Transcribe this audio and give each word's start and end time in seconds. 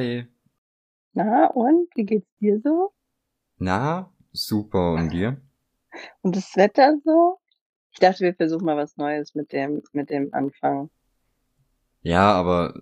Hi. 0.00 0.26
Na, 1.14 1.46
und 1.46 1.88
wie 1.94 2.04
geht's 2.04 2.26
dir 2.40 2.60
so? 2.64 2.92
Na, 3.60 4.10
super. 4.32 4.94
Und 4.94 5.10
dir? 5.12 5.40
Und 6.22 6.36
das 6.36 6.56
Wetter 6.56 6.96
so? 7.04 7.38
Ich 7.92 7.98
dachte, 8.00 8.20
wir 8.24 8.34
versuchen 8.34 8.64
mal 8.64 8.76
was 8.76 8.96
Neues 8.96 9.34
mit 9.34 9.52
dem, 9.52 9.82
mit 9.92 10.10
dem 10.10 10.32
Anfang. 10.34 10.90
Ja, 12.02 12.32
aber 12.32 12.74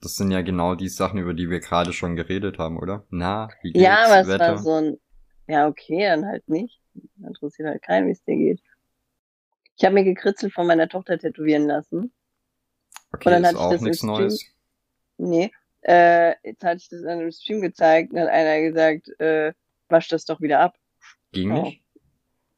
das 0.00 0.16
sind 0.16 0.30
ja 0.30 0.42
genau 0.42 0.74
die 0.74 0.88
Sachen, 0.88 1.18
über 1.18 1.32
die 1.34 1.48
wir 1.50 1.60
gerade 1.60 1.92
schon 1.92 2.16
geredet 2.16 2.58
haben, 2.58 2.78
oder? 2.78 3.06
Na, 3.10 3.48
wie 3.62 3.72
geht's? 3.72 3.82
Ja, 3.82 4.04
aber 4.06 4.20
es 4.20 4.28
Wetter? 4.28 4.56
war 4.56 4.58
so 4.58 4.70
ein, 4.72 5.00
ja, 5.48 5.68
okay, 5.68 6.00
dann 6.06 6.26
halt 6.26 6.48
nicht. 6.48 6.80
Interessiert 7.22 7.68
halt 7.68 7.82
keinen, 7.82 8.06
wie 8.08 8.12
es 8.12 8.22
dir 8.24 8.36
geht. 8.36 8.60
Ich 9.76 9.84
habe 9.84 9.94
mir 9.96 10.04
gekritzelt 10.04 10.54
von 10.54 10.66
meiner 10.66 10.88
Tochter 10.88 11.18
tätowieren 11.18 11.66
lassen. 11.66 12.12
okay, 13.14 13.28
und 13.28 13.32
dann 13.32 13.42
ist 13.42 13.48
hatte 13.48 13.56
ich 13.56 13.60
auch 13.60 13.70
das 13.72 13.80
im 13.84 13.86
nichts 13.86 13.98
Stream- 13.98 14.06
Neues. 14.06 14.44
Nee, 15.18 15.52
äh, 15.82 16.34
jetzt 16.44 16.64
hatte 16.64 16.76
ich 16.78 16.88
das 16.88 17.02
an 17.02 17.20
einem 17.20 17.32
Stream 17.32 17.60
gezeigt 17.60 18.12
und 18.12 18.20
hat 18.20 18.28
einer 18.28 18.60
gesagt, 18.68 19.08
äh, 19.20 19.52
wasch 19.88 20.08
das 20.08 20.24
doch 20.24 20.40
wieder 20.40 20.60
ab. 20.60 20.74
Ging 21.32 21.50
Oh. 21.52 21.62
nicht? 21.62 21.82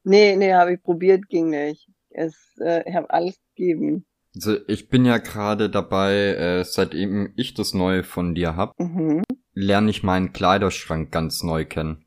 Nee, 0.03 0.35
nee, 0.35 0.53
habe 0.53 0.73
ich 0.73 0.83
probiert, 0.83 1.27
ging 1.29 1.49
nicht. 1.49 1.89
Es, 2.09 2.35
äh, 2.61 2.87
ich 2.87 2.95
habe 2.95 3.09
alles 3.09 3.39
gegeben. 3.55 4.05
Also 4.35 4.57
ich 4.67 4.89
bin 4.89 5.05
ja 5.05 5.17
gerade 5.17 5.69
dabei, 5.69 6.13
äh, 6.13 6.63
seitdem 6.65 7.33
ich 7.35 7.53
das 7.53 7.73
Neue 7.73 8.03
von 8.03 8.35
dir 8.35 8.55
hab, 8.55 8.77
Mhm. 8.79 9.23
lerne 9.53 9.89
ich 9.89 10.03
meinen 10.03 10.33
Kleiderschrank 10.33 11.11
ganz 11.11 11.41
neu 11.41 11.65
kennen. 11.65 12.05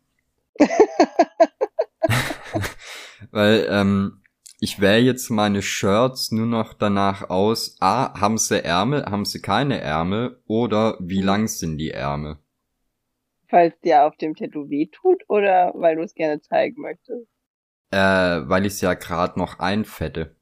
Weil 3.30 3.66
ähm, 3.70 4.22
ich 4.60 4.80
wähle 4.80 5.04
jetzt 5.04 5.30
meine 5.30 5.62
Shirts 5.62 6.32
nur 6.32 6.46
noch 6.46 6.74
danach 6.74 7.30
aus, 7.30 7.76
a, 7.80 8.18
haben 8.20 8.38
sie 8.38 8.62
Ärmel, 8.62 9.04
haben 9.04 9.24
sie 9.24 9.40
keine 9.40 9.80
Ärmel 9.80 10.42
oder 10.46 10.96
wie 11.00 11.22
lang 11.22 11.46
sind 11.48 11.78
die 11.78 11.90
Ärmel? 11.92 12.38
Falls 13.48 13.78
dir 13.80 14.04
auf 14.04 14.16
dem 14.16 14.34
Tattoo 14.34 14.68
weh 14.68 14.86
tut 14.86 15.22
oder 15.28 15.72
weil 15.74 15.96
du 15.96 16.02
es 16.02 16.14
gerne 16.14 16.40
zeigen 16.40 16.82
möchtest? 16.82 17.28
Äh, 17.90 17.96
weil 17.96 18.66
ich 18.66 18.80
ja 18.80 18.94
gerade 18.94 19.38
noch 19.38 19.58
einfette. 19.58 20.36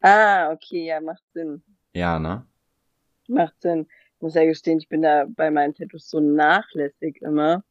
Ah, 0.00 0.50
okay, 0.52 0.86
ja, 0.86 1.00
macht 1.00 1.22
Sinn. 1.32 1.62
Ja, 1.92 2.18
ne? 2.18 2.46
Macht 3.28 3.60
Sinn. 3.60 3.86
Ich 4.16 4.22
muss 4.22 4.34
ja 4.34 4.44
gestehen, 4.44 4.78
ich 4.78 4.88
bin 4.88 5.02
da 5.02 5.26
bei 5.28 5.50
meinen 5.50 5.74
Tattoos 5.74 6.08
so 6.08 6.20
nachlässig 6.20 7.20
immer 7.20 7.64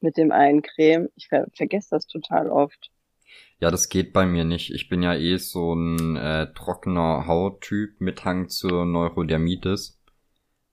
mit 0.00 0.16
dem 0.16 0.32
Eincremen. 0.32 1.08
Ich 1.14 1.28
ver 1.28 1.46
vergesse 1.54 1.90
das 1.90 2.06
total 2.06 2.50
oft. 2.50 2.90
Ja, 3.60 3.70
das 3.70 3.88
geht 3.88 4.12
bei 4.12 4.24
mir 4.24 4.44
nicht. 4.44 4.72
Ich 4.72 4.88
bin 4.88 5.02
ja 5.02 5.14
eh 5.14 5.36
so 5.36 5.74
ein 5.74 6.16
äh, 6.16 6.52
trockener 6.54 7.26
Hauttyp 7.26 8.00
mit 8.00 8.24
Hang 8.24 8.48
zur 8.48 8.84
Neurodermitis. 8.84 10.00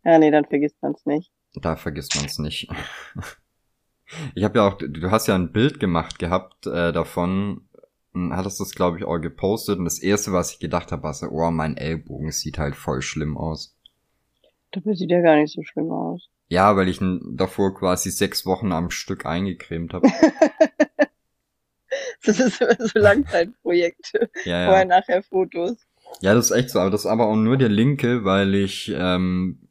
Ja, 0.03 0.19
nee, 0.19 0.29
dann 0.29 0.45
vergisst 0.45 0.81
man's 0.81 1.05
nicht. 1.05 1.31
Da 1.55 1.75
vergisst 1.75 2.15
man 2.15 2.25
es 2.25 2.37
nicht. 2.37 2.69
Ich 4.35 4.43
habe 4.43 4.59
ja 4.59 4.67
auch, 4.67 4.77
du 4.77 5.09
hast 5.09 5.27
ja 5.27 5.33
ein 5.33 5.51
Bild 5.51 5.79
gemacht 5.79 6.19
gehabt 6.19 6.67
äh, 6.67 6.93
davon, 6.93 7.67
hm, 8.13 8.35
hattest 8.35 8.59
das 8.59 8.75
glaube 8.75 8.99
ich 8.99 9.03
auch 9.03 9.17
gepostet 9.17 9.79
und 9.79 9.85
das 9.85 9.97
erste, 9.97 10.31
was 10.31 10.51
ich 10.51 10.59
gedacht 10.59 10.91
habe, 10.91 11.03
war 11.03 11.13
so, 11.15 11.27
oh, 11.27 11.49
mein 11.49 11.75
Ellbogen 11.75 12.31
sieht 12.31 12.59
halt 12.59 12.75
voll 12.75 13.01
schlimm 13.01 13.35
aus. 13.35 13.75
Dabei 14.71 14.93
sieht 14.93 15.09
ja 15.09 15.21
gar 15.21 15.37
nicht 15.37 15.53
so 15.53 15.63
schlimm 15.63 15.91
aus. 15.91 16.29
Ja, 16.47 16.75
weil 16.75 16.87
ich 16.87 17.01
ihn 17.01 17.35
davor 17.35 17.73
quasi 17.73 18.11
sechs 18.11 18.45
Wochen 18.45 18.71
am 18.71 18.91
Stück 18.91 19.25
eingecremt 19.25 19.93
habe. 19.93 20.07
Das 22.25 22.39
ist 22.39 22.61
immer 22.61 22.75
so 22.79 22.99
Langzeitprojekte. 22.99 24.29
Ja, 24.45 24.65
Vorher, 24.65 24.79
ja. 24.79 24.85
nachher 24.85 25.23
Fotos. 25.23 25.77
Ja, 26.21 26.33
das 26.33 26.45
ist 26.45 26.51
echt 26.51 26.69
so, 26.69 26.79
aber 26.79 26.91
das 26.91 27.01
ist 27.01 27.05
aber 27.07 27.27
auch 27.27 27.35
nur 27.35 27.57
der 27.57 27.69
linke, 27.69 28.23
weil 28.23 28.55
ich 28.55 28.93
ähm, 28.95 29.67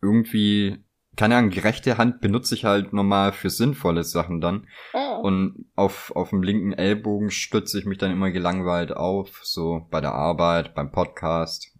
irgendwie, 0.00 0.84
keine 1.16 1.36
Ahnung, 1.36 1.50
die 1.50 1.60
rechte 1.60 1.98
Hand 1.98 2.20
benutze 2.20 2.54
ich 2.54 2.64
halt 2.64 2.92
normal 2.92 3.32
für 3.32 3.50
sinnvolle 3.50 4.04
Sachen 4.04 4.40
dann. 4.40 4.66
Ah. 4.92 5.16
Und 5.16 5.66
auf, 5.74 6.12
auf 6.14 6.30
dem 6.30 6.42
linken 6.42 6.72
Ellbogen 6.72 7.30
stütze 7.30 7.78
ich 7.78 7.86
mich 7.86 7.98
dann 7.98 8.12
immer 8.12 8.30
gelangweilt 8.30 8.92
auf, 8.92 9.40
so 9.42 9.86
bei 9.90 10.00
der 10.00 10.12
Arbeit, 10.12 10.74
beim 10.74 10.90
Podcast. 10.90 11.72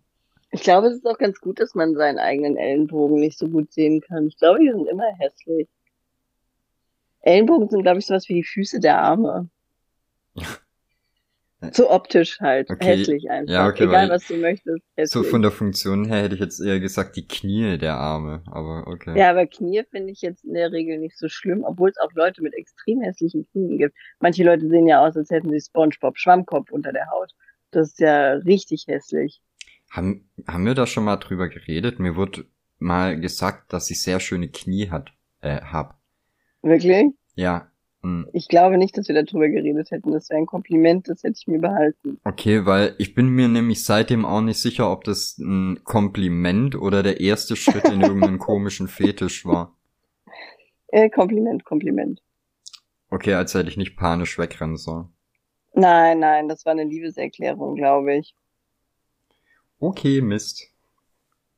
Ich 0.51 0.63
glaube, 0.63 0.89
es 0.89 0.97
ist 0.97 1.07
auch 1.07 1.19
ganz 1.19 1.41
gut, 1.41 1.61
dass 1.61 1.75
man 1.75 1.95
seinen 1.95 2.19
eigenen 2.19 2.57
Ellenbogen 2.57 3.19
nicht 3.19 3.39
so 3.39 3.49
gut 3.49 3.73
sehen 3.73 4.03
kann. 4.03 4.27
Ich 4.27 4.37
glaube, 4.37 4.61
die 4.61 4.71
sind 4.71 4.87
immer 4.87 5.11
hässlich. 5.19 5.69
Ellenbogen 7.23 7.69
sind, 7.71 7.83
glaube 7.83 8.01
ich, 8.01 8.07
sowas 8.07 8.29
wie 8.29 8.35
die 8.35 8.45
Füße 8.45 8.81
der 8.81 8.99
Arme. 8.99 9.49
So 11.71 11.91
optisch 11.91 12.41
halt. 12.41 12.69
Okay. 12.71 12.99
Hässlich 12.99 13.31
einfach. 13.31 13.53
Ja, 13.53 13.69
okay, 13.69 13.85
Egal, 13.85 14.11
was 14.11 14.27
du 14.27 14.37
möchtest. 14.37 14.83
So 14.83 15.21
Hässlich. 15.21 15.27
von 15.29 15.43
der 15.43 15.53
Funktion 15.53 16.05
her 16.05 16.23
hätte 16.23 16.35
ich 16.35 16.41
jetzt 16.41 16.61
eher 16.61 16.81
gesagt 16.81 17.15
die 17.15 17.27
Knie 17.27 17.79
der 17.79 17.95
Arme, 17.95 18.43
aber 18.47 18.89
okay. 18.89 19.17
Ja, 19.17 19.31
aber 19.31 19.47
Knie 19.47 19.85
finde 19.89 20.11
ich 20.11 20.23
jetzt 20.23 20.45
in 20.45 20.55
der 20.55 20.73
Regel 20.73 20.99
nicht 20.99 21.17
so 21.17 21.29
schlimm, 21.29 21.63
obwohl 21.65 21.91
es 21.91 21.99
auch 21.99 22.13
Leute 22.15 22.43
mit 22.43 22.55
extrem 22.55 23.01
hässlichen 23.01 23.47
Knien 23.53 23.79
gibt. 23.79 23.95
Manche 24.19 24.43
Leute 24.43 24.69
sehen 24.69 24.89
ja 24.89 25.07
aus, 25.07 25.17
als 25.17 25.31
hätten 25.31 25.51
sie 25.51 25.61
Spongebob 25.61 26.19
Schwammkopf 26.19 26.73
unter 26.73 26.93
der 26.93 27.09
Haut. 27.11 27.33
Das 27.71 27.91
ist 27.91 28.01
ja 28.01 28.33
richtig 28.33 28.87
hässlich. 28.89 29.41
Haben, 29.91 30.29
haben 30.49 30.67
wir 30.67 30.75
da 30.75 30.87
schon 30.87 31.05
mal 31.05 31.17
drüber 31.17 31.49
geredet? 31.49 32.01
Mir 32.01 32.17
wurde 32.17 32.47
mal 32.79 33.21
gesagt, 33.21 33.73
dass 33.73 33.91
ich 33.91 34.03
sehr 34.03 34.19
schöne 34.19 34.49
Knie 34.49 34.91
hat, 34.91 35.13
äh, 35.43 35.61
hab. 35.61 36.01
Wirklich? 36.63 37.07
Ja. 37.35 37.72
Hm. 38.03 38.29
Ich 38.33 38.49
glaube 38.49 38.79
nicht, 38.79 38.99
dass 38.99 39.09
wir 39.09 39.23
darüber 39.23 39.49
geredet 39.49 39.91
hätten. 39.93 40.11
Das 40.11 40.29
wäre 40.29 40.41
ein 40.41 40.47
Kompliment, 40.47 41.09
das 41.09 41.23
hätte 41.23 41.39
ich 41.39 41.47
mir 41.47 41.61
behalten. 41.61 42.19
Okay, 42.25 42.67
weil 42.67 42.95
ich 42.99 43.15
bin 43.15 43.29
mir 43.29 43.49
nämlich 43.49 43.85
seitdem 43.85 44.25
auch 44.25 44.41
nicht 44.41 44.59
sicher, 44.59 44.91
ob 44.91 45.05
das 45.05 45.39
ein 45.39 45.85
Kompliment 45.85 46.75
oder 46.75 47.03
der 47.03 47.21
erste 47.21 47.55
Schritt 47.55 47.85
in 47.85 48.01
irgendeinen 48.01 48.39
komischen 48.41 48.89
Fetisch 48.89 49.47
war. 49.47 49.77
Äh, 50.89 51.11
Kompliment, 51.11 51.65
Kompliment. 51.65 52.21
Okay, 53.09 53.35
als 53.35 53.55
hätte 53.55 53.69
ich 53.69 53.77
nicht 53.77 53.97
panisch 53.97 54.37
wegrennen 54.39 54.77
sollen. 54.77 55.13
Nein, 55.75 56.19
nein, 56.19 56.49
das 56.49 56.67
war 56.67 56.73
eine 56.73 56.85
Liebeserklärung, 56.85 57.77
glaube 57.77 58.17
ich. 58.17 58.35
Okay, 59.79 60.21
Mist. 60.21 60.69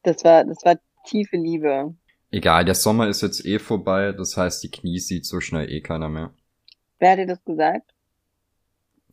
Das 0.03 0.23
war, 0.25 0.45
das 0.45 0.65
war 0.65 0.79
tiefe 1.07 1.37
Liebe. 1.37 1.95
Egal, 2.35 2.65
der 2.65 2.75
Sommer 2.75 3.07
ist 3.07 3.23
jetzt 3.23 3.47
eh 3.47 3.61
vorbei, 3.61 4.11
das 4.11 4.37
heißt, 4.37 4.61
die 4.65 4.69
Knie 4.69 4.99
sieht 4.99 5.25
so 5.25 5.39
schnell 5.39 5.71
eh 5.71 5.81
keiner 5.81 6.09
mehr. 6.09 6.35
Wer 6.99 7.13
hat 7.13 7.19
dir 7.21 7.29
das 7.29 7.45
gesagt? 7.45 7.95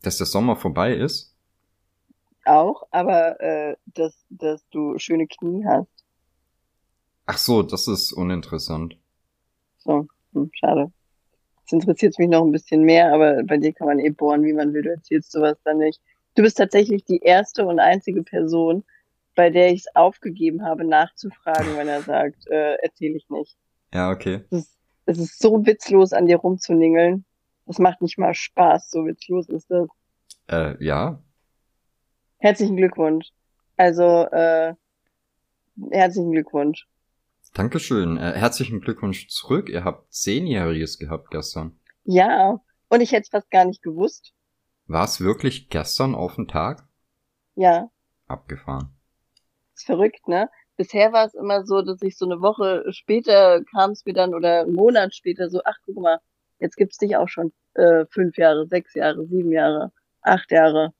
Dass 0.02 0.18
der 0.18 0.26
Sommer 0.26 0.56
vorbei 0.56 0.92
ist? 0.96 1.32
Auch, 2.44 2.82
aber 2.90 3.40
äh, 3.40 3.76
dass, 3.86 4.26
dass 4.28 4.68
du 4.70 4.98
schöne 4.98 5.28
Knie 5.28 5.64
hast. 5.64 6.04
Ach 7.26 7.38
so, 7.38 7.62
das 7.62 7.86
ist 7.86 8.12
uninteressant. 8.12 8.96
So, 9.78 10.08
hm, 10.32 10.50
schade. 10.54 10.90
Das 11.62 11.74
interessiert 11.74 12.18
mich 12.18 12.28
noch 12.28 12.44
ein 12.44 12.50
bisschen 12.50 12.82
mehr, 12.82 13.14
aber 13.14 13.44
bei 13.44 13.56
dir 13.56 13.72
kann 13.72 13.86
man 13.86 14.00
eh 14.00 14.10
bohren, 14.10 14.42
wie 14.42 14.52
man 14.52 14.74
will. 14.74 14.82
Du 14.82 14.90
erzählst 14.90 15.30
sowas 15.30 15.58
dann 15.62 15.78
nicht. 15.78 16.00
Du 16.34 16.42
bist 16.42 16.58
tatsächlich 16.58 17.04
die 17.04 17.20
erste 17.20 17.64
und 17.66 17.78
einzige 17.78 18.24
Person, 18.24 18.82
bei 19.34 19.50
der 19.50 19.72
ich 19.72 19.80
es 19.80 19.96
aufgegeben 19.96 20.64
habe, 20.64 20.84
nachzufragen, 20.84 21.76
wenn 21.76 21.88
er 21.88 22.02
sagt, 22.02 22.46
äh, 22.48 22.74
erzähle 22.82 23.16
ich 23.16 23.28
nicht. 23.30 23.56
Ja, 23.92 24.10
okay. 24.10 24.44
Es 24.50 24.58
ist, 24.58 24.78
es 25.06 25.18
ist 25.18 25.38
so 25.40 25.64
witzlos, 25.66 26.12
an 26.12 26.26
dir 26.26 26.36
rumzuningeln. 26.36 27.24
Das 27.66 27.78
macht 27.78 28.02
nicht 28.02 28.18
mal 28.18 28.34
Spaß, 28.34 28.90
so 28.90 29.06
witzlos 29.06 29.48
ist 29.48 29.70
das. 29.70 29.88
Äh, 30.48 30.84
ja. 30.84 31.22
Herzlichen 32.38 32.76
Glückwunsch. 32.76 33.30
Also, 33.76 34.26
äh, 34.30 34.74
herzlichen 35.90 36.32
Glückwunsch. 36.32 36.86
Dankeschön. 37.54 38.16
Äh, 38.16 38.32
herzlichen 38.34 38.80
Glückwunsch 38.80 39.28
zurück. 39.28 39.68
Ihr 39.68 39.84
habt 39.84 40.12
Zehnjähriges 40.12 40.98
gehabt 40.98 41.30
gestern. 41.30 41.78
Ja, 42.04 42.60
und 42.88 43.00
ich 43.00 43.12
hätte 43.12 43.22
es 43.22 43.28
fast 43.28 43.50
gar 43.50 43.64
nicht 43.64 43.82
gewusst. 43.82 44.32
War 44.86 45.04
es 45.04 45.20
wirklich 45.20 45.68
gestern 45.68 46.14
auf 46.14 46.34
den 46.34 46.48
Tag? 46.48 46.86
Ja, 47.54 47.90
Abgefahren. 48.32 48.94
Ist 49.82 49.86
verrückt, 49.86 50.28
ne? 50.28 50.48
Bisher 50.76 51.12
war 51.12 51.26
es 51.26 51.34
immer 51.34 51.64
so, 51.64 51.82
dass 51.82 52.00
ich 52.02 52.16
so 52.16 52.24
eine 52.24 52.40
Woche 52.40 52.84
später 52.92 53.62
kam 53.64 53.90
es 53.90 54.04
mir 54.06 54.14
dann 54.14 54.34
oder 54.34 54.62
einen 54.62 54.72
Monat 54.72 55.14
später 55.14 55.50
so, 55.50 55.60
ach 55.64 55.76
guck 55.84 55.96
mal, 55.96 56.18
jetzt 56.60 56.76
gibt's 56.76 56.98
dich 56.98 57.16
auch 57.16 57.28
schon 57.28 57.52
äh, 57.74 58.06
fünf 58.06 58.36
Jahre, 58.38 58.66
sechs 58.66 58.94
Jahre, 58.94 59.26
sieben 59.26 59.52
Jahre, 59.52 59.92
acht 60.22 60.50
Jahre. 60.50 60.92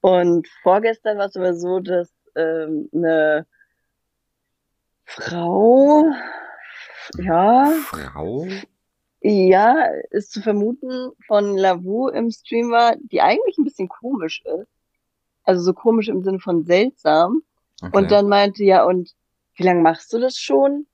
Und 0.00 0.48
vorgestern 0.62 1.18
war 1.18 1.26
es 1.26 1.36
aber 1.36 1.54
so, 1.54 1.80
dass 1.80 2.12
ähm, 2.34 2.88
eine 2.92 3.46
Frau, 5.04 6.04
ja, 7.18 7.70
Frau? 7.84 8.46
ja, 9.20 9.84
ist 10.10 10.32
zu 10.32 10.42
vermuten 10.42 11.12
von 11.26 11.56
Lavu 11.56 12.08
im 12.08 12.30
Stream 12.30 12.70
war, 12.70 12.96
die 12.96 13.20
eigentlich 13.20 13.58
ein 13.58 13.64
bisschen 13.64 13.88
komisch 13.88 14.42
ist. 14.44 14.68
Also 15.44 15.62
so 15.62 15.72
komisch 15.72 16.08
im 16.08 16.22
Sinne 16.22 16.40
von 16.40 16.64
seltsam. 16.64 17.42
Okay. 17.82 17.96
Und 17.96 18.10
dann 18.10 18.28
meinte, 18.28 18.64
ja, 18.64 18.84
und 18.84 19.12
wie 19.54 19.62
lange 19.62 19.82
machst 19.82 20.12
du 20.12 20.18
das 20.18 20.36
schon? 20.36 20.86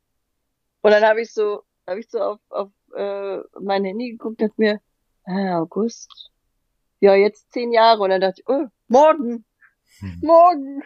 Und 0.82 0.90
dann 0.90 1.04
habe 1.04 1.22
ich 1.22 1.32
so, 1.32 1.62
habe 1.86 2.00
ich 2.00 2.10
so 2.10 2.20
auf, 2.20 2.40
auf 2.50 2.70
äh, 2.94 3.38
mein 3.60 3.84
Handy 3.84 4.10
geguckt 4.12 4.42
und 4.42 4.58
mir, 4.58 4.80
ah, 5.24 5.60
August. 5.60 6.30
Ja, 7.00 7.14
jetzt 7.14 7.52
zehn 7.52 7.72
Jahre. 7.72 8.02
Und 8.02 8.10
dann 8.10 8.20
dachte 8.20 8.40
ich, 8.40 8.48
oh, 8.48 8.66
morgen, 8.88 9.44
Hm. 10.00 10.18
morgen. 10.22 10.82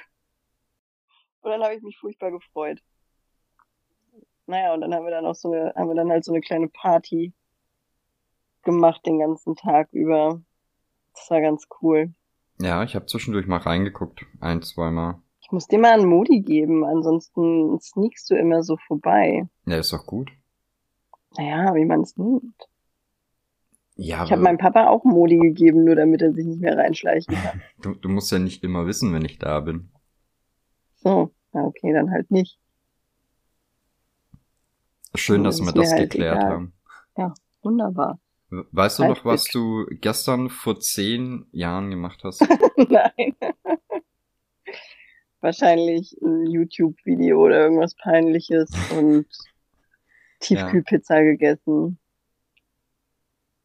Und 1.41 1.51
dann 1.51 1.63
habe 1.63 1.75
ich 1.75 1.83
mich 1.83 1.99
furchtbar 1.99 2.31
gefreut. 2.31 2.81
naja, 4.47 4.75
und 4.75 4.81
dann 4.81 4.95
haben 4.95 5.05
wir 5.05 5.11
dann 5.11 5.27
auch 5.27 5.35
so 5.35 5.53
eine, 5.53 5.73
haben 5.77 5.89
wir 5.89 5.95
dann 5.95 6.11
halt 6.11 6.25
so 6.25 6.33
eine 6.33 6.41
kleine 6.41 6.69
Party 6.69 7.33
gemacht 8.63 9.05
den 9.07 9.19
ganzen 9.19 9.57
Tag 9.57 9.89
über. 9.93 10.41
Das 11.15 11.31
war 11.31 11.41
ganz 11.41 11.67
cool. 11.81 12.13
Ja, 12.61 12.83
ich 12.83 12.95
habe 12.95 13.07
zwischendurch 13.07 13.47
mal 13.47 13.59
reingeguckt, 13.59 14.25
ein, 14.41 14.63
zweimal. 14.63 15.23
Ich 15.49 15.53
muss 15.53 15.67
dir 15.67 15.79
mal 15.79 15.93
einen 15.95 16.07
Modi 16.07 16.41
geben, 16.41 16.85
ansonsten 16.85 17.81
sneakst 17.81 18.29
du 18.31 18.35
immer 18.35 18.63
so 18.63 18.77
vorbei. 18.87 19.49
Ja, 19.65 19.79
ist 19.79 19.95
doch 19.95 20.05
gut. 20.05 20.31
Naja, 21.39 21.75
wie 21.75 21.87
man 21.87 22.03
es 22.03 22.17
nimmt. 22.19 22.69
Ja, 23.97 24.25
Ich 24.25 24.31
habe 24.31 24.43
meinem 24.43 24.59
Papa 24.59 24.89
auch 24.89 25.05
Modi 25.05 25.39
gegeben, 25.39 25.85
nur 25.85 25.97
damit 25.97 26.21
er 26.21 26.35
sich 26.35 26.45
nicht 26.45 26.61
mehr 26.61 26.77
reinschleichen 26.77 27.35
kann. 27.35 27.63
du, 27.83 27.95
du 27.95 28.09
musst 28.11 28.31
ja 28.31 28.39
nicht 28.39 28.63
immer 28.63 28.87
wissen, 28.87 29.13
wenn 29.15 29.25
ich 29.25 29.39
da 29.39 29.61
bin. 29.61 29.89
So, 30.97 31.33
na 31.53 31.65
okay, 31.65 31.95
dann 31.95 32.11
halt 32.11 32.31
nicht. 32.31 32.59
Schön, 35.15 35.43
Ja, 35.43 35.45
dass 35.45 35.61
wir 35.63 35.73
das 35.73 35.93
halt 35.93 36.11
geklärt 36.11 36.37
egal. 36.37 36.51
haben. 36.53 36.73
Wunderbar. 37.63 38.19
Weißt 38.51 38.99
du 38.99 39.05
Halt 39.05 39.17
noch, 39.17 39.25
was 39.25 39.45
du 39.45 39.87
gestern 40.01 40.49
vor 40.49 40.79
zehn 40.81 41.47
Jahren 41.53 41.91
gemacht 41.91 42.23
hast? 42.25 42.41
Nein. 42.77 43.35
Wahrscheinlich 45.41 46.17
ein 46.21 46.47
YouTube-Video 46.47 47.41
oder 47.45 47.61
irgendwas 47.61 47.95
Peinliches 47.95 48.71
und 48.97 49.27
Tiefkühlpizza 50.41 51.21
gegessen. 51.21 51.99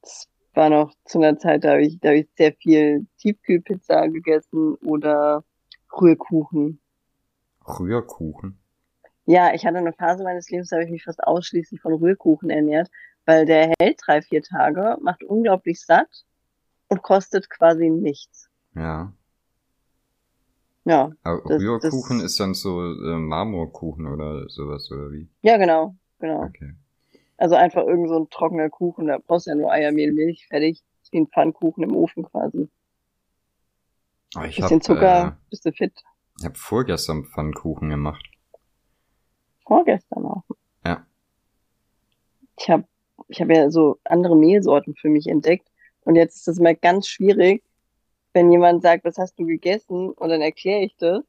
Das 0.02 0.28
war 0.54 0.70
noch 0.70 0.94
zu 1.06 1.20
einer 1.20 1.38
Zeit, 1.38 1.64
da 1.64 1.72
habe 1.72 1.84
ich, 1.84 2.00
da 2.00 2.10
habe 2.10 2.20
ich 2.20 2.30
sehr 2.36 2.54
viel 2.54 3.08
Tiefkühlpizza 3.18 4.08
gegessen 4.08 4.76
oder 4.76 5.44
Rührkuchen. 6.00 6.80
Rührkuchen. 7.66 8.60
Ja, 9.26 9.54
ich 9.54 9.66
hatte 9.66 9.78
eine 9.78 9.94
Phase 9.94 10.24
meines 10.24 10.50
Lebens, 10.50 10.70
da 10.70 10.76
habe 10.76 10.86
ich 10.86 10.92
mich 10.92 11.04
fast 11.04 11.24
ausschließlich 11.24 11.82
von 11.82 11.94
Rührkuchen 11.94 12.50
ernährt, 12.50 12.90
weil 13.26 13.46
der 13.46 13.74
hält 13.80 14.00
drei, 14.06 14.22
vier 14.22 14.44
Tage, 14.44 14.98
macht 15.02 15.24
unglaublich 15.24 15.82
satt 15.82 16.26
und 16.90 17.02
kostet 17.02 17.50
quasi 17.50 17.90
nichts. 17.90 18.50
Ja. 18.76 19.14
Ja, 20.86 21.12
Aber 21.24 21.42
Das- 21.48 21.62
Rührkuchen 21.62 22.18
das- 22.20 22.32
ist 22.34 22.40
dann 22.40 22.54
so 22.54 22.82
äh, 22.82 23.18
Marmorkuchen 23.18 24.08
oder 24.08 24.50
sowas, 24.50 24.92
oder 24.92 25.12
wie? 25.12 25.30
ja, 25.42 25.58
genau, 25.58 25.96
genau. 26.20 26.44
Okay. 26.44 26.74
Also 27.38 27.56
einfach 27.56 27.84
irgend 27.86 28.10
so 28.10 28.20
ein 28.20 28.30
trockener 28.30 28.70
Kuchen, 28.70 29.08
da 29.08 29.18
brauchst 29.18 29.48
du 29.48 29.52
ja 29.52 29.56
nur 29.56 29.72
Eier, 29.72 29.92
Mehl, 29.92 30.12
Milch, 30.14 30.46
fertig. 30.48 30.82
Ist 31.02 31.12
wie 31.14 31.20
ein 31.22 31.28
Pfannkuchen 31.28 31.84
im 31.84 31.96
Ofen 31.96 32.24
quasi. 32.24 32.70
Aber 34.36 34.48
ich 34.48 34.56
Bisschen 34.58 34.78
hab, 34.78 34.84
Zucker, 34.84 35.38
bist 35.50 35.66
du 35.66 35.72
fit. 35.72 35.94
Äh, 35.96 36.40
ich 36.40 36.46
hab 36.46 36.58
vorgestern 36.58 37.26
Pfannkuchen 37.26 37.90
gemacht. 37.90 38.26
Vorgestern 39.66 40.26
auch. 40.26 40.44
Ja. 40.86 41.06
Ich 42.60 42.70
habe 42.70 42.86
ich 43.28 43.42
hab 43.42 43.50
ja 43.50 43.70
so 43.72 44.00
andere 44.04 44.36
Mehlsorten 44.36 44.96
für 44.96 45.10
mich 45.10 45.28
entdeckt. 45.28 45.68
Und 46.02 46.16
jetzt 46.16 46.36
ist 46.38 46.48
das 46.48 46.58
immer 46.60 46.74
ganz 46.74 47.08
schwierig, 47.08 47.64
wenn 48.34 48.52
jemand 48.52 48.82
sagt, 48.82 49.06
was 49.06 49.18
hast 49.18 49.38
du 49.40 49.46
gegessen? 49.46 50.12
Und 50.12 50.30
dann 50.30 50.42
erkläre 50.42 50.84
ich 50.84 50.96
das. 50.98 51.24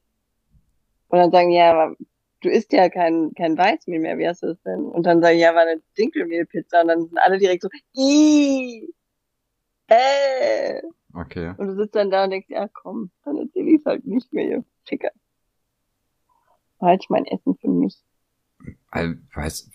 Und 1.07 1.19
dann 1.19 1.31
sagen, 1.31 1.51
ja, 1.51 1.71
aber 1.71 1.95
du 2.41 2.49
isst 2.49 2.73
ja 2.73 2.89
kein, 2.89 3.33
kein 3.35 3.57
Weißmehl 3.57 3.99
mehr, 3.99 4.17
wie 4.17 4.27
hast 4.27 4.43
du 4.43 4.47
das 4.47 4.61
denn? 4.63 4.85
Und 4.85 5.03
dann 5.05 5.21
sage 5.21 5.35
ich, 5.35 5.41
ja, 5.41 5.53
war 5.53 5.61
eine 5.61 5.81
Dinkelmehlpizza. 5.97 6.81
Und 6.81 6.87
dann 6.87 7.07
sind 7.07 7.17
alle 7.17 7.37
direkt 7.37 7.63
so, 7.63 7.69
Ih, 7.93 8.89
äh. 9.87 10.81
Okay. 11.13 11.53
Und 11.57 11.67
du 11.67 11.75
sitzt 11.75 11.95
dann 11.95 12.11
da 12.11 12.25
und 12.25 12.31
denkst, 12.31 12.49
ja 12.49 12.67
komm, 12.67 13.11
dann 13.23 13.37
erzähl 13.37 13.67
ich 13.67 13.85
halt 13.85 14.05
nicht 14.05 14.31
mehr, 14.33 14.45
ihr 14.45 14.65
Ficker. 14.85 15.11
Halt 16.81 17.03
ich 17.03 17.09
mein 17.09 17.25
Essen 17.25 17.55
für 17.55 17.69
mich. 17.69 17.97
Also, 18.89 19.15
weiß, 19.33 19.69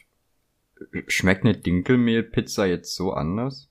schmeckt 1.07 1.45
eine 1.45 1.57
Dinkelmehlpizza 1.57 2.67
jetzt 2.67 2.95
so 2.95 3.13
anders? 3.13 3.70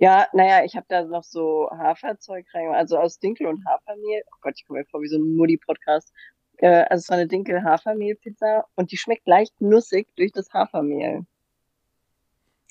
Ja, 0.00 0.28
naja, 0.32 0.64
ich 0.64 0.76
habe 0.76 0.86
da 0.88 1.04
noch 1.04 1.24
so 1.24 1.68
Haferzeug 1.70 2.46
reingemacht, 2.54 2.78
also 2.78 2.96
aus 2.96 3.18
Dinkel 3.18 3.46
und 3.46 3.62
Hafermehl. 3.66 4.22
Oh 4.28 4.38
Gott, 4.40 4.54
ich 4.56 4.66
komme 4.66 4.80
mir 4.80 4.86
vor 4.86 5.02
wie 5.02 5.08
so 5.08 5.18
ein 5.18 5.36
Mutti-Podcast. 5.36 6.10
Äh, 6.56 6.84
also 6.88 7.02
es 7.02 7.08
war 7.10 7.18
eine 7.18 7.26
Dinkel-Hafermehl-Pizza 7.26 8.64
und 8.76 8.92
die 8.92 8.96
schmeckt 8.96 9.28
leicht 9.28 9.60
nussig 9.60 10.08
durch 10.16 10.32
das 10.32 10.50
Hafermehl. 10.54 11.26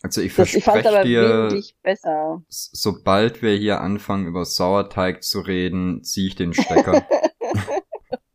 Also 0.02 0.22
ich 0.22 0.34
Das, 0.36 0.56
ich 0.56 0.64
verspreche 0.64 0.90
aber 0.90 1.04
dir, 1.04 1.62
besser. 1.84 2.42
sobald 2.48 3.44
wir 3.44 3.56
hier 3.56 3.80
anfangen, 3.80 4.26
über 4.26 4.44
Sauerteig 4.46 5.22
zu 5.22 5.42
reden, 5.42 6.04
ziehe 6.04 6.28
ich 6.28 6.36
den 6.36 6.54
Stecker. 6.54 7.06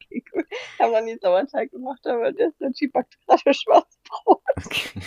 Okay, 0.06 0.23
cool. 0.35 0.44
Ich 0.50 0.81
habe 0.81 0.93
noch 0.93 1.02
nie 1.02 1.19
Sauerteig 1.20 1.70
gemacht, 1.70 2.06
aber 2.06 2.31
der 2.32 2.52
Sergi 2.58 2.87
backt 2.88 3.17
gerade 3.26 3.55
Schwarzbrot. 3.55 4.43
Okay. 4.56 5.00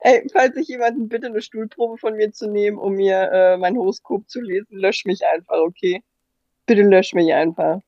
Ey, 0.00 0.26
falls 0.32 0.54
sich 0.54 0.68
jemanden 0.68 1.08
bitte 1.08 1.26
eine 1.26 1.42
Stuhlprobe 1.42 1.98
von 1.98 2.16
mir 2.16 2.32
zu 2.32 2.48
nehmen, 2.48 2.78
um 2.78 2.94
mir 2.94 3.30
äh, 3.32 3.56
mein 3.56 3.76
Horoskop 3.76 4.28
zu 4.28 4.40
lesen, 4.40 4.76
lösch 4.76 5.04
mich 5.04 5.22
einfach, 5.26 5.58
okay? 5.58 6.02
Bitte 6.66 6.82
lösch 6.82 7.12
mich 7.14 7.32
einfach. 7.32 7.80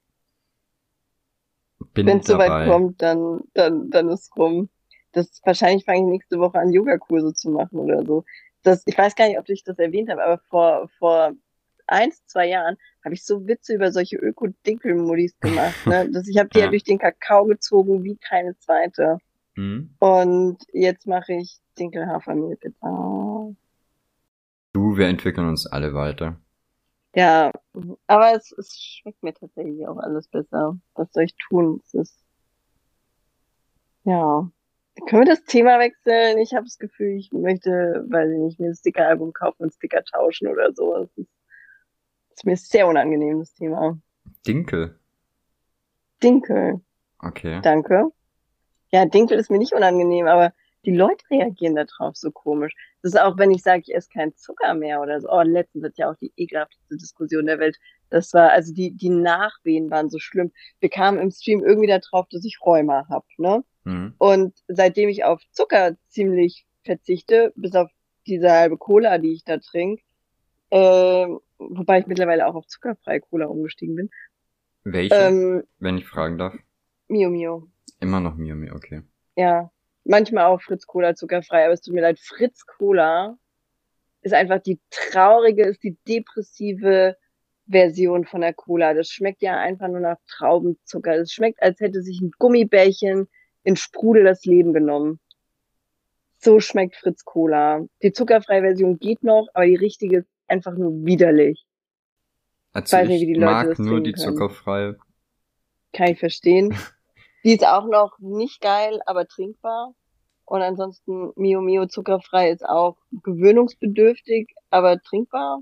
Wenn 1.95 2.19
es 2.19 2.27
soweit 2.27 2.69
kommt, 2.69 3.03
dann, 3.03 3.41
dann, 3.53 3.91
dann 3.91 4.09
ist 4.09 4.37
rum. 4.37 4.69
Das 5.13 5.41
wahrscheinlich 5.45 5.85
fange 5.85 6.01
ich 6.01 6.07
nächste 6.07 6.39
Woche 6.39 6.59
an, 6.59 6.73
Yogakurse 6.73 7.35
zu 7.35 7.51
machen 7.51 7.79
oder 7.79 8.05
so. 8.05 8.25
Das, 8.63 8.83
ich 8.87 8.97
weiß 8.97 9.15
gar 9.15 9.29
nicht, 9.29 9.39
ob 9.39 9.49
ich 9.49 9.63
das 9.63 9.79
erwähnt 9.79 10.11
habe, 10.11 10.25
aber 10.25 10.39
vor, 10.49 10.89
vor 10.99 11.33
eins, 11.87 12.25
zwei 12.27 12.49
Jahren 12.49 12.77
habe 13.05 13.15
ich 13.15 13.25
so 13.25 13.47
Witze 13.47 13.75
über 13.75 13.93
solche 13.93 14.17
Öko-Dinkel-Modis 14.17 15.39
gemacht. 15.39 15.87
Ne? 15.87 16.09
Das, 16.13 16.27
ich 16.27 16.39
habe 16.39 16.49
die 16.49 16.59
ja. 16.59 16.65
Ja. 16.65 16.71
durch 16.71 16.85
den 16.85 16.99
Kakao 16.99 17.45
gezogen 17.45 18.03
wie 18.03 18.17
keine 18.17 18.57
zweite. 18.59 19.19
Hm? 19.57 19.95
Und 19.99 20.59
jetzt 20.73 21.07
mache 21.07 21.35
ich 21.35 21.61
Dinkel-Hafermehl-Pizza. 21.79 23.55
Du, 24.73 24.97
wir 24.97 25.07
entwickeln 25.07 25.49
uns 25.49 25.67
alle 25.67 25.95
weiter. 25.95 26.41
Ja, 27.15 27.53
aber 28.09 28.35
es, 28.35 28.51
es 28.53 28.77
schmeckt 28.77 29.23
mir 29.23 29.33
tatsächlich 29.33 29.87
auch 29.87 29.99
alles 29.99 30.27
besser. 30.27 30.77
Was 30.95 31.13
soll 31.13 31.25
ich 31.25 31.37
tun? 31.37 31.81
Es 31.85 31.95
ist, 31.95 32.25
ja. 34.05 34.51
Können 35.09 35.23
wir 35.23 35.35
das 35.35 35.45
Thema 35.45 35.79
wechseln? 35.79 36.39
Ich 36.39 36.55
habe 36.55 36.65
das 36.65 36.79
Gefühl, 36.79 37.17
ich 37.17 37.33
möchte, 37.33 38.05
weiß 38.09 38.31
ich 38.31 38.39
nicht, 38.39 38.61
mir 38.61 38.69
ein 38.69 38.75
Sticker-Album 38.75 39.33
kaufen 39.33 39.65
und 39.65 39.75
Sticker 39.75 40.03
tauschen 40.05 40.49
oder 40.49 40.73
so. 40.73 40.97
Es 40.97 41.11
ist, 41.17 41.31
es 42.31 42.37
ist 42.39 42.45
mir 42.47 42.57
sehr 42.57 42.87
unangenehm, 42.87 43.41
das 43.41 43.53
Thema. 43.55 43.99
Dinkel. 44.47 44.99
Dinkel, 46.23 46.81
Okay. 47.19 47.61
danke. 47.63 48.11
Ja, 48.95 49.05
Dinkel 49.07 49.41
ist 49.41 49.51
mir 49.51 49.59
nicht 49.59 49.73
unangenehm, 49.73 50.29
aber 50.29 50.53
die 50.85 50.95
Leute 50.95 51.25
reagieren 51.29 51.75
da 51.75 51.83
drauf 51.83 52.15
so 52.15 52.31
komisch. 52.31 52.77
Das 53.03 53.15
ist 53.15 53.21
auch, 53.21 53.37
wenn 53.39 53.51
ich 53.51 53.61
sage, 53.61 53.83
ich 53.85 53.93
esse 53.93 54.09
keinen 54.09 54.37
Zucker 54.37 54.73
mehr 54.75 55.01
oder 55.01 55.21
so. 55.21 55.29
Oh, 55.33 55.43
letztens 55.43 55.85
hat 55.85 55.99
ja 55.99 56.13
auch 56.13 56.17
die 56.17 56.33
ekelhafteste 56.37 56.97
Diskussion 56.97 57.47
der 57.47 57.59
Welt. 57.59 57.77
Das 58.11 58.33
war, 58.35 58.53
also 58.53 58.73
die, 58.73 58.93
die 58.93 59.09
Nachwehen 59.09 59.91
waren 59.91 60.11
so 60.11 60.21
schlimm. 60.21 60.53
Wir 60.79 60.91
kamen 60.91 61.19
im 61.19 61.33
Stream 61.33 61.65
irgendwie 61.65 61.89
da 61.89 61.99
drauf, 61.99 62.27
dass 62.31 62.45
ich 62.45 62.61
Rheuma 62.65 63.05
hab, 63.09 63.25
ne? 63.37 63.65
Hm. 63.85 64.15
Und 64.19 64.55
seitdem 64.69 65.09
ich 65.09 65.25
auf 65.25 65.43
Zucker 65.51 65.97
ziemlich 66.07 66.65
verzichte, 66.85 67.53
bis 67.57 67.75
auf 67.75 67.91
diese 68.29 68.53
halbe 68.53 68.79
Cola, 68.79 69.19
die 69.19 69.33
ich 69.33 69.43
da 69.43 69.59
trinke, 69.59 70.05
ähm, 70.71 71.41
wobei 71.59 71.99
ich 71.99 72.07
mittlerweile 72.07 72.47
auch 72.47 72.55
auf 72.55 72.69
zuckerfreie 72.69 73.23
Cola 73.23 73.47
umgestiegen 73.47 73.97
bin, 73.97 74.11
Welche, 74.85 75.17
ähm, 75.17 75.65
wenn 75.81 75.99
ich 75.99 76.07
fragen 76.07 76.39
darf? 76.39 76.55
Mio 77.09 77.29
Mio. 77.31 77.74
Immer 78.01 78.21
noch 78.21 78.37
Miu 78.37 78.55
Miu, 78.55 78.75
okay. 78.75 79.03
Ja, 79.37 79.71
manchmal 80.05 80.47
auch 80.47 80.61
Fritz 80.61 80.87
Cola 80.87 81.15
zuckerfrei, 81.15 81.65
aber 81.65 81.75
es 81.75 81.81
tut 81.81 81.95
mir 81.95 82.03
leid, 82.03 82.19
Fritz 82.19 82.67
Cola 82.67 83.37
ist 84.23 84.35
einfach 84.35 84.61
die 84.61 84.81
traurige, 84.91 85.65
ist 85.67 85.83
die 85.83 85.97
depressive 86.09 87.17
Version 87.69 88.25
von 88.25 88.41
der 88.41 88.55
Cola. 88.55 88.95
Das 88.95 89.09
schmeckt 89.09 89.43
ja 89.43 89.59
einfach 89.59 89.89
nur 89.89 90.01
nach 90.01 90.19
Traubenzucker. 90.29 91.17
Es 91.17 91.33
schmeckt, 91.33 91.63
als 91.63 91.81
hätte 91.81 92.03
sich 92.03 92.21
ein 92.21 92.31
Gummibärchen 92.39 93.29
in 93.63 93.77
Sprudel 93.77 94.25
das 94.25 94.45
Leben 94.45 94.73
genommen. 94.73 95.21
So 96.39 96.61
schmeckt 96.61 96.97
Fritz 96.97 97.25
Cola. 97.25 97.87
Die 98.03 98.13
zuckerfreie 98.13 98.61
Version 98.61 98.99
geht 98.99 99.23
noch, 99.23 99.49
aber 99.55 99.67
die 99.67 99.77
richtige 99.77 100.19
ist 100.19 100.29
einfach 100.47 100.77
nur 100.77 100.93
widerlich. 101.05 101.65
Also 102.73 102.97
weiß 102.97 103.09
nicht, 103.09 103.23
ich 103.23 103.29
wie 103.29 103.35
die 103.35 103.41
Leute 103.41 103.53
mag 103.53 103.69
das 103.69 103.79
nur 103.79 104.03
die 104.03 104.13
können. 104.13 104.25
zuckerfreie. 104.25 104.99
Kann 105.93 106.09
ich 106.09 106.19
verstehen. 106.19 106.75
Die 107.45 107.53
ist 107.55 107.65
auch 107.65 107.87
noch 107.87 108.19
nicht 108.19 108.61
geil, 108.61 109.01
aber 109.07 109.27
trinkbar. 109.29 109.95
Und 110.47 110.63
ansonsten 110.63 111.33
Mio 111.37 111.61
Mio 111.61 111.87
zuckerfrei 111.87 112.51
ist 112.51 112.65
auch 112.65 112.97
gewöhnungsbedürftig, 113.13 114.53
aber 114.71 115.01
trinkbar. 115.01 115.61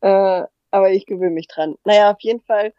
Äh, 0.00 0.44
aber 0.70 0.90
ich 0.92 1.06
gewöhne 1.06 1.30
mich 1.34 1.48
dran. 1.48 1.76
Naja, 1.84 2.10
auf 2.12 2.20
jeden 2.20 2.42
Fall, 2.42 2.72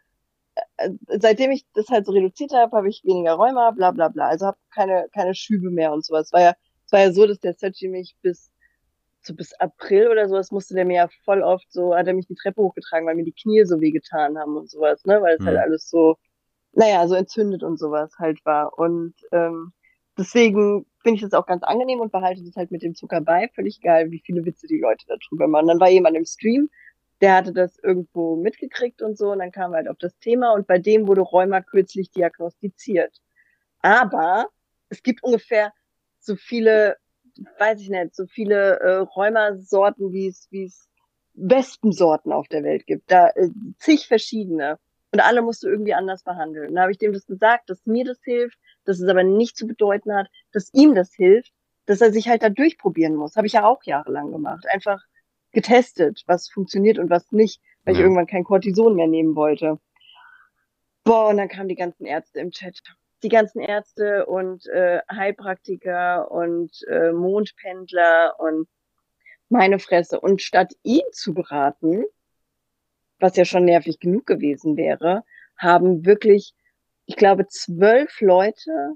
äh, 0.78 0.90
seitdem 1.20 1.50
ich 1.52 1.64
das 1.74 1.88
halt 1.88 2.06
so 2.06 2.12
reduziert 2.12 2.52
habe, 2.54 2.76
habe 2.76 2.88
ich 2.88 3.02
weniger 3.04 3.34
Rheuma, 3.34 3.72
bla 3.72 3.92
bla 3.92 4.08
bla. 4.08 4.28
Also 4.28 4.46
habe 4.48 4.58
keine, 4.74 5.08
keine 5.14 5.34
Schübe 5.34 5.70
mehr 5.70 5.92
und 5.92 6.04
sowas. 6.06 6.28
Es 6.28 6.34
war 6.34 6.42
ja, 6.42 6.54
es 6.86 6.92
war 6.92 7.00
ja 7.00 7.12
so, 7.12 7.26
dass 7.26 7.40
der 7.40 7.54
Sergi 7.54 7.88
mich 7.88 8.16
bis 8.22 8.50
so 9.22 9.34
bis 9.34 9.52
April 9.54 10.08
oder 10.08 10.28
sowas 10.28 10.50
musste 10.52 10.74
der 10.74 10.84
mir 10.86 10.96
ja 10.96 11.08
voll 11.24 11.42
oft 11.42 11.70
so, 11.72 11.94
hat 11.96 12.06
er 12.08 12.14
mich 12.14 12.26
die 12.28 12.36
Treppe 12.36 12.62
hochgetragen, 12.62 13.06
weil 13.06 13.16
mir 13.16 13.24
die 13.24 13.32
Knie 13.34 13.64
so 13.66 13.80
weh 13.80 13.90
getan 13.92 14.38
haben 14.38 14.56
und 14.56 14.70
sowas, 14.70 15.04
ne? 15.06 15.22
Weil 15.22 15.36
es 15.38 15.44
Mhm. 15.44 15.46
halt 15.46 15.58
alles 15.58 15.90
so 15.90 16.16
naja, 16.72 17.06
so 17.08 17.14
entzündet 17.14 17.62
und 17.62 17.78
sowas 17.78 18.12
halt 18.18 18.44
war. 18.44 18.78
Und 18.78 19.14
ähm, 19.32 19.72
deswegen 20.18 20.86
finde 21.02 21.16
ich 21.16 21.22
das 21.22 21.32
auch 21.32 21.46
ganz 21.46 21.62
angenehm 21.62 22.00
und 22.00 22.12
behalte 22.12 22.42
das 22.44 22.56
halt 22.56 22.70
mit 22.70 22.82
dem 22.82 22.94
Zucker 22.94 23.20
bei. 23.20 23.48
Völlig 23.54 23.78
egal, 23.78 24.10
wie 24.10 24.22
viele 24.24 24.44
Witze 24.44 24.66
die 24.66 24.80
Leute 24.80 25.06
darüber 25.06 25.48
machen. 25.48 25.68
Dann 25.68 25.80
war 25.80 25.90
jemand 25.90 26.16
im 26.16 26.24
Stream, 26.24 26.68
der 27.20 27.36
hatte 27.36 27.52
das 27.52 27.78
irgendwo 27.78 28.36
mitgekriegt 28.36 29.02
und 29.02 29.18
so 29.18 29.32
und 29.32 29.40
dann 29.40 29.52
kam 29.52 29.72
halt 29.72 29.88
auf 29.88 29.98
das 29.98 30.16
Thema 30.18 30.52
und 30.52 30.66
bei 30.66 30.78
dem 30.78 31.06
wurde 31.06 31.20
Rheuma 31.22 31.60
kürzlich 31.60 32.10
diagnostiziert. 32.10 33.20
Aber 33.82 34.46
es 34.88 35.02
gibt 35.02 35.22
ungefähr 35.22 35.72
so 36.18 36.36
viele, 36.36 36.96
weiß 37.58 37.80
ich 37.80 37.90
nicht, 37.90 38.14
so 38.14 38.26
viele 38.26 38.80
äh, 38.80 38.96
Rheumasorten, 38.98 40.12
wie 40.12 40.28
es, 40.28 40.48
wie 40.50 40.64
es 40.64 40.88
Wespensorten 41.34 42.32
auf 42.32 42.48
der 42.48 42.62
Welt 42.62 42.86
gibt. 42.86 43.10
Da 43.10 43.28
äh, 43.28 43.48
zig 43.78 44.06
verschiedene. 44.06 44.78
Und 45.12 45.20
alle 45.20 45.42
musst 45.42 45.62
du 45.62 45.68
irgendwie 45.68 45.94
anders 45.94 46.22
behandeln. 46.22 46.74
Da 46.74 46.82
habe 46.82 46.92
ich 46.92 46.98
dem 46.98 47.12
das 47.12 47.26
gesagt, 47.26 47.68
dass 47.68 47.84
mir 47.84 48.04
das 48.04 48.20
hilft, 48.22 48.58
dass 48.84 49.00
es 49.00 49.08
aber 49.08 49.24
nicht 49.24 49.56
zu 49.56 49.66
bedeuten 49.66 50.14
hat, 50.14 50.28
dass 50.52 50.72
ihm 50.72 50.94
das 50.94 51.12
hilft, 51.12 51.52
dass 51.86 52.00
er 52.00 52.12
sich 52.12 52.28
halt 52.28 52.42
da 52.42 52.48
durchprobieren 52.48 53.16
muss. 53.16 53.36
Habe 53.36 53.46
ich 53.46 53.54
ja 53.54 53.66
auch 53.66 53.82
jahrelang 53.82 54.30
gemacht. 54.30 54.64
Einfach 54.70 55.02
getestet, 55.52 56.22
was 56.26 56.48
funktioniert 56.48 56.98
und 56.98 57.10
was 57.10 57.32
nicht, 57.32 57.60
weil 57.84 57.94
ja. 57.94 58.00
ich 58.00 58.04
irgendwann 58.04 58.26
kein 58.26 58.44
Cortison 58.44 58.94
mehr 58.94 59.08
nehmen 59.08 59.34
wollte. 59.34 59.78
Boah, 61.02 61.28
und 61.30 61.38
dann 61.38 61.48
kamen 61.48 61.68
die 61.68 61.74
ganzen 61.74 62.06
Ärzte 62.06 62.40
im 62.40 62.50
Chat. 62.50 62.80
Die 63.22 63.28
ganzen 63.28 63.60
Ärzte 63.60 64.26
und 64.26 64.66
äh, 64.68 65.00
Heilpraktiker 65.10 66.30
und 66.30 66.70
äh, 66.88 67.12
Mondpendler 67.12 68.38
und 68.38 68.68
meine 69.48 69.78
Fresse. 69.78 70.20
Und 70.20 70.40
statt 70.40 70.72
ihn 70.82 71.02
zu 71.12 71.34
beraten, 71.34 72.04
was 73.20 73.36
ja 73.36 73.44
schon 73.44 73.64
nervig 73.64 73.98
genug 74.00 74.26
gewesen 74.26 74.76
wäre, 74.76 75.24
haben 75.56 76.04
wirklich, 76.04 76.54
ich 77.06 77.16
glaube, 77.16 77.46
zwölf 77.48 78.20
Leute 78.20 78.94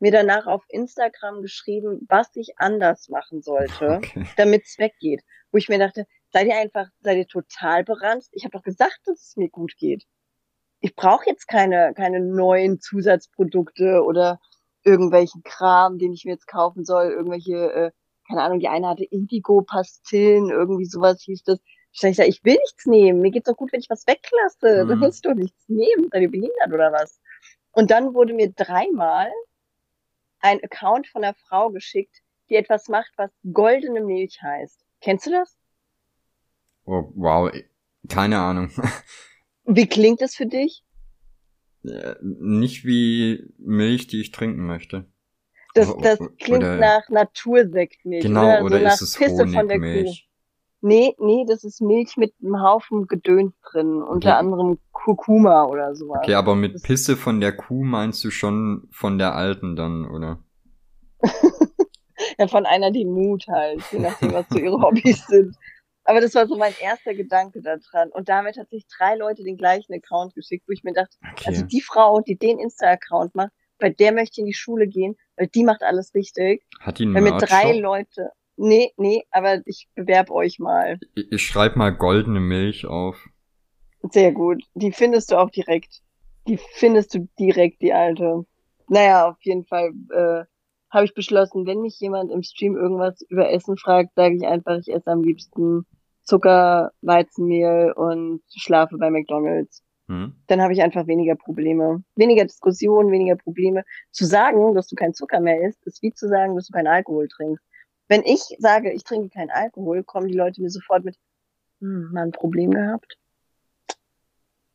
mir 0.00 0.12
danach 0.12 0.46
auf 0.46 0.64
Instagram 0.68 1.42
geschrieben, 1.42 2.06
was 2.08 2.28
ich 2.34 2.58
anders 2.58 3.08
machen 3.08 3.42
sollte, 3.42 3.88
okay. 3.96 4.26
damit 4.36 4.64
es 4.64 4.78
weggeht. 4.78 5.22
Wo 5.50 5.58
ich 5.58 5.68
mir 5.68 5.78
dachte, 5.78 6.06
seid 6.32 6.46
ihr 6.46 6.56
einfach, 6.56 6.88
seid 7.00 7.16
ihr 7.16 7.26
total 7.26 7.84
beranzt? 7.84 8.30
Ich 8.32 8.44
habe 8.44 8.52
doch 8.52 8.62
gesagt, 8.62 9.00
dass 9.06 9.22
es 9.22 9.36
mir 9.36 9.48
gut 9.48 9.76
geht. 9.76 10.04
Ich 10.80 10.94
brauche 10.94 11.24
jetzt 11.26 11.46
keine, 11.46 11.94
keine 11.94 12.20
neuen 12.20 12.80
Zusatzprodukte 12.80 14.02
oder 14.02 14.40
irgendwelchen 14.82 15.42
Kram, 15.42 15.98
den 15.98 16.12
ich 16.12 16.24
mir 16.24 16.32
jetzt 16.32 16.46
kaufen 16.46 16.84
soll, 16.84 17.10
irgendwelche, 17.10 17.72
äh, 17.72 17.90
keine 18.28 18.42
Ahnung, 18.42 18.58
die 18.58 18.68
eine 18.68 18.88
hatte 18.88 19.04
Indigo-Pastillen, 19.04 20.50
irgendwie 20.50 20.84
sowas 20.84 21.22
hieß 21.22 21.44
das. 21.44 21.60
Ich 21.94 22.18
ich 22.18 22.44
will 22.44 22.56
nichts 22.56 22.86
nehmen. 22.86 23.20
Mir 23.20 23.30
geht's 23.30 23.46
doch 23.46 23.56
gut, 23.56 23.72
wenn 23.72 23.80
ich 23.80 23.88
was 23.88 24.06
weglasse. 24.06 24.84
Mhm. 24.84 24.88
Du 24.88 25.00
willst 25.00 25.24
doch 25.24 25.34
nichts 25.34 25.68
nehmen. 25.68 26.08
Seid 26.10 26.22
ihr 26.22 26.30
behindert 26.30 26.72
oder 26.72 26.92
was? 26.92 27.20
Und 27.70 27.90
dann 27.90 28.14
wurde 28.14 28.34
mir 28.34 28.52
dreimal 28.52 29.30
ein 30.40 30.62
Account 30.62 31.06
von 31.06 31.24
einer 31.24 31.34
Frau 31.34 31.70
geschickt, 31.70 32.22
die 32.50 32.56
etwas 32.56 32.88
macht, 32.88 33.12
was 33.16 33.30
goldene 33.52 34.00
Milch 34.00 34.42
heißt. 34.42 34.84
Kennst 35.00 35.26
du 35.26 35.30
das? 35.30 35.56
Oh, 36.84 37.10
wow, 37.14 37.50
keine 38.08 38.38
Ahnung. 38.38 38.70
wie 39.64 39.86
klingt 39.86 40.20
es 40.20 40.34
für 40.34 40.46
dich? 40.46 40.84
Ja, 41.82 42.16
nicht 42.20 42.84
wie 42.84 43.52
Milch, 43.58 44.06
die 44.06 44.20
ich 44.20 44.32
trinken 44.32 44.66
möchte. 44.66 45.06
Das, 45.74 45.94
das 46.02 46.18
klingt 46.38 46.62
oder, 46.62 46.76
nach 46.76 47.08
Natursektmilch. 47.08 48.22
Genau, 48.22 48.60
oder, 48.60 48.64
oder 48.64 48.78
so 48.78 48.86
ist 48.86 49.00
es 49.00 49.16
Pisse 49.16 49.44
Honigmilch? 49.44 50.28
Nee, 50.86 51.14
nee, 51.18 51.46
das 51.48 51.64
ist 51.64 51.80
Milch 51.80 52.18
mit 52.18 52.34
einem 52.42 52.60
Haufen 52.60 53.06
Gedöns 53.06 53.54
drin, 53.70 54.02
unter 54.02 54.32
okay. 54.32 54.38
anderem 54.38 54.78
Kurkuma 54.92 55.64
oder 55.64 55.94
sowas. 55.94 56.18
Okay, 56.22 56.34
aber 56.34 56.54
mit 56.54 56.82
Pisse 56.82 57.16
von 57.16 57.40
der 57.40 57.56
Kuh 57.56 57.82
meinst 57.82 58.22
du 58.22 58.30
schon 58.30 58.86
von 58.90 59.16
der 59.16 59.34
alten 59.34 59.76
dann, 59.76 60.06
oder? 60.06 60.44
ja, 62.38 62.48
von 62.48 62.66
einer, 62.66 62.90
die 62.90 63.06
Mut 63.06 63.46
halt, 63.48 63.80
je 63.92 64.00
nachdem, 64.00 64.34
was 64.34 64.44
so 64.50 64.58
ihre 64.58 64.78
Hobbys 64.78 65.26
sind. 65.26 65.56
Aber 66.04 66.20
das 66.20 66.34
war 66.34 66.46
so 66.46 66.58
mein 66.58 66.74
erster 66.78 67.14
Gedanke 67.14 67.62
daran. 67.62 68.10
Und 68.10 68.28
damit 68.28 68.58
hat 68.58 68.68
sich 68.68 68.86
drei 68.98 69.14
Leute 69.14 69.42
den 69.42 69.56
gleichen 69.56 69.94
Account 69.94 70.34
geschickt, 70.34 70.68
wo 70.68 70.72
ich 70.72 70.84
mir 70.84 70.92
dachte, 70.92 71.16
okay. 71.32 71.44
also 71.46 71.64
die 71.64 71.80
Frau, 71.80 72.20
die 72.20 72.36
den 72.36 72.58
Insta-Account 72.58 73.34
macht, 73.34 73.52
bei 73.78 73.88
der 73.88 74.12
möchte 74.12 74.32
ich 74.34 74.38
in 74.40 74.46
die 74.46 74.52
Schule 74.52 74.86
gehen, 74.86 75.16
weil 75.38 75.46
die 75.46 75.64
macht 75.64 75.82
alles 75.82 76.14
richtig. 76.14 76.62
Hat 76.78 76.98
die 76.98 77.04
einen 77.04 77.14
Weil 77.14 77.22
mit 77.22 77.40
drei 77.40 77.72
Leute, 77.72 78.32
Nee, 78.56 78.92
nee, 78.96 79.24
aber 79.30 79.60
ich 79.66 79.88
bewerb 79.94 80.30
euch 80.30 80.58
mal. 80.58 80.98
Ich, 81.14 81.32
ich 81.32 81.42
schreib 81.42 81.76
mal 81.76 81.90
goldene 81.90 82.40
Milch 82.40 82.86
auf. 82.86 83.28
Sehr 84.10 84.32
gut. 84.32 84.62
Die 84.74 84.92
findest 84.92 85.32
du 85.32 85.36
auch 85.36 85.50
direkt. 85.50 86.02
Die 86.46 86.58
findest 86.74 87.14
du 87.14 87.28
direkt, 87.38 87.80
die 87.82 87.92
alte. 87.92 88.44
Naja, 88.88 89.28
auf 89.28 89.36
jeden 89.40 89.64
Fall 89.64 89.92
äh, 90.10 90.44
habe 90.90 91.06
ich 91.06 91.14
beschlossen, 91.14 91.66
wenn 91.66 91.80
mich 91.80 91.98
jemand 91.98 92.30
im 92.30 92.42
Stream 92.42 92.76
irgendwas 92.76 93.20
über 93.28 93.50
Essen 93.50 93.76
fragt, 93.76 94.14
sage 94.14 94.36
ich 94.36 94.46
einfach, 94.46 94.78
ich 94.78 94.92
esse 94.92 95.10
am 95.10 95.22
liebsten 95.22 95.86
Zucker, 96.22 96.92
Weizenmehl 97.02 97.92
und 97.96 98.42
schlafe 98.54 98.96
bei 98.98 99.10
McDonalds. 99.10 99.82
Hm. 100.08 100.34
Dann 100.46 100.60
habe 100.60 100.74
ich 100.74 100.82
einfach 100.82 101.06
weniger 101.06 101.34
Probleme. 101.34 102.04
Weniger 102.14 102.44
Diskussionen, 102.44 103.10
weniger 103.10 103.36
Probleme. 103.36 103.84
Zu 104.10 104.26
sagen, 104.26 104.74
dass 104.74 104.88
du 104.88 104.96
kein 104.96 105.14
Zucker 105.14 105.40
mehr 105.40 105.62
isst, 105.62 105.84
ist 105.86 106.02
wie 106.02 106.12
zu 106.12 106.28
sagen, 106.28 106.54
dass 106.54 106.66
du 106.66 106.72
keinen 106.72 106.88
Alkohol 106.88 107.26
trinkst. 107.28 107.64
Wenn 108.08 108.22
ich 108.22 108.42
sage, 108.58 108.92
ich 108.92 109.04
trinke 109.04 109.30
keinen 109.30 109.50
Alkohol, 109.50 110.04
kommen 110.04 110.28
die 110.28 110.36
Leute 110.36 110.60
mir 110.60 110.70
sofort 110.70 111.04
mit, 111.04 111.18
hm, 111.80 112.12
mal 112.12 112.22
ein 112.22 112.32
Problem 112.32 112.70
gehabt. 112.70 113.18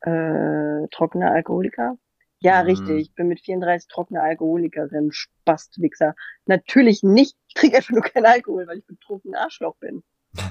Äh, 0.01 0.87
trockener 0.91 1.31
Alkoholiker? 1.31 1.97
Ja, 2.39 2.61
mhm. 2.61 2.69
richtig. 2.69 3.01
Ich 3.01 3.13
bin 3.13 3.27
mit 3.27 3.41
34 3.41 3.87
trockener 3.89 4.23
Alkoholikerin, 4.23 5.11
Spastwichser. 5.11 6.15
Natürlich 6.45 7.03
nicht. 7.03 7.35
Ich 7.47 7.53
trinke 7.53 7.77
einfach 7.77 7.91
nur 7.91 8.01
keinen 8.01 8.25
Alkohol, 8.25 8.65
weil 8.67 8.79
ich 8.79 8.85
betrunken 8.85 9.35
Arschloch 9.35 9.75
bin. 9.75 10.03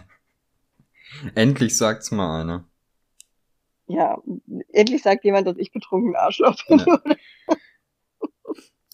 endlich 1.34 1.76
sagt's 1.76 2.10
mal 2.10 2.42
einer. 2.42 2.68
Ja, 3.86 4.18
endlich 4.70 5.02
sagt 5.02 5.24
jemand, 5.24 5.46
dass 5.46 5.56
ich 5.56 5.72
betrunken 5.72 6.14
Arschloch 6.14 6.56
bin. 6.68 6.78
Ja. 6.78 7.00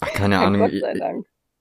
Ach, 0.01 0.13
keine 0.13 0.39
Ahnung. 0.39 0.69
Ich, 0.71 0.85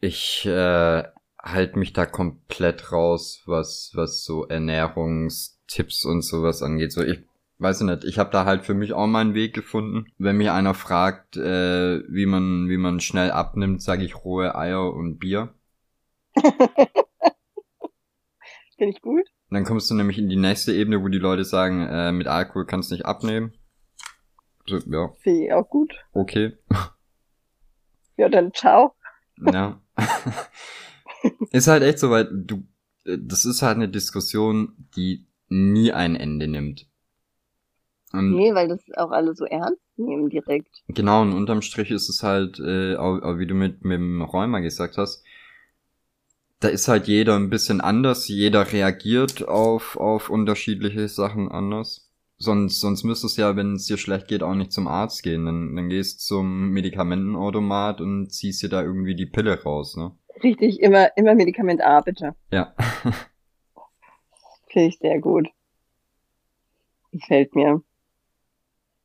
ich 0.02 0.46
äh, 0.46 1.04
halt 1.44 1.76
mich 1.76 1.94
da 1.94 2.06
komplett 2.06 2.92
raus, 2.92 3.44
was 3.46 3.92
was 3.94 4.24
so 4.24 4.48
Ernährungstipps 4.48 6.06
und 6.06 6.22
sowas 6.22 6.64
angeht. 6.64 6.92
So 6.94 7.04
ich 7.04 7.24
weiß 7.60 7.82
nicht, 7.82 8.06
ich 8.06 8.18
habe 8.18 8.32
da 8.32 8.46
halt 8.46 8.64
für 8.64 8.74
mich 8.74 8.94
auch 8.94 9.08
meinen 9.08 9.34
Weg 9.34 9.54
gefunden. 9.54 10.06
Wenn 10.18 10.38
mich 10.38 10.50
einer 10.50 10.74
fragt, 10.74 11.38
äh, 11.38 12.02
wie 12.08 12.26
man 12.26 12.70
wie 12.70 12.78
man 12.78 13.00
schnell 13.00 13.32
abnimmt, 13.32 13.82
sage 13.82 14.04
ich 14.06 14.24
rohe 14.24 14.56
Eier 14.56 14.94
und 14.94 15.20
Bier. 15.20 15.54
Finde 18.78 18.96
ich 18.96 19.02
gut. 19.02 19.26
Und 19.50 19.56
dann 19.56 19.66
kommst 19.66 19.90
du 19.92 19.96
nämlich 19.96 20.18
in 20.18 20.30
die 20.30 20.36
nächste 20.36 20.74
Ebene, 20.74 21.04
wo 21.04 21.10
die 21.10 21.20
Leute 21.20 21.46
sagen, 21.46 21.86
äh, 21.88 22.12
mit 22.12 22.28
Alkohol 22.28 22.66
kannst 22.66 22.90
du 22.90 22.96
nicht 22.96 23.06
abnehmen. 23.06 23.54
So, 24.66 24.78
ja. 24.78 25.10
Finde 25.20 25.46
ich 25.46 25.54
auch 25.54 25.70
gut. 25.70 25.94
Okay. 26.14 26.58
Ja, 28.16 28.30
dann 28.30 28.54
ciao. 28.54 28.94
Ja. 29.42 29.82
ist 31.54 31.68
halt 31.68 31.84
echt 31.84 32.00
so, 32.00 32.10
weil 32.10 32.28
du, 32.32 32.66
äh, 33.06 33.18
das 33.22 33.46
ist 33.46 33.62
halt 33.62 33.78
eine 33.78 33.88
Diskussion, 33.88 34.74
die 34.98 35.26
nie 35.48 35.94
ein 35.94 36.16
Ende 36.16 36.48
nimmt. 36.48 36.88
Und 38.12 38.36
nee, 38.36 38.54
weil 38.54 38.68
das 38.68 38.82
auch 38.96 39.12
alle 39.12 39.34
so 39.34 39.46
ernst 39.46 39.82
nehmen 39.98 40.30
direkt. 40.30 40.84
Genau, 40.88 41.22
und 41.22 41.34
unterm 41.34 41.62
Strich 41.62 41.90
ist 41.90 42.10
es 42.10 42.22
halt, 42.22 42.60
äh, 42.60 42.96
auch, 42.96 43.22
auch 43.22 43.38
wie 43.40 43.48
du 43.48 43.56
mit, 43.56 43.84
mit 43.86 43.98
dem 43.98 44.22
Räumer 44.22 44.62
gesagt 44.62 44.98
hast, 44.98 45.24
da 46.60 46.70
ist 46.70 46.88
halt 46.88 47.08
jeder 47.08 47.36
ein 47.36 47.50
bisschen 47.50 47.82
anders, 47.82 48.28
jeder 48.28 48.72
reagiert 48.72 49.48
auf, 49.48 49.98
auf 49.98 50.30
unterschiedliche 50.30 51.08
Sachen 51.08 51.50
anders. 51.50 52.10
Sonst, 52.38 52.80
sonst 52.80 53.04
müsstest 53.04 53.38
du 53.38 53.42
ja, 53.42 53.56
wenn 53.56 53.76
es 53.76 53.86
dir 53.86 53.98
schlecht 53.98 54.28
geht, 54.28 54.44
auch 54.44 54.56
nicht 54.56 54.72
zum 54.72 54.88
Arzt 54.88 55.24
gehen. 55.24 55.46
Dann, 55.46 55.76
dann 55.76 55.90
gehst 55.90 56.26
zum 56.26 56.70
Medikamentenautomat 56.70 58.02
und 58.02 58.32
ziehst 58.32 58.64
dir 58.64 58.70
da 58.70 58.82
irgendwie 58.82 59.16
die 59.16 59.26
Pille 59.26 59.62
raus, 59.62 59.96
ne? 59.98 60.12
Richtig, 60.42 60.80
immer, 60.80 61.16
immer 61.18 61.36
Medikament 61.36 61.82
A, 61.82 62.02
bitte. 62.02 62.36
Ja. 62.52 62.74
Finde 64.70 64.88
ich 64.88 64.98
sehr 64.98 65.20
gut. 65.20 65.50
Gefällt 67.12 67.56
mir. 67.56 67.84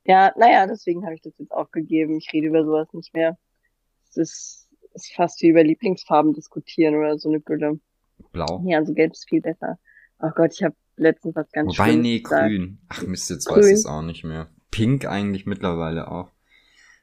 Ja, 0.05 0.33
naja, 0.37 0.67
deswegen 0.67 1.05
habe 1.05 1.15
ich 1.15 1.21
das 1.21 1.37
jetzt 1.39 1.53
aufgegeben. 1.53 2.17
Ich 2.17 2.33
rede 2.33 2.47
über 2.47 2.65
sowas 2.65 2.89
nicht 2.95 3.13
mehr. 3.13 3.37
Es 4.09 4.17
ist, 4.17 4.69
ist 4.95 5.13
fast 5.15 5.43
wie 5.43 5.49
über 5.49 5.63
Lieblingsfarben 5.63 6.33
diskutieren 6.33 6.95
oder 6.95 7.19
so 7.19 7.29
eine 7.29 7.41
Gülle. 7.41 7.79
Blau. 8.33 8.63
Ja, 8.67 8.79
also 8.79 8.95
gelb 8.95 9.13
ist 9.13 9.29
viel 9.29 9.43
besser. 9.43 9.79
Oh 10.21 10.31
Gott, 10.35 10.55
ich 10.55 10.63
habe 10.63 10.75
letztens 10.97 11.37
was 11.37 11.51
ganz 11.53 11.75
Wobei, 11.79 11.91
Schlimmes 11.91 12.03
nee, 12.03 12.21
gesagt. 12.21 12.49
grün. 12.49 12.79
Ach 12.89 13.03
Mist, 13.03 13.31
jetzt 13.31 13.45
grün. 13.45 13.59
weiß 13.59 13.67
ich 13.67 13.73
es 13.75 13.87
auch 13.87 14.03
nicht 14.03 14.25
mehr. 14.25 14.49
Pink 14.71 15.07
eigentlich 15.07 15.45
mittlerweile 15.45 16.11
auch. 16.11 16.31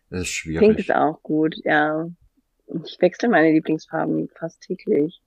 Das 0.10 0.22
ist 0.22 0.30
schwierig. 0.30 0.68
Pink 0.68 0.80
ist 0.80 0.92
auch 0.92 1.22
gut, 1.22 1.56
ja. 1.64 2.08
Ich 2.68 2.98
wechsle 3.00 3.30
meine 3.30 3.52
Lieblingsfarben 3.52 4.30
fast 4.30 4.62
täglich. 4.62 5.22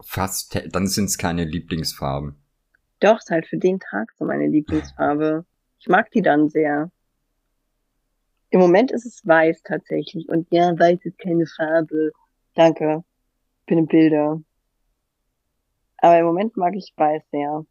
Fast, 0.00 0.58
dann 0.70 0.86
sind 0.86 1.06
es 1.06 1.18
keine 1.18 1.44
Lieblingsfarben. 1.44 2.36
Doch, 3.00 3.18
ist 3.18 3.30
halt 3.30 3.46
für 3.46 3.58
den 3.58 3.80
Tag 3.80 4.12
so 4.16 4.24
meine 4.24 4.46
Lieblingsfarbe. 4.46 5.44
Ich 5.80 5.88
mag 5.88 6.10
die 6.10 6.22
dann 6.22 6.48
sehr. 6.48 6.90
Im 8.50 8.60
Moment 8.60 8.90
ist 8.90 9.06
es 9.06 9.26
weiß 9.26 9.62
tatsächlich. 9.62 10.28
Und 10.28 10.48
ja, 10.50 10.76
weiß 10.78 11.04
ist 11.04 11.18
keine 11.18 11.46
Farbe. 11.46 12.12
Danke. 12.54 13.04
Bin 13.66 13.78
im 13.78 13.86
Bilder. 13.86 14.40
Aber 15.98 16.18
im 16.18 16.26
Moment 16.26 16.56
mag 16.56 16.74
ich 16.74 16.92
weiß 16.96 17.22
sehr. 17.30 17.64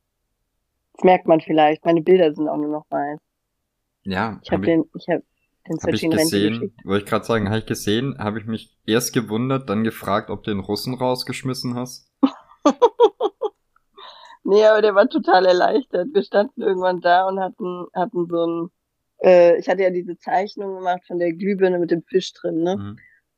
Das 0.94 1.04
merkt 1.04 1.28
man 1.28 1.42
vielleicht. 1.42 1.86
Meine 1.86 2.02
Bilder 2.02 2.34
sind 2.34 2.48
auch 2.48 2.58
nur 2.58 2.72
noch 2.72 2.86
weiß. 2.90 3.20
Ja, 4.04 4.40
Ich 4.44 4.52
habe 4.52 4.66
den, 4.66 4.86
ich 4.96 5.08
habe 5.10 5.24
Habe 5.70 5.96
ich 5.96 6.10
gesehen, 6.10 6.74
wollte 6.84 7.04
ich 7.04 7.10
gerade 7.10 7.26
sagen, 7.26 7.50
habe 7.50 7.60
ich 7.60 7.66
gesehen, 7.66 8.18
habe 8.18 8.40
ich 8.40 8.46
mich 8.46 8.78
erst 8.86 9.14
gewundert, 9.14 9.70
dann 9.70 9.84
gefragt, 9.84 10.30
ob 10.30 10.44
du 10.44 10.52
den 10.52 10.60
Russen 10.60 10.94
rausgeschmissen 10.94 11.76
hast. 11.76 12.12
Nee, 14.50 14.64
aber 14.64 14.82
der 14.82 14.96
war 14.96 15.10
total 15.10 15.46
erleichtert. 15.46 16.08
Wir 16.14 16.24
standen 16.24 16.62
irgendwann 16.62 17.02
da 17.02 17.28
und 17.28 17.38
hatten, 17.38 17.88
hatten 17.94 18.28
so 18.30 18.46
ein, 18.46 18.70
äh, 19.22 19.60
ich 19.60 19.68
hatte 19.68 19.84
ja 19.84 19.90
diese 19.90 20.18
Zeichnung 20.18 20.76
gemacht 20.76 21.02
von 21.06 21.20
der 21.20 21.34
Glühbirne 21.34 21.80
mit 21.80 21.92
dem 21.92 22.02
Fisch 22.04 22.32
drin, 22.32 22.64
ne? 22.64 22.78
Mhm. 22.78 22.98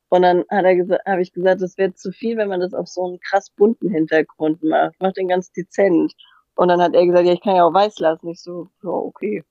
Und 0.09 0.21
dann 0.21 0.45
hat 0.51 0.65
er 0.65 0.75
gesagt, 0.75 1.03
habe 1.07 1.24
ich 1.24 1.33
gesagt, 1.33 1.63
das 1.63 1.79
wäre 1.79 1.95
zu 1.95 2.12
viel, 2.12 2.38
wenn 2.38 2.50
man 2.50 2.59
das 2.59 2.75
auf 2.75 2.88
so 2.88 3.05
einen 3.05 3.19
krass 3.21 3.50
bunten 3.50 3.89
Hintergrund 3.89 4.62
macht. 4.62 5.01
Macht 5.01 5.17
den 5.17 5.29
ganz 5.29 5.51
dezent. 5.51 6.13
Und 6.55 6.67
dann 6.67 6.79
hat 6.79 6.93
er 6.93 7.05
gesagt, 7.07 7.25
ja, 7.25 7.33
ich 7.33 7.41
kann 7.41 7.55
ja 7.55 7.63
auch 7.63 7.74
weiß 7.74 7.98
lassen. 7.98 8.29
Ich 8.29 8.43
so, 8.43 8.69
ja, 8.83 8.89
okay. 8.89 9.43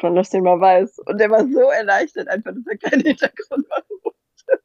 Dann 0.00 0.14
lass 0.14 0.30
den 0.30 0.44
mal 0.44 0.60
weiß. 0.60 0.98
Und 1.00 1.18
der 1.18 1.30
war 1.30 1.46
so 1.48 1.60
erleichtert 1.70 2.28
einfach, 2.28 2.52
dass 2.54 2.66
er 2.66 2.78
keinen 2.78 3.02
Hintergrund 3.02 3.68
machen 3.68 3.96
musste. 4.02 4.60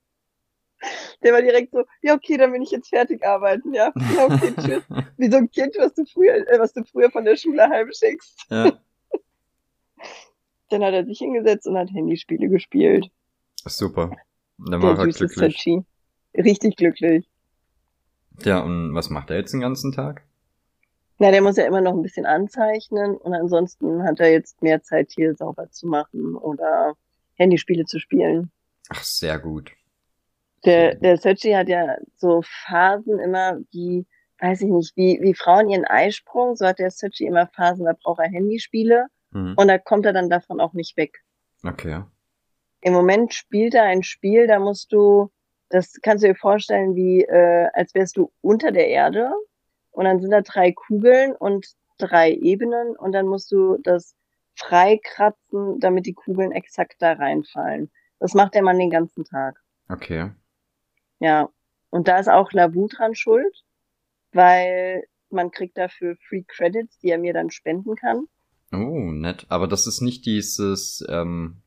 Der 1.24 1.34
war 1.34 1.42
direkt 1.42 1.72
so, 1.72 1.84
ja, 2.02 2.14
okay, 2.14 2.38
dann 2.38 2.52
bin 2.52 2.62
ich 2.62 2.72
jetzt 2.72 2.90
fertig 2.90 3.26
arbeiten, 3.26 3.74
ja. 3.74 3.92
Ja, 4.16 4.26
okay, 4.26 4.54
tschüss. 4.62 4.84
Wie 5.18 5.32
so 5.32 5.38
ein 5.38 5.50
Kind, 5.50 5.76
was 5.80 5.94
du 5.94 6.06
früher, 6.06 6.36
äh, 6.48 6.60
was 6.60 6.74
du 6.74 6.84
früher 6.84 7.10
von 7.10 7.26
der 7.26 7.36
Schule 7.38 7.68
heimschickst. 7.68 8.46
ja, 8.50 8.72
Dann 10.70 10.84
hat 10.84 10.94
er 10.94 11.06
sich 11.06 11.20
hingesetzt 11.20 11.68
und 11.68 11.78
hat 11.78 11.90
Handyspiele 11.92 12.50
gespielt. 12.50 13.10
super. 13.66 14.12
Dann 14.58 14.72
Der 14.72 14.82
war 14.82 14.98
er 15.00 15.06
süße 15.06 15.28
glücklich. 15.28 15.66
Richtig 16.36 16.76
glücklich. 16.78 17.30
Ja, 18.44 18.60
und 18.60 18.94
was 18.96 19.10
macht 19.10 19.30
er 19.30 19.38
jetzt 19.38 19.54
den 19.54 19.62
ganzen 19.62 19.92
Tag? 19.92 20.24
Na, 21.20 21.32
der 21.32 21.42
muss 21.42 21.58
ja 21.58 21.66
immer 21.66 21.82
noch 21.82 21.94
ein 21.94 22.02
bisschen 22.02 22.26
anzeichnen 22.26 23.16
und 23.18 23.34
ansonsten 23.34 24.04
hat 24.04 24.20
er 24.20 24.32
jetzt 24.32 24.62
mehr 24.62 24.82
Zeit 24.82 25.12
hier 25.16 25.36
sauber 25.36 25.70
zu 25.70 25.88
machen 25.88 26.36
oder 26.36 26.96
Handyspiele 27.36 27.86
zu 27.86 28.00
spielen. 28.00 28.52
Ach, 28.90 29.04
sehr 29.04 29.40
gut. 29.40 29.72
Der, 30.66 30.96
der 30.96 31.18
Searchy 31.18 31.52
hat 31.52 31.68
ja 31.68 31.98
so 32.16 32.42
Phasen 32.44 33.20
immer 33.20 33.60
wie, 33.72 34.06
weiß 34.40 34.62
ich 34.62 34.70
nicht, 34.70 34.96
wie, 34.96 35.20
wie 35.22 35.34
Frauen 35.34 35.70
ihren 35.70 35.86
Eisprung, 35.86 36.56
so 36.56 36.66
hat 36.66 36.80
der 36.80 36.90
Searchy 36.92 37.26
immer 37.26 37.48
Phasen, 37.48 37.86
da 37.86 37.94
braucht 38.02 38.20
er 38.20 38.30
Handyspiele 38.30 39.08
Mhm. 39.34 39.56
und 39.58 39.68
da 39.68 39.80
kommt 39.80 40.06
er 40.06 40.14
dann 40.14 40.30
davon 40.30 40.60
auch 40.62 40.74
nicht 40.74 40.96
weg. 40.96 41.24
Okay. 41.64 42.04
Im 42.82 42.94
Moment 42.94 43.34
spielt 43.34 43.74
er 43.74 43.84
ein 43.84 44.04
Spiel, 44.04 44.46
da 44.46 44.60
musst 44.60 44.94
du, 44.94 45.32
das 45.70 45.94
kannst 46.04 46.24
du 46.24 46.28
dir 46.28 46.36
vorstellen, 46.36 46.96
wie 46.96 47.24
äh, 47.24 47.68
als 47.74 47.96
wärst 47.96 48.18
du 48.18 48.32
unter 48.42 48.72
der 48.72 48.90
Erde 48.90 49.32
und 49.94 50.06
dann 50.06 50.20
sind 50.20 50.32
da 50.32 50.42
drei 50.42 50.72
Kugeln 50.72 51.34
und 51.36 51.68
drei 51.98 52.34
Ebenen 52.34 52.96
und 52.98 53.14
dann 53.14 53.28
musst 53.28 53.52
du 53.52 53.78
das 53.82 54.16
freikratzen, 54.56 55.80
damit 55.80 56.06
die 56.06 56.14
Kugeln 56.14 56.52
exakt 56.52 56.96
da 57.00 57.14
reinfallen. 57.14 57.92
Das 58.20 58.34
macht 58.34 58.54
der 58.54 58.64
Mann 58.64 58.80
den 58.80 58.90
ganzen 58.90 59.24
Tag. 59.24 59.62
Okay. 59.90 60.32
Ja. 61.20 61.50
Und 61.90 62.08
da 62.08 62.20
ist 62.20 62.30
auch 62.30 62.52
Lavu 62.52 62.88
dran 62.88 63.16
schuld, 63.16 63.64
weil 64.32 65.04
man 65.30 65.52
kriegt 65.52 65.78
dafür 65.78 66.16
Free 66.28 66.44
Credits, 66.48 66.98
die 67.00 67.10
er 67.10 67.18
mir 67.18 67.34
dann 67.34 67.50
spenden 67.50 67.96
kann. 67.96 68.28
Oh, 68.72 69.12
nett. 69.12 69.46
Aber 69.50 69.68
das 69.68 69.88
ist 69.88 70.02
nicht 70.02 70.26
dieses, 70.26 71.06
ähm, 71.10 71.63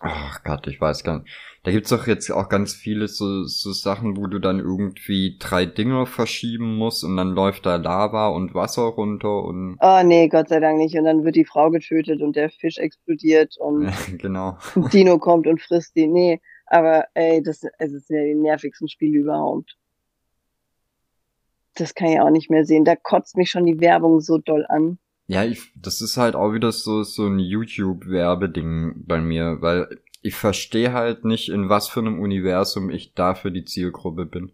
ach 0.00 0.42
Gott, 0.42 0.66
ich 0.66 0.80
weiß 0.80 1.04
gar 1.04 1.20
nicht. 1.20 1.30
Da 1.62 1.70
gibt's 1.70 1.90
doch 1.90 2.06
jetzt 2.06 2.30
auch 2.30 2.48
ganz 2.48 2.74
viele 2.74 3.06
so, 3.06 3.44
so 3.44 3.72
Sachen, 3.72 4.16
wo 4.16 4.26
du 4.26 4.38
dann 4.38 4.58
irgendwie 4.58 5.36
drei 5.38 5.66
Dinger 5.66 6.06
verschieben 6.06 6.76
musst 6.76 7.04
und 7.04 7.18
dann 7.18 7.34
läuft 7.34 7.66
da 7.66 7.76
Lava 7.76 8.28
und 8.28 8.54
Wasser 8.54 8.82
runter 8.82 9.44
und 9.44 9.76
Oh 9.80 10.00
nee, 10.02 10.28
Gott 10.28 10.48
sei 10.48 10.58
Dank 10.58 10.78
nicht. 10.78 10.96
Und 10.96 11.04
dann 11.04 11.24
wird 11.24 11.36
die 11.36 11.44
Frau 11.44 11.70
getötet 11.70 12.22
und 12.22 12.34
der 12.34 12.48
Fisch 12.48 12.78
explodiert 12.78 13.56
und 13.58 13.92
genau. 14.18 14.56
Dino 14.74 15.18
kommt 15.18 15.46
und 15.46 15.60
frisst 15.60 15.94
die. 15.96 16.06
Nee, 16.06 16.40
aber 16.64 17.04
ey, 17.12 17.42
das, 17.42 17.62
es 17.78 17.92
ist 17.92 18.08
ja 18.08 18.24
die 18.24 18.34
nervigsten 18.34 18.88
Spiele 18.88 19.18
überhaupt. 19.18 19.76
Das 21.74 21.94
kann 21.94 22.08
ich 22.08 22.20
auch 22.20 22.30
nicht 22.30 22.50
mehr 22.50 22.64
sehen. 22.64 22.86
Da 22.86 22.96
kotzt 22.96 23.36
mich 23.36 23.50
schon 23.50 23.66
die 23.66 23.80
Werbung 23.80 24.20
so 24.20 24.38
doll 24.38 24.64
an. 24.68 24.98
Ja, 25.30 25.44
ich, 25.44 25.70
das 25.76 26.00
ist 26.00 26.16
halt 26.16 26.34
auch 26.34 26.54
wieder 26.54 26.72
so, 26.72 27.04
so 27.04 27.28
ein 27.28 27.38
YouTube-Werbeding 27.38 29.04
bei 29.06 29.20
mir, 29.20 29.58
weil 29.60 30.00
ich 30.22 30.34
verstehe 30.34 30.92
halt 30.92 31.24
nicht, 31.24 31.50
in 31.50 31.68
was 31.68 31.88
für 31.88 32.00
einem 32.00 32.18
Universum 32.18 32.90
ich 32.90 33.14
dafür 33.14 33.52
die 33.52 33.64
Zielgruppe 33.64 34.26
bin. 34.26 34.50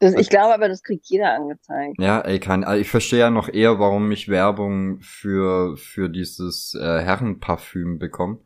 Das, 0.00 0.14
ich 0.14 0.30
glaube 0.30 0.52
aber, 0.52 0.68
das 0.68 0.82
kriegt 0.82 1.06
jeder 1.06 1.32
angezeigt. 1.32 1.94
Ja, 2.00 2.20
ey, 2.22 2.40
kein, 2.40 2.64
also 2.64 2.80
ich 2.80 2.90
verstehe 2.90 3.20
ja 3.20 3.30
noch 3.30 3.48
eher, 3.48 3.78
warum 3.78 4.10
ich 4.10 4.28
Werbung 4.28 4.98
für, 4.98 5.76
für 5.76 6.10
dieses 6.10 6.74
äh, 6.74 7.00
Herrenparfüm 7.00 8.00
bekomme. 8.00 8.40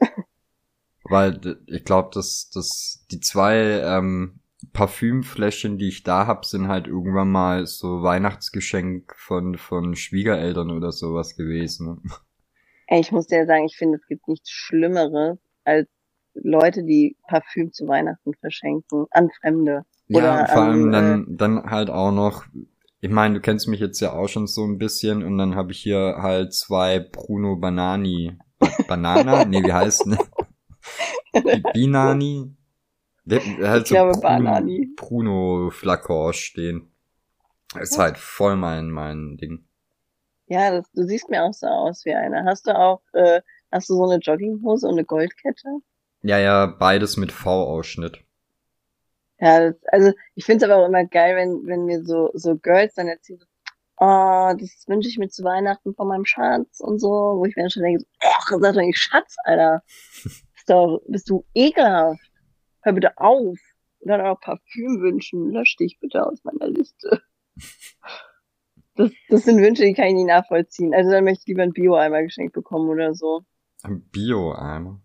Weil 1.04 1.58
ich 1.66 1.84
glaube, 1.84 2.12
dass, 2.14 2.48
dass 2.48 3.04
die 3.10 3.20
zwei 3.20 3.82
ähm, 3.84 4.40
Parfümfläschchen, 4.72 5.78
die 5.78 5.88
ich 5.88 6.02
da 6.02 6.26
hab, 6.26 6.44
sind 6.44 6.68
halt 6.68 6.86
irgendwann 6.86 7.30
mal 7.30 7.66
so 7.66 8.02
Weihnachtsgeschenk 8.02 9.14
von, 9.16 9.56
von 9.58 9.96
Schwiegereltern 9.96 10.70
oder 10.70 10.92
sowas 10.92 11.36
gewesen. 11.36 12.00
ne? 12.04 12.10
Ey, 12.88 13.00
ich 13.00 13.10
muss 13.12 13.26
dir 13.26 13.46
sagen, 13.46 13.64
ich 13.64 13.76
finde, 13.76 13.96
es 13.96 14.06
gibt 14.06 14.28
nichts 14.28 14.50
Schlimmeres 14.50 15.38
als 15.64 15.88
Leute, 16.34 16.84
die 16.84 17.16
Parfüm 17.26 17.72
zu 17.72 17.86
Weihnachten 17.88 18.34
verschenken 18.34 19.06
an 19.10 19.30
Fremde. 19.40 19.84
Ja, 20.08 20.44
Oder 20.44 20.46
vor 20.46 20.62
allem 20.64 20.90
an, 20.92 20.92
dann, 20.92 21.36
dann 21.36 21.70
halt 21.70 21.88
auch 21.88 22.10
noch, 22.12 22.44
ich 23.00 23.10
meine, 23.10 23.34
du 23.34 23.40
kennst 23.40 23.68
mich 23.68 23.80
jetzt 23.80 24.00
ja 24.00 24.12
auch 24.12 24.28
schon 24.28 24.46
so 24.46 24.64
ein 24.64 24.78
bisschen 24.78 25.22
und 25.22 25.38
dann 25.38 25.54
habe 25.54 25.72
ich 25.72 25.78
hier 25.80 26.16
halt 26.18 26.52
zwei 26.52 26.98
Bruno 26.98 27.56
Banani. 27.56 28.36
Ba 28.58 28.70
Banana? 28.86 29.44
nee, 29.44 29.64
wie 29.64 29.72
heißt? 29.72 30.08
Bi- 31.50 31.60
Binani? 31.72 32.54
Der, 33.30 33.40
halt 33.68 33.84
Ich 33.84 33.90
glaube, 33.90 34.12
Bruno, 34.12 34.20
Banani. 34.20 34.92
Bruno 34.96 35.70
Flakor 35.70 36.32
stehen. 36.34 36.92
Ist 37.78 37.98
halt 37.98 38.18
voll 38.18 38.56
mein, 38.56 38.90
mein 38.90 39.36
Ding. 39.36 39.64
Ja, 40.46 40.72
das, 40.72 40.90
du 40.92 41.04
siehst 41.04 41.30
mir 41.30 41.44
auch 41.44 41.54
so 41.54 41.68
aus 41.68 42.04
wie 42.04 42.14
einer. 42.14 42.44
Hast 42.44 42.66
du 42.66 42.76
auch, 42.76 43.02
äh, 43.12 43.40
hast 43.70 43.88
du 43.88 43.94
so 43.94 44.04
eine 44.04 44.20
Jogginghose 44.20 44.88
und 44.88 44.94
eine 44.94 45.04
Goldkette? 45.04 45.68
Ja, 46.22 46.38
ja, 46.38 46.66
beides 46.66 47.16
mit 47.16 47.30
V-Ausschnitt. 47.30 48.24
Ja, 49.38 49.70
das, 49.70 49.76
also 49.86 50.12
ich 50.34 50.44
finde 50.44 50.64
es 50.64 50.70
aber 50.70 50.82
auch 50.82 50.88
immer 50.88 51.04
geil, 51.06 51.36
wenn, 51.36 51.66
wenn 51.66 51.84
mir 51.84 52.04
so, 52.04 52.30
so 52.34 52.56
Girls 52.56 52.94
dann 52.94 53.06
erzählen, 53.06 53.38
so, 53.38 53.46
oh, 53.98 54.52
das 54.58 54.84
wünsche 54.88 55.08
ich 55.08 55.18
mir 55.18 55.28
zu 55.28 55.44
Weihnachten 55.44 55.94
von 55.94 56.08
meinem 56.08 56.24
Schatz 56.24 56.80
und 56.80 56.98
so, 56.98 57.08
wo 57.08 57.44
ich 57.44 57.54
mir 57.54 57.62
dann 57.62 57.70
schon 57.70 57.84
denke, 57.84 58.00
so, 58.00 58.06
ach, 58.22 58.48
sag 58.48 58.74
doch 58.74 58.80
nicht 58.80 58.98
Schatz, 58.98 59.36
Alter. 59.44 59.82
Bist, 60.24 60.68
doch, 60.68 61.00
bist 61.06 61.30
du 61.30 61.44
ekelhaft. 61.54 62.29
Hör 62.82 62.92
bitte 62.92 63.18
auf. 63.18 63.58
Und 64.00 64.08
dann 64.08 64.20
auch 64.22 64.40
Parfüm 64.40 65.00
wünschen. 65.00 65.50
Lösch 65.50 65.76
dich 65.76 65.98
bitte 66.00 66.26
aus 66.26 66.42
meiner 66.44 66.68
Liste. 66.68 67.22
Das, 68.96 69.10
das 69.28 69.44
sind 69.44 69.60
Wünsche, 69.62 69.84
die 69.84 69.94
kann 69.94 70.06
ich 70.08 70.14
nicht 70.14 70.26
nachvollziehen. 70.26 70.94
Also 70.94 71.10
dann 71.10 71.24
möchte 71.24 71.42
ich 71.42 71.46
lieber 71.48 71.62
ein 71.62 71.72
Bio-Eimer 71.72 72.22
geschenkt 72.22 72.52
bekommen 72.54 72.88
oder 72.88 73.14
so. 73.14 73.42
Ein 73.82 74.02
Bio-Eimer. 74.10 75.00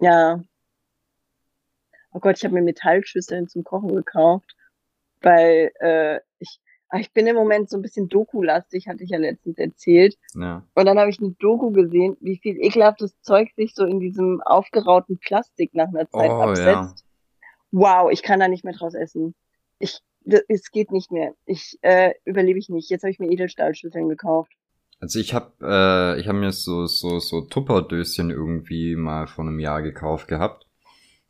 Ja. 0.00 0.42
Oh 2.12 2.20
Gott, 2.20 2.36
ich 2.38 2.44
habe 2.44 2.54
mir 2.54 2.62
Metallschüsseln 2.62 3.48
zum 3.48 3.64
Kochen 3.64 3.94
gekauft, 3.94 4.56
weil 5.20 5.70
äh, 5.80 6.20
ich, 6.38 6.60
ah, 6.88 6.98
ich 6.98 7.12
bin 7.12 7.26
im 7.26 7.36
Moment 7.36 7.68
so 7.68 7.76
ein 7.76 7.82
bisschen 7.82 8.08
Doku-lastig, 8.08 8.88
hatte 8.88 9.04
ich 9.04 9.10
ja 9.10 9.18
letztens 9.18 9.58
erzählt. 9.58 10.16
Ja. 10.34 10.64
Und 10.74 10.86
dann 10.86 10.98
habe 10.98 11.10
ich 11.10 11.20
eine 11.20 11.32
Doku 11.32 11.70
gesehen, 11.70 12.16
wie 12.20 12.38
viel 12.38 12.56
ekelhaftes 12.56 13.20
Zeug 13.20 13.50
sich 13.56 13.74
so 13.74 13.84
in 13.84 14.00
diesem 14.00 14.40
aufgerauten 14.40 15.18
Plastik 15.18 15.74
nach 15.74 15.88
einer 15.88 16.08
Zeit 16.08 16.30
Oh, 16.30 16.40
absetzt. 16.40 16.66
ja. 16.66 16.94
Wow, 17.70 18.10
ich 18.10 18.22
kann 18.22 18.40
da 18.40 18.48
nicht 18.48 18.64
mehr 18.64 18.74
draus 18.74 18.94
essen. 18.94 19.34
Ich, 19.78 20.00
es 20.48 20.70
geht 20.70 20.90
nicht 20.90 21.10
mehr. 21.10 21.34
Ich 21.46 21.78
äh, 21.82 22.12
überlebe 22.24 22.58
ich 22.58 22.68
nicht. 22.68 22.90
Jetzt 22.90 23.02
habe 23.02 23.10
ich 23.10 23.18
mir 23.18 23.30
Edelstahlschüsseln 23.30 24.08
gekauft. 24.08 24.52
Also 25.00 25.20
ich 25.20 25.32
habe 25.32 25.52
äh, 25.62 26.20
ich 26.20 26.26
habe 26.26 26.38
mir 26.38 26.52
so 26.52 26.86
so 26.86 27.20
so 27.20 27.42
Tupperdöschen 27.42 28.30
irgendwie 28.30 28.96
mal 28.96 29.28
vor 29.28 29.44
einem 29.44 29.60
Jahr 29.60 29.80
gekauft 29.82 30.26
gehabt 30.26 30.66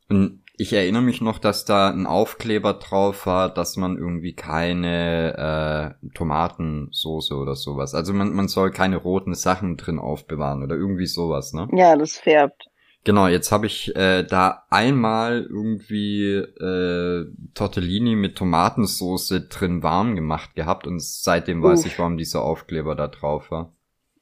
und 0.08 0.42
ich 0.60 0.72
erinnere 0.72 1.02
mich 1.02 1.20
noch, 1.20 1.38
dass 1.38 1.64
da 1.66 1.90
ein 1.90 2.06
Aufkleber 2.06 2.74
drauf 2.74 3.26
war, 3.26 3.52
dass 3.52 3.76
man 3.76 3.96
irgendwie 3.96 4.32
keine 4.34 5.94
äh, 6.02 6.08
Tomatensoße 6.14 7.34
oder 7.36 7.54
sowas. 7.54 7.94
Also 7.94 8.12
man 8.14 8.32
man 8.32 8.48
soll 8.48 8.70
keine 8.70 8.96
roten 8.96 9.34
Sachen 9.34 9.76
drin 9.76 9.98
aufbewahren 9.98 10.62
oder 10.62 10.74
irgendwie 10.74 11.06
sowas, 11.06 11.52
ne? 11.52 11.68
Ja, 11.72 11.94
das 11.94 12.16
färbt. 12.16 12.70
Genau, 13.08 13.26
jetzt 13.26 13.52
habe 13.52 13.64
ich 13.64 13.96
äh, 13.96 14.22
da 14.22 14.66
einmal 14.68 15.46
irgendwie 15.48 16.34
äh, 16.34 17.24
Tortellini 17.54 18.16
mit 18.16 18.36
Tomatensoße 18.36 19.48
drin 19.48 19.82
warm 19.82 20.14
gemacht 20.14 20.54
gehabt 20.54 20.86
und 20.86 21.02
seitdem 21.02 21.62
weiß 21.62 21.80
Uff. 21.80 21.86
ich, 21.86 21.98
warum 21.98 22.18
dieser 22.18 22.42
Aufkleber 22.42 22.94
da 22.94 23.08
drauf 23.08 23.50
war. 23.50 23.72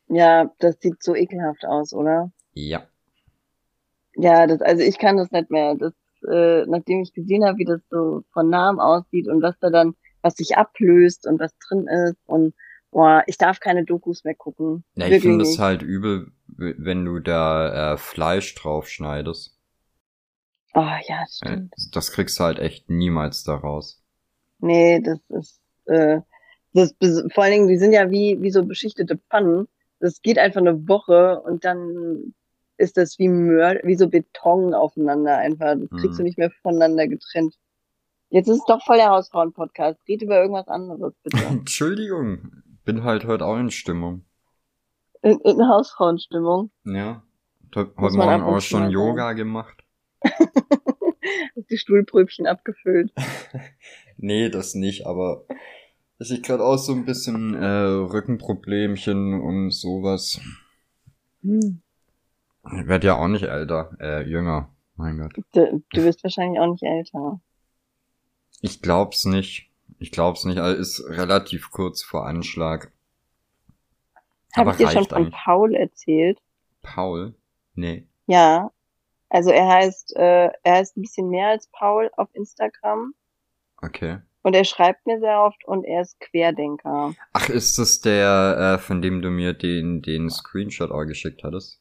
Ja, 0.07 0.53
das 0.61 0.77
sieht 0.79 1.03
so 1.03 1.17
ekelhaft 1.17 1.65
aus, 1.65 1.93
oder? 1.95 2.31
Ja. 2.53 2.87
Ja, 4.15 4.47
das, 4.47 4.63
also 4.63 4.85
ich 4.85 4.99
kann 4.99 5.17
das 5.17 5.33
nicht 5.33 5.51
mehr. 5.51 5.75
Das, 5.75 5.93
äh, 6.31 6.65
nachdem 6.67 7.01
ich 7.01 7.13
gesehen 7.13 7.45
habe, 7.45 7.59
wie 7.59 7.65
das 7.65 7.81
so 7.91 8.23
von 8.33 8.49
Namen 8.49 8.79
aussieht 8.79 9.27
und 9.27 9.43
was 9.43 9.59
da 9.59 9.71
dann, 9.71 9.97
was 10.23 10.37
sich 10.37 10.57
ablöst 10.57 11.27
und 11.27 11.41
was 11.41 11.59
drin 11.59 11.89
ist 11.89 12.21
und 12.27 12.55
boah, 12.93 13.25
ich 13.27 13.37
darf 13.37 13.59
keine 13.59 13.85
Dokus 13.85 14.23
mehr 14.23 14.37
gucken. 14.37 14.85
Ja, 14.95 15.09
ich 15.09 15.23
finde 15.23 15.43
es 15.43 15.59
halt 15.59 15.83
übel, 15.83 16.31
wenn 16.49 17.05
du 17.05 17.19
da 17.19 17.95
äh, 17.95 17.97
Fleisch 17.97 18.55
drauf 18.55 18.89
schneidest. 18.89 19.59
Oh 20.75 20.81
ja, 20.81 21.21
das 21.21 21.37
stimmt. 21.37 21.75
Das 21.93 22.13
kriegst 22.13 22.39
du 22.39 22.45
halt 22.45 22.59
echt 22.59 22.91
niemals 22.91 23.45
da 23.45 23.55
raus. 23.55 24.03
Nee, 24.59 25.01
das 25.01 25.19
ist, 25.29 25.61
äh, 25.87 26.21
das, 26.73 26.95
vor 27.33 27.45
allen 27.45 27.53
Dingen, 27.53 27.69
die 27.69 27.79
sind 27.79 27.93
ja 27.93 28.11
wie, 28.11 28.41
wie 28.41 28.51
so 28.51 28.65
beschichtete 28.65 29.17
Pfannen. 29.17 29.69
Das 30.01 30.21
geht 30.21 30.39
einfach 30.39 30.61
eine 30.61 30.87
Woche 30.89 31.41
und 31.41 31.65
dann 31.65 32.35
ist 32.77 32.97
das 32.97 33.19
wie 33.19 33.29
Mör 33.29 33.81
wie 33.85 33.97
so 33.97 34.09
Beton 34.09 34.75
aufeinander 34.75 35.39
einfach. 35.39 35.75
Das 35.79 35.89
kriegst 35.91 36.13
mhm. 36.13 36.17
du 36.19 36.23
nicht 36.25 36.39
mehr 36.39 36.51
voneinander 36.63 37.09
getrennt. 37.09 37.55
Jetzt 38.29 38.49
ist 38.49 38.59
es 38.59 38.65
doch 38.67 38.85
voll 38.85 38.97
der 38.97 39.11
Hausfrauen-Podcast. 39.11 39.99
Red 40.09 40.23
über 40.23 40.41
irgendwas 40.41 40.69
anderes, 40.69 41.15
bitte. 41.23 41.39
Entschuldigung. 41.49 42.63
Bin 42.85 43.05
halt 43.05 43.25
heute 43.25 43.47
auch 43.47 43.57
in 43.57 43.71
Stimmung. 43.71 44.25
In, 45.27 45.41
in 45.41 45.69
Hausfrauenstimmung? 45.69 46.71
Ja. 46.85 47.25
Heute 47.75 48.17
Morgen 48.17 48.43
auch 48.45 48.61
schon 48.61 48.91
Yoga 48.91 49.33
gemacht. 49.33 49.83
Hast 50.23 51.69
die 51.71 51.79
Stuhlpröbchen 51.79 52.47
abgefüllt. 52.47 53.13
nee, 54.19 54.49
das 54.51 54.77
nicht, 54.77 55.05
aber 55.05 55.45
ich 56.21 56.45
gerade 56.45 56.63
auch 56.63 56.77
so 56.77 56.93
ein 56.93 57.05
bisschen 57.07 57.55
äh, 57.55 57.67
Rückenproblemchen 57.67 59.41
und 59.41 59.73
sowas. 59.73 60.41
Hm. 61.43 61.83
Ich 62.79 62.87
werde 62.87 63.09
ja 63.09 63.17
auch 63.17 63.27
nicht 63.27 63.47
älter, 63.47 63.97
äh, 63.99 64.23
jünger. 64.23 64.73
Mein 64.95 65.19
Gott. 65.19 65.33
Du, 65.53 65.83
du 65.91 66.05
wirst 66.05 66.23
wahrscheinlich 66.23 66.61
auch 66.61 66.71
nicht 66.71 66.85
älter. 66.85 67.41
Ich 68.61 68.81
glaub's 68.81 69.25
nicht. 69.25 69.73
Ich 69.99 70.13
glaub's 70.13 70.45
nicht. 70.45 70.59
Also 70.59 70.81
ist 70.81 71.05
relativ 71.09 71.73
kurz 71.73 72.05
vor 72.05 72.29
Anschlag. 72.29 72.93
Habe 74.57 74.71
ich 74.71 74.77
dir 74.77 74.89
schon 74.89 75.05
von 75.07 75.19
eigentlich. 75.19 75.35
Paul 75.35 75.75
erzählt? 75.75 76.39
Paul? 76.83 77.35
Nee. 77.75 78.07
Ja, 78.27 78.71
also 79.29 79.51
er 79.51 79.69
heißt, 79.69 80.17
äh, 80.17 80.51
er 80.63 80.75
heißt 80.75 80.97
ein 80.97 81.03
bisschen 81.03 81.29
mehr 81.29 81.49
als 81.49 81.69
Paul 81.69 82.11
auf 82.17 82.29
Instagram. 82.33 83.15
Okay. 83.83 84.19
Und 84.43 84.55
er 84.55 84.65
schreibt 84.65 85.07
mir 85.07 85.19
sehr 85.19 85.43
oft 85.43 85.65
und 85.67 85.85
er 85.85 86.03
ist 86.03 86.21
Querdenker. 86.21 87.15
Ach, 87.33 87.49
ist 87.49 87.79
das 87.79 88.01
der, 88.01 88.77
äh, 88.77 88.79
von 88.79 89.03
dem 89.03 89.21
du 89.21 89.31
mir 89.31 89.53
den, 89.55 90.03
den 90.03 90.31
Screenshot 90.31 90.91
auch 90.93 91.05
geschickt 91.05 91.43
hattest? 91.43 91.81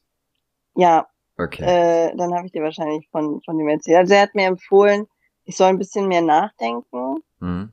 Ja. 0.74 1.06
Okay. 1.38 1.62
Äh, 1.62 2.16
dann 2.16 2.34
habe 2.34 2.46
ich 2.46 2.52
dir 2.52 2.62
wahrscheinlich 2.62 3.08
von, 3.10 3.40
von 3.42 3.56
dem 3.58 3.68
erzählt. 3.68 3.98
Also 3.98 4.14
er 4.14 4.22
hat 4.22 4.34
mir 4.34 4.46
empfohlen, 4.46 5.06
ich 5.44 5.56
soll 5.56 5.68
ein 5.68 5.78
bisschen 5.78 6.08
mehr 6.08 6.22
nachdenken. 6.22 7.22
Mhm. 7.38 7.72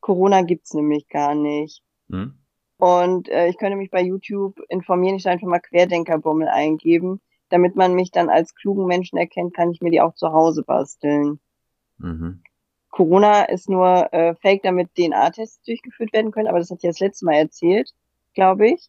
Corona 0.00 0.42
gibt's 0.42 0.74
nämlich 0.74 1.08
gar 1.08 1.34
nicht. 1.34 1.82
Mhm. 2.08 2.39
Und 2.80 3.28
äh, 3.28 3.48
ich 3.48 3.58
könnte 3.58 3.76
mich 3.76 3.90
bei 3.90 4.02
YouTube 4.02 4.60
informieren, 4.68 5.16
ich 5.16 5.28
einfach 5.28 5.46
mal 5.46 5.60
Querdenkerbummel 5.60 6.48
eingeben 6.48 7.20
damit 7.50 7.76
man 7.76 7.94
mich 7.94 8.10
dann 8.10 8.30
als 8.30 8.54
klugen 8.54 8.86
Menschen 8.86 9.18
erkennt, 9.18 9.54
kann 9.54 9.70
ich 9.70 9.82
mir 9.82 9.90
die 9.90 10.00
auch 10.00 10.14
zu 10.14 10.32
Hause 10.32 10.62
basteln. 10.62 11.40
Mhm. 11.98 12.42
Corona 12.90 13.44
ist 13.44 13.68
nur 13.68 14.12
äh, 14.12 14.34
fake, 14.36 14.62
damit 14.62 14.94
DNA-Tests 14.94 15.62
durchgeführt 15.64 16.12
werden 16.12 16.32
können, 16.32 16.48
aber 16.48 16.58
das 16.58 16.70
hat 16.70 16.78
ich 16.78 16.88
das 16.88 17.00
letzte 17.00 17.26
Mal 17.26 17.34
erzählt, 17.34 17.92
glaube 18.34 18.68
ich. 18.68 18.88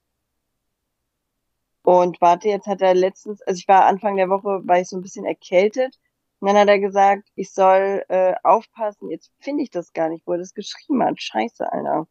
Und 1.83 2.21
warte, 2.21 2.47
jetzt 2.47 2.67
hat 2.67 2.81
er 2.81 2.93
letztens, 2.93 3.41
also 3.41 3.57
ich 3.57 3.67
war 3.67 3.85
Anfang 3.85 4.15
der 4.15 4.29
Woche, 4.29 4.61
war 4.65 4.79
ich 4.79 4.87
so 4.87 4.97
ein 4.97 5.01
bisschen 5.01 5.25
erkältet. 5.25 5.99
Und 6.39 6.47
dann 6.47 6.57
hat 6.57 6.67
er 6.67 6.79
gesagt, 6.79 7.29
ich 7.35 7.51
soll 7.51 8.03
äh, 8.07 8.33
aufpassen. 8.43 9.09
Jetzt 9.09 9.31
finde 9.39 9.63
ich 9.63 9.69
das 9.71 9.93
gar 9.93 10.09
nicht, 10.09 10.25
wo 10.25 10.33
er 10.33 10.39
das 10.39 10.53
geschrieben 10.53 11.03
hat. 11.03 11.21
Scheiße, 11.21 11.71
Alter. 11.71 12.07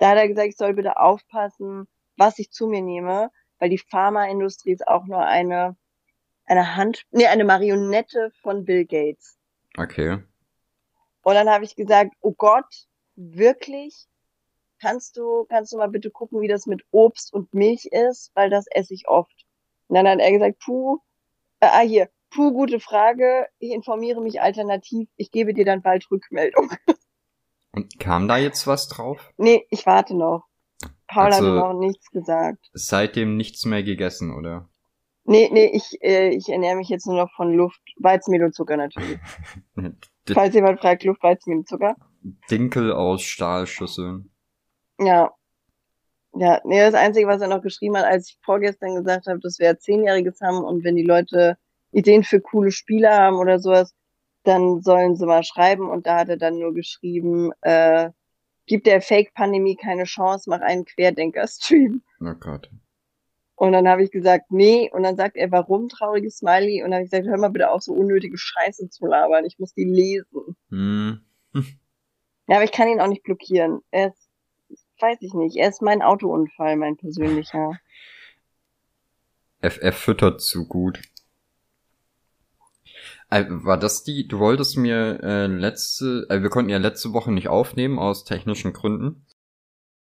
Da 0.00 0.10
hat 0.10 0.16
er 0.16 0.28
gesagt, 0.28 0.48
ich 0.48 0.56
soll 0.56 0.74
bitte 0.74 0.98
aufpassen, 0.98 1.86
was 2.16 2.38
ich 2.38 2.50
zu 2.50 2.66
mir 2.66 2.82
nehme, 2.82 3.30
weil 3.58 3.70
die 3.70 3.78
Pharmaindustrie 3.78 4.72
ist 4.72 4.88
auch 4.88 5.06
nur 5.06 5.24
eine 5.24 5.76
eine 6.50 6.74
Hand, 6.74 7.06
nee, 7.12 7.26
eine 7.26 7.44
Marionette 7.44 8.32
von 8.42 8.64
Bill 8.64 8.84
Gates. 8.84 9.38
Okay. 9.78 10.18
Und 11.22 11.34
dann 11.34 11.48
habe 11.48 11.64
ich 11.64 11.76
gesagt, 11.76 12.12
oh 12.20 12.32
Gott, 12.32 12.88
wirklich? 13.14 14.06
Kannst 14.80 15.16
du, 15.16 15.44
kannst 15.48 15.72
du 15.72 15.76
mal 15.76 15.88
bitte 15.88 16.10
gucken, 16.10 16.40
wie 16.40 16.48
das 16.48 16.66
mit 16.66 16.82
Obst 16.90 17.32
und 17.32 17.54
Milch 17.54 17.86
ist, 17.86 18.32
weil 18.34 18.50
das 18.50 18.66
esse 18.70 18.94
ich 18.94 19.08
oft. 19.08 19.46
Und 19.86 19.94
dann 19.94 20.08
hat 20.08 20.18
er 20.18 20.32
gesagt, 20.32 20.58
puh, 20.58 20.98
äh, 21.60 21.66
ah 21.66 21.80
hier, 21.80 22.08
puh, 22.30 22.52
gute 22.52 22.80
Frage, 22.80 23.46
ich 23.58 23.70
informiere 23.70 24.20
mich 24.20 24.40
alternativ, 24.40 25.08
ich 25.16 25.30
gebe 25.30 25.54
dir 25.54 25.64
dann 25.64 25.82
bald 25.82 26.10
Rückmeldung. 26.10 26.70
Und 27.72 27.98
kam 27.98 28.28
da 28.28 28.36
jetzt 28.36 28.66
was 28.66 28.88
drauf? 28.88 29.32
Nee, 29.36 29.66
ich 29.70 29.86
warte 29.86 30.16
noch. 30.16 30.44
Paul 31.06 31.26
also, 31.26 31.46
hat 31.46 31.72
noch 31.72 31.78
nichts 31.78 32.10
gesagt. 32.10 32.70
Seitdem 32.72 33.36
nichts 33.36 33.64
mehr 33.64 33.82
gegessen, 33.82 34.32
oder? 34.32 34.68
Nee, 35.24 35.48
nee, 35.52 35.66
ich, 35.66 36.02
äh, 36.02 36.30
ich 36.30 36.48
ernähre 36.48 36.76
mich 36.76 36.88
jetzt 36.88 37.06
nur 37.06 37.16
noch 37.16 37.30
von 37.36 37.52
Luft, 37.52 37.80
Weizenmehl 37.98 38.44
und 38.44 38.54
Zucker 38.54 38.76
natürlich. 38.76 39.18
Falls 40.32 40.54
jemand 40.54 40.80
fragt, 40.80 41.04
Luft, 41.04 41.22
Weizenmehl 41.22 41.58
und 41.58 41.68
Zucker. 41.68 41.94
Dinkel 42.50 42.92
aus 42.92 43.22
Stahlschüsseln. 43.22 44.30
Ja. 44.98 45.32
Ja, 46.34 46.60
nee, 46.64 46.78
das 46.78 46.94
Einzige, 46.94 47.26
was 47.26 47.40
er 47.40 47.48
noch 47.48 47.62
geschrieben 47.62 47.96
hat, 47.96 48.04
als 48.04 48.30
ich 48.30 48.38
vorgestern 48.44 48.94
gesagt 48.94 49.26
habe, 49.26 49.40
dass 49.40 49.58
wir 49.58 49.78
Zehnjähriges 49.78 50.40
haben 50.40 50.62
und 50.64 50.84
wenn 50.84 50.94
die 50.94 51.02
Leute 51.02 51.58
Ideen 51.90 52.22
für 52.22 52.40
coole 52.40 52.70
Spiele 52.70 53.10
haben 53.10 53.36
oder 53.36 53.58
sowas, 53.58 53.94
dann 54.44 54.80
sollen 54.82 55.16
sie 55.16 55.26
mal 55.26 55.44
schreiben 55.44 55.88
und 55.88 56.06
da 56.06 56.20
hat 56.20 56.28
er 56.28 56.36
dann 56.36 56.58
nur 56.58 56.74
geschrieben, 56.74 57.52
äh, 57.60 58.10
gibt 58.66 58.86
der 58.86 59.02
Fake-Pandemie 59.02 59.76
keine 59.76 60.04
Chance, 60.04 60.48
mach 60.48 60.60
einen 60.60 60.84
Querdenker-Stream. 60.84 62.02
Oh 62.20 62.34
Gott. 62.38 62.70
Und 63.60 63.72
dann 63.72 63.86
habe 63.88 64.02
ich 64.02 64.10
gesagt, 64.10 64.50
nee. 64.50 64.90
Und 64.90 65.02
dann 65.02 65.16
sagt 65.16 65.36
er, 65.36 65.50
warum 65.50 65.90
trauriges 65.90 66.38
Smiley? 66.38 66.82
Und 66.82 66.92
dann 66.92 66.94
habe 66.94 67.04
ich 67.04 67.10
gesagt, 67.10 67.28
hör 67.28 67.36
mal 67.36 67.50
bitte 67.50 67.70
auf, 67.70 67.82
so 67.82 67.92
unnötige 67.92 68.38
Scheiße 68.38 68.88
zu 68.88 69.06
labern. 69.06 69.44
Ich 69.44 69.58
muss 69.58 69.74
die 69.74 69.84
lesen. 69.84 70.56
Hm. 70.70 71.20
ja, 71.52 72.56
aber 72.56 72.64
ich 72.64 72.72
kann 72.72 72.88
ihn 72.88 73.02
auch 73.02 73.08
nicht 73.08 73.22
blockieren. 73.22 73.80
Er 73.90 74.08
ist, 74.08 74.30
weiß 74.98 75.18
ich 75.20 75.34
nicht, 75.34 75.56
er 75.56 75.68
ist 75.68 75.82
mein 75.82 76.00
Autounfall, 76.00 76.76
mein 76.76 76.96
persönlicher. 76.96 77.78
Er, 79.60 79.82
er 79.82 79.92
füttert 79.92 80.40
zu 80.40 80.66
gut. 80.66 81.02
Äh, 83.30 83.44
war 83.48 83.78
das 83.78 84.02
die, 84.02 84.26
du 84.26 84.38
wolltest 84.40 84.76
mir 84.76 85.20
äh, 85.22 85.46
letzte, 85.46 86.26
äh, 86.28 86.42
wir 86.42 86.50
konnten 86.50 86.70
ja 86.70 86.78
letzte 86.78 87.12
Woche 87.12 87.32
nicht 87.32 87.48
aufnehmen 87.48 87.98
aus 87.98 88.24
technischen 88.24 88.72
Gründen. 88.72 89.24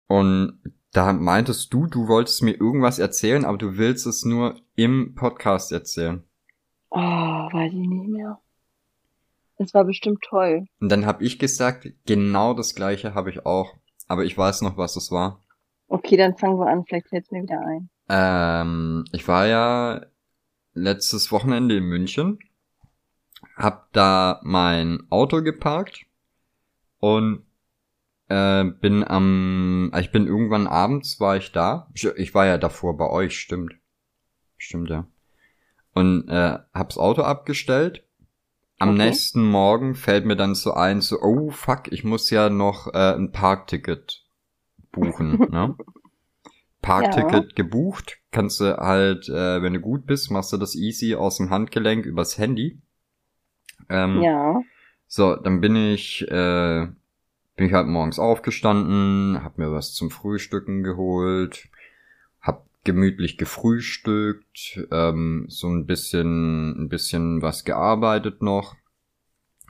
Und 0.08 0.62
da 0.92 1.14
meintest 1.14 1.74
du, 1.74 1.88
du 1.88 2.08
wolltest 2.08 2.44
mir 2.44 2.54
irgendwas 2.54 3.00
erzählen, 3.00 3.46
aber 3.46 3.58
du 3.58 3.78
willst 3.78 4.06
es 4.06 4.24
nur 4.26 4.60
im 4.76 5.16
Podcast 5.16 5.72
erzählen. 5.72 6.24
Oh, 6.90 7.00
weiß 7.00 7.74
ich 7.74 7.88
nicht 7.88 8.08
mehr. 8.08 8.40
Es 9.58 9.74
war 9.74 9.86
bestimmt 9.86 10.22
toll. 10.22 10.68
Und 10.80 10.90
dann 10.90 11.06
habe 11.06 11.24
ich 11.24 11.40
gesagt, 11.40 11.88
genau 12.06 12.54
das 12.54 12.76
gleiche 12.76 13.14
habe 13.14 13.30
ich 13.30 13.46
auch. 13.46 13.74
Aber 14.08 14.26
ich 14.26 14.38
weiß 14.38 14.62
noch, 14.62 14.78
was 14.78 14.96
es 14.96 15.12
war. 15.12 15.42
Okay, 15.88 16.18
dann 16.18 16.38
fangen 16.38 16.60
wir 16.60 16.68
an, 16.68 16.84
vielleicht 16.86 17.10
fällt 17.10 17.32
mir 17.32 17.44
wieder 17.44 17.62
ein. 17.62 17.90
Ähm, 18.10 19.06
ich 19.12 19.28
war 19.28 19.48
ja 19.48 20.06
letztes 20.74 21.32
Wochenende 21.32 21.78
in 21.78 21.86
München, 21.86 22.40
hab 23.56 23.92
da 23.94 24.40
mein 24.44 25.04
Auto 25.10 25.42
geparkt 25.42 26.06
und 27.00 27.46
äh, 28.28 28.64
bin 28.64 29.04
am, 29.04 29.92
ich 29.98 30.12
bin 30.12 30.28
irgendwann 30.28 30.68
abends 30.68 31.20
war 31.20 31.38
ich 31.38 31.52
da. 31.52 31.90
Ich, 31.94 32.06
ich 32.06 32.34
war 32.34 32.46
ja 32.46 32.58
davor 32.58 32.98
bei 32.98 33.10
euch, 33.10 33.40
stimmt. 33.40 33.76
Stimmt, 34.58 34.90
ja. 34.90 35.08
Und 35.94 36.28
äh, 36.28 36.60
hab's 36.74 36.98
Auto 36.98 37.22
abgestellt. 37.22 38.04
Am 38.80 38.90
okay. 38.90 39.06
nächsten 39.06 39.46
Morgen 39.46 39.96
fällt 39.96 40.26
mir 40.26 40.36
dann 40.36 40.54
so 40.54 40.74
ein, 40.74 41.00
so, 41.00 41.22
oh 41.22 41.50
fuck, 41.50 41.92
ich 41.92 42.04
muss 42.04 42.30
ja 42.30 42.50
noch 42.50 42.94
äh, 42.94 43.16
ein 43.16 43.32
Parkticket 43.32 44.26
buchen. 44.92 45.40
ne? 45.52 45.76
Parkticket 46.82 47.34
ja. 47.50 47.56
gebucht, 47.56 48.18
kannst 48.32 48.60
du 48.60 48.78
halt, 48.78 49.30
äh, 49.30 49.62
wenn 49.62 49.74
du 49.74 49.80
gut 49.80 50.06
bist, 50.06 50.30
machst 50.30 50.52
du 50.52 50.58
das 50.58 50.76
easy 50.76 51.16
aus 51.16 51.38
dem 51.38 51.50
Handgelenk 51.50 52.06
übers 52.06 52.38
Handy. 52.38 52.82
Ähm, 53.90 54.22
ja. 54.22 54.62
So, 55.08 55.36
dann 55.36 55.62
bin 55.62 55.76
ich 55.76 56.30
äh, 56.30 56.88
bin 57.56 57.68
ich 57.68 57.74
halt 57.74 57.88
morgens 57.88 58.20
aufgestanden, 58.20 59.42
hab 59.44 59.58
mir 59.58 59.72
was 59.72 59.94
zum 59.94 60.12
Frühstücken 60.12 60.84
geholt, 60.84 61.70
hab 62.42 62.66
gemütlich 62.84 63.38
gefrühstückt, 63.38 64.86
ähm, 64.92 65.46
so 65.48 65.68
ein 65.68 65.86
bisschen, 65.86 66.84
ein 66.84 66.90
bisschen 66.90 67.42
was 67.42 67.64
gearbeitet 67.64 68.42
noch. 68.42 68.76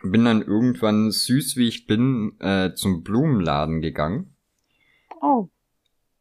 Bin 0.03 0.25
dann 0.25 0.41
irgendwann 0.41 1.11
süß 1.11 1.57
wie 1.57 1.67
ich 1.67 1.87
bin 1.87 2.39
äh, 2.39 2.73
zum 2.73 3.03
Blumenladen 3.03 3.81
gegangen. 3.81 4.35
Oh. 5.21 5.49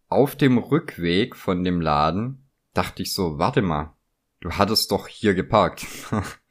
Auf 0.08 0.36
dem 0.36 0.58
Rückweg 0.58 1.34
von 1.34 1.64
dem 1.64 1.80
Laden 1.80 2.46
dachte 2.72 3.02
ich 3.02 3.12
so, 3.12 3.38
warte 3.38 3.62
mal, 3.62 3.94
du 4.40 4.52
hattest 4.52 4.90
doch 4.90 5.08
hier 5.08 5.34
geparkt. 5.34 5.86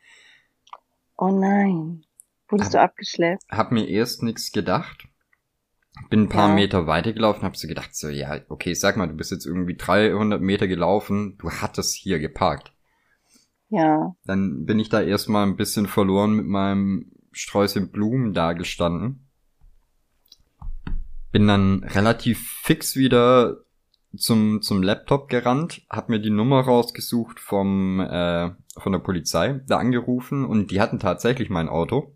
Oh 1.24 1.32
nein. 1.32 2.04
Wurdest 2.50 2.74
Hab- 2.74 2.80
du 2.80 2.82
abgeschleppt? 2.82 3.44
hab 3.50 3.72
mir 3.72 3.88
erst 3.88 4.24
nichts 4.24 4.52
gedacht. 4.52 5.08
Bin 6.10 6.24
ein 6.24 6.30
paar 6.30 6.50
Ja. 6.50 6.56
Meter 6.56 6.86
weitergelaufen, 6.86 7.44
hab 7.44 7.56
so 7.56 7.66
gedacht, 7.68 7.96
so, 7.96 8.10
ja, 8.10 8.42
okay, 8.50 8.74
sag 8.74 8.98
mal, 8.98 9.08
du 9.08 9.14
bist 9.16 9.32
jetzt 9.32 9.46
irgendwie 9.46 9.76
300 9.78 10.42
Meter 10.42 10.68
gelaufen, 10.68 11.38
du 11.38 11.50
hattest 11.50 11.96
hier 11.96 12.20
geparkt. 12.20 12.74
Ja. 13.70 14.16
Dann 14.26 14.66
bin 14.66 14.80
ich 14.80 14.90
da 14.90 15.02
erstmal 15.02 15.46
ein 15.48 15.56
bisschen 15.56 15.88
verloren 15.88 16.34
mit 16.34 16.46
meinem 16.46 17.12
Sträußchen 17.32 17.90
Blumen 17.92 18.34
da 18.34 18.52
gestanden. 18.52 19.30
Bin 21.32 21.48
dann 21.48 21.84
relativ 21.86 22.50
fix 22.64 22.98
wieder 22.98 23.60
zum, 24.18 24.62
zum 24.62 24.84
Laptop 24.84 25.30
gerannt, 25.30 25.84
hab 25.90 26.10
mir 26.10 26.20
die 26.20 26.30
Nummer 26.32 26.60
rausgesucht 26.62 27.40
vom, 27.40 28.02
äh, 28.02 28.52
von 28.78 28.92
der 28.92 29.00
Polizei, 29.00 29.62
da 29.68 29.78
angerufen 29.78 30.46
und 30.46 30.72
die 30.72 30.82
hatten 30.82 31.00
tatsächlich 31.00 31.50
mein 31.50 31.70
Auto. 31.70 32.16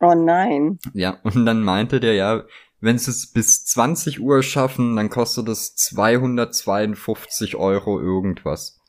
Oh 0.00 0.14
nein. 0.14 0.78
Ja, 0.92 1.18
und 1.22 1.46
dann 1.46 1.62
meinte 1.62 2.00
der 2.00 2.14
ja, 2.14 2.44
wenn 2.80 2.98
sie 2.98 3.10
es 3.10 3.32
bis 3.32 3.64
20 3.64 4.20
Uhr 4.20 4.42
schaffen, 4.42 4.96
dann 4.96 5.08
kostet 5.08 5.48
es 5.48 5.74
252 5.76 7.56
Euro 7.56 8.00
irgendwas. 8.00 8.80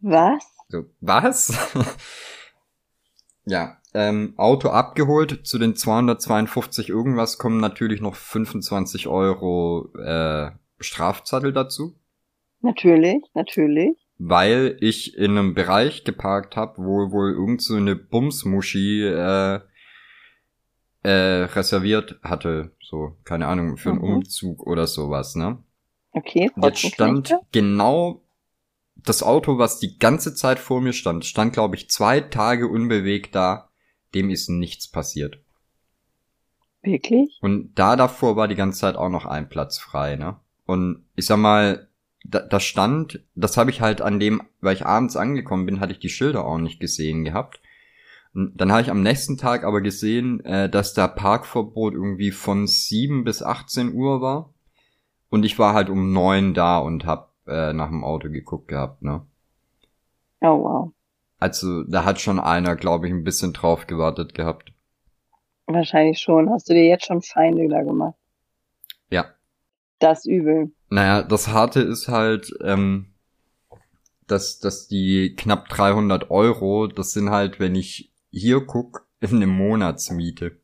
Was? 0.00 0.44
So, 0.68 0.84
was? 1.00 1.56
ja, 3.44 3.78
ähm, 3.94 4.34
Auto 4.36 4.68
abgeholt, 4.68 5.46
zu 5.46 5.58
den 5.58 5.74
252 5.74 6.90
irgendwas 6.90 7.38
kommen 7.38 7.58
natürlich 7.58 8.00
noch 8.00 8.14
25 8.14 9.08
Euro 9.08 9.90
äh, 9.96 10.50
Strafzettel 10.78 11.52
dazu, 11.52 12.00
Natürlich, 12.62 13.22
natürlich. 13.34 13.96
Weil 14.22 14.76
ich 14.80 15.16
in 15.16 15.30
einem 15.30 15.54
Bereich 15.54 16.04
geparkt 16.04 16.54
habe, 16.54 16.76
wo 16.84 17.10
wohl 17.10 17.32
irgend 17.32 17.62
so 17.62 17.74
eine 17.74 17.96
Bumsmuschi 17.96 19.02
äh, 19.02 19.60
äh, 21.02 21.44
reserviert 21.44 22.20
hatte, 22.22 22.72
so, 22.82 23.16
keine 23.24 23.46
Ahnung, 23.46 23.78
für 23.78 23.90
einen 23.90 24.00
Mhm. 24.00 24.16
Umzug 24.16 24.66
oder 24.66 24.86
sowas, 24.86 25.36
ne? 25.36 25.62
Okay, 26.12 26.50
Jetzt 26.62 26.80
stand 26.80 27.34
genau 27.52 28.22
das 28.96 29.22
Auto, 29.22 29.56
was 29.56 29.78
die 29.78 29.98
ganze 29.98 30.34
Zeit 30.34 30.58
vor 30.58 30.82
mir 30.82 30.92
stand, 30.92 31.24
stand, 31.24 31.54
glaube 31.54 31.76
ich, 31.76 31.88
zwei 31.88 32.20
Tage 32.20 32.68
unbewegt 32.68 33.34
da. 33.34 33.70
Dem 34.14 34.28
ist 34.28 34.50
nichts 34.50 34.88
passiert. 34.90 35.38
Wirklich? 36.82 37.38
Und 37.40 37.72
da 37.74 37.96
davor 37.96 38.36
war 38.36 38.48
die 38.48 38.54
ganze 38.54 38.80
Zeit 38.80 38.96
auch 38.96 39.08
noch 39.08 39.24
ein 39.24 39.48
Platz 39.48 39.78
frei, 39.78 40.16
ne? 40.16 40.40
Und 40.66 41.06
ich 41.16 41.24
sag 41.26 41.38
mal, 41.38 41.88
da, 42.24 42.40
da 42.40 42.60
stand, 42.60 43.20
das 43.34 43.56
habe 43.56 43.70
ich 43.70 43.80
halt 43.80 44.00
an 44.02 44.20
dem, 44.20 44.42
weil 44.60 44.74
ich 44.74 44.86
abends 44.86 45.16
angekommen 45.16 45.66
bin, 45.66 45.80
hatte 45.80 45.92
ich 45.92 45.98
die 45.98 46.08
Schilder 46.08 46.44
auch 46.44 46.58
nicht 46.58 46.80
gesehen 46.80 47.24
gehabt. 47.24 47.60
Dann 48.32 48.70
habe 48.70 48.82
ich 48.82 48.90
am 48.90 49.02
nächsten 49.02 49.36
Tag 49.38 49.64
aber 49.64 49.80
gesehen, 49.80 50.44
äh, 50.44 50.68
dass 50.68 50.94
da 50.94 51.08
Parkverbot 51.08 51.94
irgendwie 51.94 52.30
von 52.30 52.66
7 52.66 53.24
bis 53.24 53.42
18 53.42 53.92
Uhr 53.92 54.20
war. 54.20 54.54
Und 55.30 55.44
ich 55.44 55.58
war 55.58 55.74
halt 55.74 55.90
um 55.90 56.12
9 56.12 56.54
da 56.54 56.78
und 56.78 57.06
hab 57.06 57.32
äh, 57.46 57.72
nach 57.72 57.88
dem 57.88 58.04
Auto 58.04 58.28
geguckt 58.30 58.68
gehabt, 58.68 59.02
ne? 59.02 59.22
Oh 60.40 60.62
wow. 60.62 60.92
Also 61.38 61.84
da 61.84 62.04
hat 62.04 62.20
schon 62.20 62.38
einer, 62.38 62.76
glaube 62.76 63.06
ich, 63.06 63.12
ein 63.12 63.24
bisschen 63.24 63.52
drauf 63.52 63.86
gewartet 63.86 64.34
gehabt. 64.34 64.72
Wahrscheinlich 65.66 66.18
schon. 66.20 66.50
Hast 66.50 66.68
du 66.68 66.74
dir 66.74 66.86
jetzt 66.86 67.06
schon 67.06 67.22
Feinde 67.22 67.68
da 67.68 67.82
gemacht? 67.82 68.14
Das 70.00 70.24
übel. 70.24 70.72
Naja, 70.88 71.22
das 71.22 71.48
Harte 71.48 71.80
ist 71.80 72.08
halt, 72.08 72.52
ähm, 72.62 73.14
dass, 74.26 74.58
dass 74.58 74.88
die 74.88 75.36
knapp 75.36 75.68
300 75.68 76.30
Euro, 76.30 76.86
das 76.86 77.12
sind 77.12 77.30
halt, 77.30 77.60
wenn 77.60 77.74
ich 77.74 78.12
hier 78.30 78.64
guck, 78.64 79.06
eine 79.20 79.46
Monatsmiete. 79.46 80.58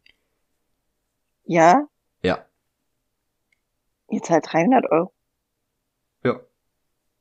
Ja? 1.45 1.87
Ja. 2.23 2.45
Jetzt 4.09 4.31
halt 4.31 4.47
300 4.51 4.91
Euro. 4.91 5.13
Ja. 6.25 6.41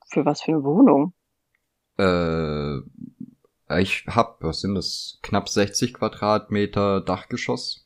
Für 0.08 0.26
was 0.26 0.42
für 0.42 0.52
eine 0.52 0.64
Wohnung? 0.64 1.14
Äh, 1.98 2.78
ich 3.82 4.06
hab, 4.08 4.42
was 4.42 4.62
sind 4.62 4.76
das, 4.76 5.20
knapp 5.22 5.50
60 5.50 5.94
Quadratmeter 5.94 7.02
Dachgeschoss. 7.02 7.85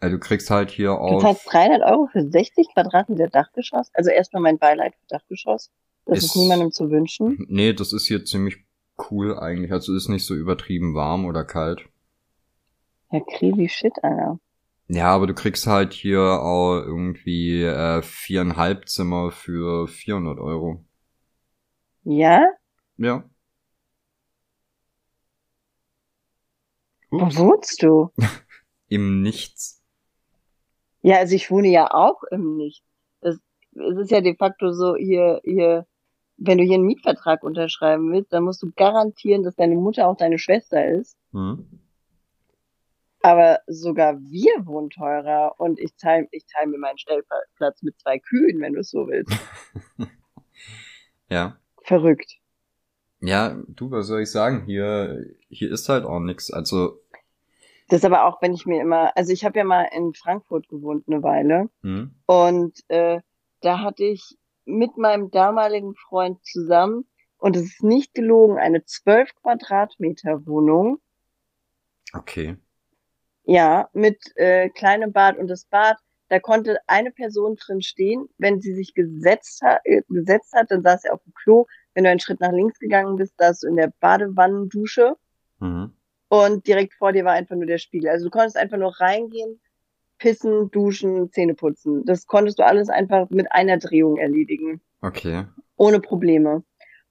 Äh, 0.00 0.10
du 0.10 0.18
kriegst 0.18 0.50
halt 0.50 0.70
hier 0.70 0.88
Du 0.88 0.94
auf... 0.94 1.22
zahlst 1.22 1.52
300 1.52 1.82
Euro 1.90 2.06
für 2.12 2.28
60 2.28 2.68
Quadratmeter 2.72 3.28
Dachgeschoss? 3.28 3.90
Also 3.94 4.10
erstmal 4.10 4.42
mein 4.42 4.58
Beileid 4.58 4.94
für 4.94 5.06
Dachgeschoss. 5.08 5.70
Das 6.06 6.18
ist, 6.18 6.24
Ist- 6.26 6.36
niemandem 6.36 6.70
zu 6.72 6.90
wünschen. 6.90 7.44
Nee, 7.48 7.72
das 7.72 7.92
ist 7.92 8.06
hier 8.06 8.24
ziemlich 8.24 8.64
cool 9.10 9.38
eigentlich. 9.38 9.72
Also 9.72 9.94
ist 9.94 10.08
nicht 10.08 10.24
so 10.26 10.34
übertrieben 10.34 10.94
warm 10.94 11.24
oder 11.24 11.44
kalt. 11.44 11.82
Ja, 13.10 13.20
crazy 13.20 13.68
shit, 13.68 13.92
Alter. 14.02 14.38
Ja, 14.88 15.06
aber 15.14 15.26
du 15.26 15.34
kriegst 15.34 15.66
halt 15.66 15.92
hier 15.92 16.20
auch 16.22 16.76
irgendwie 16.80 17.62
äh, 17.62 18.00
viereinhalb 18.02 18.88
Zimmer 18.88 19.30
für 19.30 19.86
400 19.86 20.38
Euro. 20.38 20.84
Ja? 22.04 22.46
Ja. 22.96 23.24
Wo 27.10 27.22
Ups. 27.24 27.36
wohnst 27.36 27.82
du? 27.82 28.10
Im 28.88 29.22
Nichts. 29.22 29.77
Ja, 31.02 31.18
also 31.18 31.34
ich 31.34 31.50
wohne 31.50 31.68
ja 31.68 31.92
auch 31.92 32.22
im 32.30 32.56
Nicht. 32.56 32.82
Das, 33.20 33.38
es 33.72 33.98
ist 33.98 34.10
ja 34.10 34.20
de 34.20 34.36
facto 34.36 34.72
so, 34.72 34.96
hier, 34.96 35.40
hier, 35.44 35.86
wenn 36.36 36.58
du 36.58 36.64
hier 36.64 36.74
einen 36.74 36.86
Mietvertrag 36.86 37.42
unterschreiben 37.42 38.12
willst, 38.12 38.32
dann 38.32 38.44
musst 38.44 38.62
du 38.62 38.70
garantieren, 38.74 39.42
dass 39.42 39.56
deine 39.56 39.76
Mutter 39.76 40.08
auch 40.08 40.16
deine 40.16 40.38
Schwester 40.38 40.86
ist. 40.86 41.16
Hm? 41.32 41.66
Aber 43.20 43.60
sogar 43.66 44.20
wir 44.20 44.66
wohnen 44.66 44.90
teurer 44.90 45.54
und 45.58 45.80
ich 45.80 45.96
teile 45.96 46.28
ich 46.30 46.46
teil 46.46 46.68
mir 46.68 46.78
meinen 46.78 46.98
Stellplatz 46.98 47.82
mit 47.82 47.98
zwei 47.98 48.18
Kühen, 48.20 48.60
wenn 48.60 48.74
du 48.74 48.80
es 48.80 48.90
so 48.90 49.08
willst. 49.08 49.32
Ja. 51.28 51.58
Verrückt. 51.82 52.38
Ja, 53.20 53.60
du, 53.68 53.90
was 53.90 54.06
soll 54.06 54.22
ich 54.22 54.30
sagen? 54.30 54.64
Hier, 54.66 55.24
hier 55.48 55.72
ist 55.72 55.88
halt 55.88 56.04
auch 56.04 56.20
nix. 56.20 56.50
Also, 56.50 57.00
Das 57.88 58.00
ist 58.00 58.04
aber 58.04 58.24
auch, 58.26 58.42
wenn 58.42 58.54
ich 58.54 58.66
mir 58.66 58.80
immer, 58.82 59.16
also 59.16 59.32
ich 59.32 59.44
habe 59.44 59.58
ja 59.58 59.64
mal 59.64 59.84
in 59.84 60.14
Frankfurt 60.14 60.68
gewohnt 60.68 61.04
eine 61.08 61.22
Weile 61.22 61.70
hm? 61.82 62.14
und 62.26 62.78
äh, 62.88 63.20
da 63.60 63.80
hatte 63.80 64.04
ich 64.04 64.36
mit 64.66 64.98
meinem 64.98 65.30
damaligen 65.30 65.94
Freund 65.94 66.44
zusammen 66.44 67.06
und 67.38 67.56
es 67.56 67.62
ist 67.64 67.82
nicht 67.82 68.14
gelogen, 68.14 68.58
eine 68.58 68.84
12 68.84 69.34
Quadratmeter 69.36 70.46
Wohnung, 70.46 71.00
Okay. 72.14 72.56
ja, 73.44 73.88
mit 73.92 74.18
äh, 74.36 74.68
kleinem 74.70 75.12
Bad 75.12 75.38
und 75.38 75.48
das 75.48 75.64
Bad, 75.64 75.96
da 76.28 76.40
konnte 76.40 76.78
eine 76.86 77.10
Person 77.10 77.56
drin 77.56 77.80
stehen, 77.82 78.28
wenn 78.38 78.60
sie 78.60 78.74
sich 78.74 78.94
gesetzt 78.94 79.62
hat, 79.62 79.80
äh, 79.84 80.02
gesetzt 80.08 80.52
hat, 80.54 80.70
dann 80.70 80.82
saß 80.82 81.02
sie 81.02 81.10
auf 81.10 81.22
dem 81.24 81.32
Klo, 81.34 81.66
wenn 81.94 82.04
du 82.04 82.10
einen 82.10 82.20
Schritt 82.20 82.40
nach 82.40 82.52
links 82.52 82.78
gegangen 82.78 83.16
bist, 83.16 83.34
saß 83.38 83.60
du 83.60 83.68
in 83.68 83.76
der 83.76 83.92
Badewannendusche 84.00 85.16
Mhm. 85.60 85.92
Und 86.28 86.66
direkt 86.66 86.94
vor 86.94 87.12
dir 87.12 87.24
war 87.24 87.32
einfach 87.32 87.56
nur 87.56 87.66
der 87.66 87.78
Spiegel. 87.78 88.10
Also 88.10 88.26
du 88.26 88.30
konntest 88.30 88.56
einfach 88.56 88.76
nur 88.78 88.98
reingehen, 89.00 89.60
pissen, 90.18 90.70
duschen, 90.70 91.30
Zähne 91.32 91.54
putzen. 91.54 92.04
Das 92.04 92.26
konntest 92.26 92.58
du 92.58 92.64
alles 92.64 92.88
einfach 92.88 93.30
mit 93.30 93.50
einer 93.52 93.78
Drehung 93.78 94.16
erledigen, 94.18 94.80
Okay. 95.00 95.44
ohne 95.76 96.00
Probleme. 96.00 96.64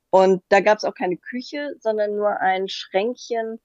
Und 0.09 0.41
da 0.49 0.59
gab 0.61 0.77
es 0.77 0.83
auch 0.83 0.93
keine 0.95 1.17
Küche, 1.17 1.75
sondern 1.79 2.15
nur 2.15 2.39
ein 2.39 2.67
Schränkchen 2.69 3.59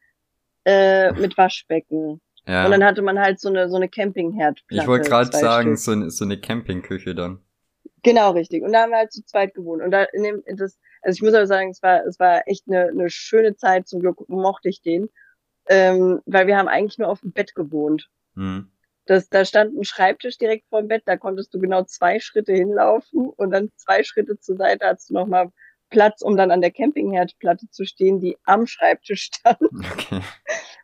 äh, 0.65 1.13
mit 1.21 1.37
Waschbecken. 1.39 2.21
Ja. 2.47 2.65
Und 2.65 2.73
dann 2.73 2.83
hatte 2.85 3.03
man 3.03 3.21
halt 3.21 3.39
so 3.41 3.49
eine 3.49 3.69
so 3.69 3.77
eine 3.77 3.89
Campingherdplatte. 3.89 4.83
ich 4.83 4.89
wollte 4.89 5.09
gerade 5.09 5.37
sagen, 5.37 5.77
so, 5.77 5.93
eine- 5.93 6.11
so 6.11 6.25
eine 6.25 6.41
Campingküche 6.41 7.15
dann. 7.15 7.39
Genau, 8.03 8.33
richtig. 8.33 8.65
Und 8.65 8.73
da 8.73 8.83
haben 8.83 8.91
wir 8.91 8.97
halt 8.99 9.13
zu 9.13 9.25
zweit 9.25 9.55
gewohnt. 9.55 9.81
Und 9.83 9.93
da 9.93 10.03
in 10.05 10.25
dem, 10.25 10.43
das, 10.57 10.77
also 11.03 11.17
ich 11.17 11.23
muss 11.23 11.35
aber 11.35 11.47
sagen, 11.47 11.71
es 11.71 11.81
war, 11.85 12.05
es 12.05 12.19
war 12.19 12.43
echt 12.49 12.65
eine, 12.67 12.89
eine 12.89 13.11
schöne 13.11 13.55
Zeit. 13.55 13.87
Zum 13.87 14.01
Glück 14.01 14.29
mochte 14.29 14.69
ich 14.69 14.83
den. 14.83 15.09
Ähm, 15.69 16.21
weil 16.27 16.47
wir 16.47 16.57
haben 16.57 16.69
eigentlich 16.69 16.99
nur 16.99 17.09
auf 17.09 17.21
dem 17.21 17.33
Bett 17.33 17.55
gewohnt. 17.55 18.09
Hm. 18.35 18.71
Das, 19.07 19.29
da 19.29 19.45
stand 19.45 19.77
ein 19.77 19.85
Schreibtisch 19.85 20.39
direkt 20.39 20.69
vor 20.69 20.81
dem 20.81 20.89
Bett, 20.89 21.03
da 21.07 21.17
konntest 21.17 21.53
du 21.55 21.59
genau 21.59 21.85
zwei 21.85 22.21
Schritte 22.21 22.53
hinlaufen 22.53 23.29
und 23.29 23.51
dann 23.51 23.71
zwei 23.77 24.05
Schritte 24.05 24.39
zur 24.39 24.57
Seite 24.57 24.87
hattest 24.87 25.11
du 25.11 25.15
nochmal 25.15 25.51
Platz, 25.91 26.23
um 26.23 26.37
dann 26.37 26.51
an 26.51 26.61
der 26.61 26.71
Campingherdplatte 26.71 27.69
zu 27.71 27.85
stehen, 27.85 28.21
die 28.21 28.37
am 28.45 28.67
Schreibtisch 28.67 29.31
stand 29.35 29.59
Okay. 29.93 30.23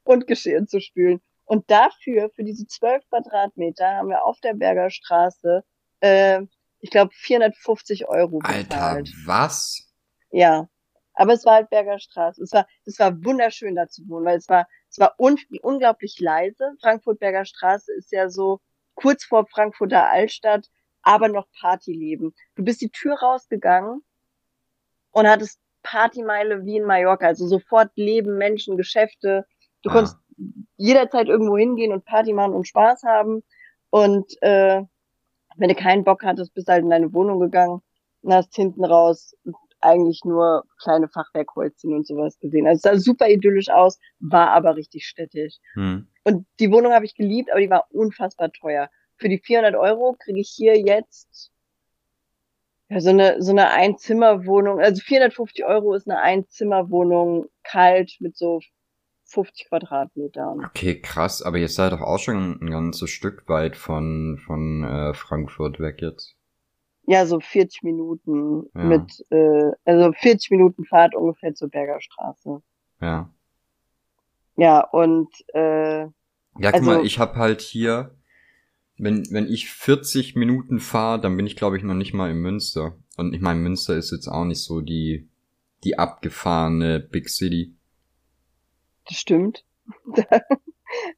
und 0.05 0.27
Geschirr 0.27 0.67
zu 0.67 0.81
spülen. 0.81 1.21
Und 1.45 1.71
dafür, 1.71 2.31
für 2.35 2.45
diese 2.45 2.67
zwölf 2.67 3.03
Quadratmeter, 3.09 3.87
haben 3.87 4.11
wir 4.11 4.25
auf 4.25 4.39
der 4.41 4.55
Berger 4.55 4.91
Straße, 4.91 5.65
äh, 6.01 6.43
ich 6.81 6.91
glaube, 6.91 7.11
450 7.15 8.07
Euro 8.07 8.41
Alter, 8.43 8.63
bezahlt. 8.63 9.13
was? 9.25 9.91
Ja. 10.31 10.69
Aber 11.19 11.33
es 11.33 11.45
war 11.45 11.55
halt 11.55 11.71
Berger 11.71 11.99
Straße. 11.99 12.41
Es 12.45 12.53
war, 12.53 12.67
es 12.85 12.97
war 13.01 13.13
wunderschön 13.25 13.75
da 13.75 13.89
zu 13.89 14.09
wohnen, 14.09 14.25
weil 14.25 14.39
es 14.39 14.49
war, 14.49 14.69
es 14.89 15.01
war 15.01 15.15
un 15.19 15.37
unglaublich 15.63 16.21
leise. 16.21 16.75
Frankfurt-Berger 16.81 17.45
Straße 17.45 17.93
ist 17.95 18.13
ja 18.13 18.29
so 18.31 18.61
kurz 18.95 19.25
vor 19.25 19.45
Frankfurter 19.49 20.09
Altstadt, 20.09 20.69
aber 21.03 21.27
noch 21.29 21.47
Partyleben. 21.61 22.35
Du 22.55 22.63
bist 22.65 22.81
die 22.83 22.91
Tür 22.91 23.19
rausgegangen 23.19 24.05
und 25.11 25.27
hattest 25.29 25.59
Partymeile 25.83 26.65
wie 26.65 26.77
in 26.77 26.85
Mallorca. 26.85 27.27
Also 27.27 27.49
sofort 27.49 27.91
Leben, 27.97 28.39
Menschen, 28.39 28.77
Geschäfte. 28.77 29.45
Du 29.83 29.91
Ah. 29.91 29.95
konntest 29.95 30.19
jederzeit 30.77 31.27
irgendwo 31.27 31.59
hingehen 31.59 31.93
und 31.93 32.05
Party 32.05 32.33
machen 32.33 32.53
und 32.55 32.69
Spaß 32.69 33.03
haben. 33.03 33.43
Und 33.91 34.41
äh, 34.41 34.83
wenn 35.57 35.69
du 35.69 35.75
keinen 35.75 36.05
Bock 36.05 36.23
hattest, 36.23 36.55
bist 36.55 36.69
du 36.69 36.73
halt 36.73 36.85
in 36.85 36.91
deine 36.91 37.13
Wohnung 37.13 37.41
gegangen 37.41 37.83
und 38.23 38.33
hast 38.33 38.55
hinten 38.55 38.85
raus 38.85 39.35
eigentlich 39.81 40.23
nur 40.25 40.65
kleine 40.83 41.09
Fachwerkhäuschen 41.09 41.95
und 41.95 42.07
sowas 42.07 42.39
gesehen. 42.39 42.67
Also 42.67 42.77
es 42.79 42.83
sah 42.83 42.97
super 42.99 43.29
idyllisch 43.29 43.69
aus, 43.69 43.99
war 44.19 44.51
aber 44.51 44.77
richtig 44.77 45.07
städtisch. 45.07 45.57
Hm. 45.75 46.09
Und 46.25 46.47
die 46.61 46.71
Wohnung 46.71 46.93
habe 46.93 47.05
ich 47.05 47.15
geliebt, 47.15 47.51
aber 47.51 47.61
die 47.61 47.71
war 47.71 47.87
unfassbar 47.91 48.53
teuer. 48.53 48.91
Für 49.17 49.29
die 49.29 49.39
400 49.39 49.75
Euro 49.75 50.17
kriege 50.19 50.41
ich 50.41 50.51
hier 50.51 50.79
jetzt 50.79 51.51
ja, 52.91 53.01
so 53.01 53.11
eine 53.11 53.43
so 53.43 53.53
eine 53.53 53.71
Einzimmerwohnung. 53.71 54.81
Also 54.81 55.03
450 55.03 55.65
Euro 55.65 55.95
ist 55.95 56.09
eine 56.09 56.21
Einzimmerwohnung, 56.21 57.47
kalt 57.63 58.17
mit 58.21 58.37
so 58.37 58.61
50 59.27 59.69
Quadratmetern. 59.69 60.65
Okay, 60.65 61.01
krass, 61.01 61.43
aber 61.43 61.59
ihr 61.59 61.69
seid 61.69 61.93
doch 61.93 62.01
auch 62.01 62.19
schon 62.19 62.59
ein 62.63 62.71
ganzes 62.71 63.11
Stück 63.11 63.49
weit 63.49 63.77
von, 63.77 64.39
von 64.47 64.85
äh, 64.85 65.15
Frankfurt 65.15 65.81
weg 65.81 66.01
jetzt. 66.01 66.38
Ja, 67.11 67.25
so 67.25 67.41
40 67.41 67.83
Minuten 67.85 68.69
Ja. 68.75 68.85
mit, 68.85 69.25
äh, 69.31 69.71
also 69.87 70.13
40 70.13 70.51
Minuten 70.51 70.85
Fahrt 70.85 71.15
ungefähr 71.15 71.55
zur 71.55 71.69
Bergerstraße. 71.71 72.61
Ja. 73.01 73.31
Ja, 74.57 74.81
und 74.91 75.29
äh, 75.55 76.01
Ja, 76.03 76.11
guck 76.59 76.75
Also- 76.75 76.85
mal, 76.91 77.07
ich 77.07 77.19
hab 77.19 77.37
halt 77.37 77.63
hier, 77.63 78.15
wenn, 78.99 79.25
wenn 79.31 79.47
ich 79.47 79.71
40 79.71 80.35
Minuten 80.37 80.81
fahre, 80.81 81.19
dann 81.21 81.35
bin 81.37 81.47
ich 81.47 81.57
glaube 81.57 81.77
ich 81.79 81.83
noch 81.83 81.95
nicht 81.95 82.13
mal 82.13 82.31
in 82.31 82.39
Münster. 82.43 82.97
Und 83.17 83.33
ich 83.33 83.41
meine, 83.41 83.61
Münster 83.61 83.97
ist 83.97 84.11
jetzt 84.11 84.27
auch 84.29 84.45
nicht 84.45 84.63
so 84.63 84.81
die, 84.83 85.31
die 85.85 85.99
abgefahrene 85.99 87.01
Big 87.01 87.31
City. 87.31 87.75
das 89.07 89.17
stimmt. 89.17 89.65
da, 90.15 90.41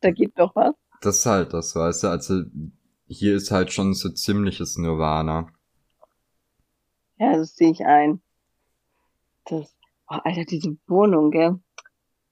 da 0.02 0.10
geht 0.12 0.38
doch 0.38 0.54
was. 0.54 0.74
Das 1.00 1.16
ist 1.18 1.26
halt 1.26 1.52
das, 1.52 1.74
weißt 1.74 2.04
du, 2.04 2.08
also 2.08 2.42
hier 3.06 3.34
ist 3.34 3.50
halt 3.50 3.72
schon 3.72 3.94
so 3.94 4.08
ziemliches 4.10 4.76
Nirvana. 4.78 5.48
Ja, 7.20 7.36
das 7.36 7.54
sehe 7.54 7.70
ich 7.70 7.84
ein. 7.84 8.22
Das, 9.44 9.76
oh, 10.08 10.16
Alter, 10.24 10.44
diese 10.46 10.78
Wohnung, 10.86 11.30
gell? 11.30 11.60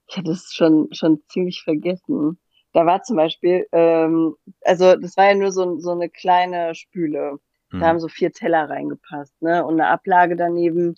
Ich 0.07 0.17
hatte 0.17 0.31
es 0.31 0.55
schon, 0.55 0.89
schon 0.93 1.23
ziemlich 1.29 1.63
vergessen. 1.63 2.41
Da 2.73 2.87
war 2.87 3.03
zum 3.03 3.17
Beispiel, 3.17 3.69
ähm, 3.73 4.35
also 4.63 4.97
das 4.97 5.15
war 5.19 5.27
ja 5.27 5.35
nur 5.35 5.53
so, 5.53 5.79
so 5.79 5.91
eine 5.91 6.09
kleine 6.09 6.75
Spüle. 6.75 7.39
Hm. 7.71 7.81
Da 7.81 7.87
haben 7.87 8.01
so 8.01 8.09
vier 8.09 8.33
Teller 8.33 8.71
reingepasst, 8.71 9.43
ne? 9.43 9.63
Und 9.63 9.75
eine 9.75 9.89
Ablage 9.89 10.37
daneben, 10.37 10.95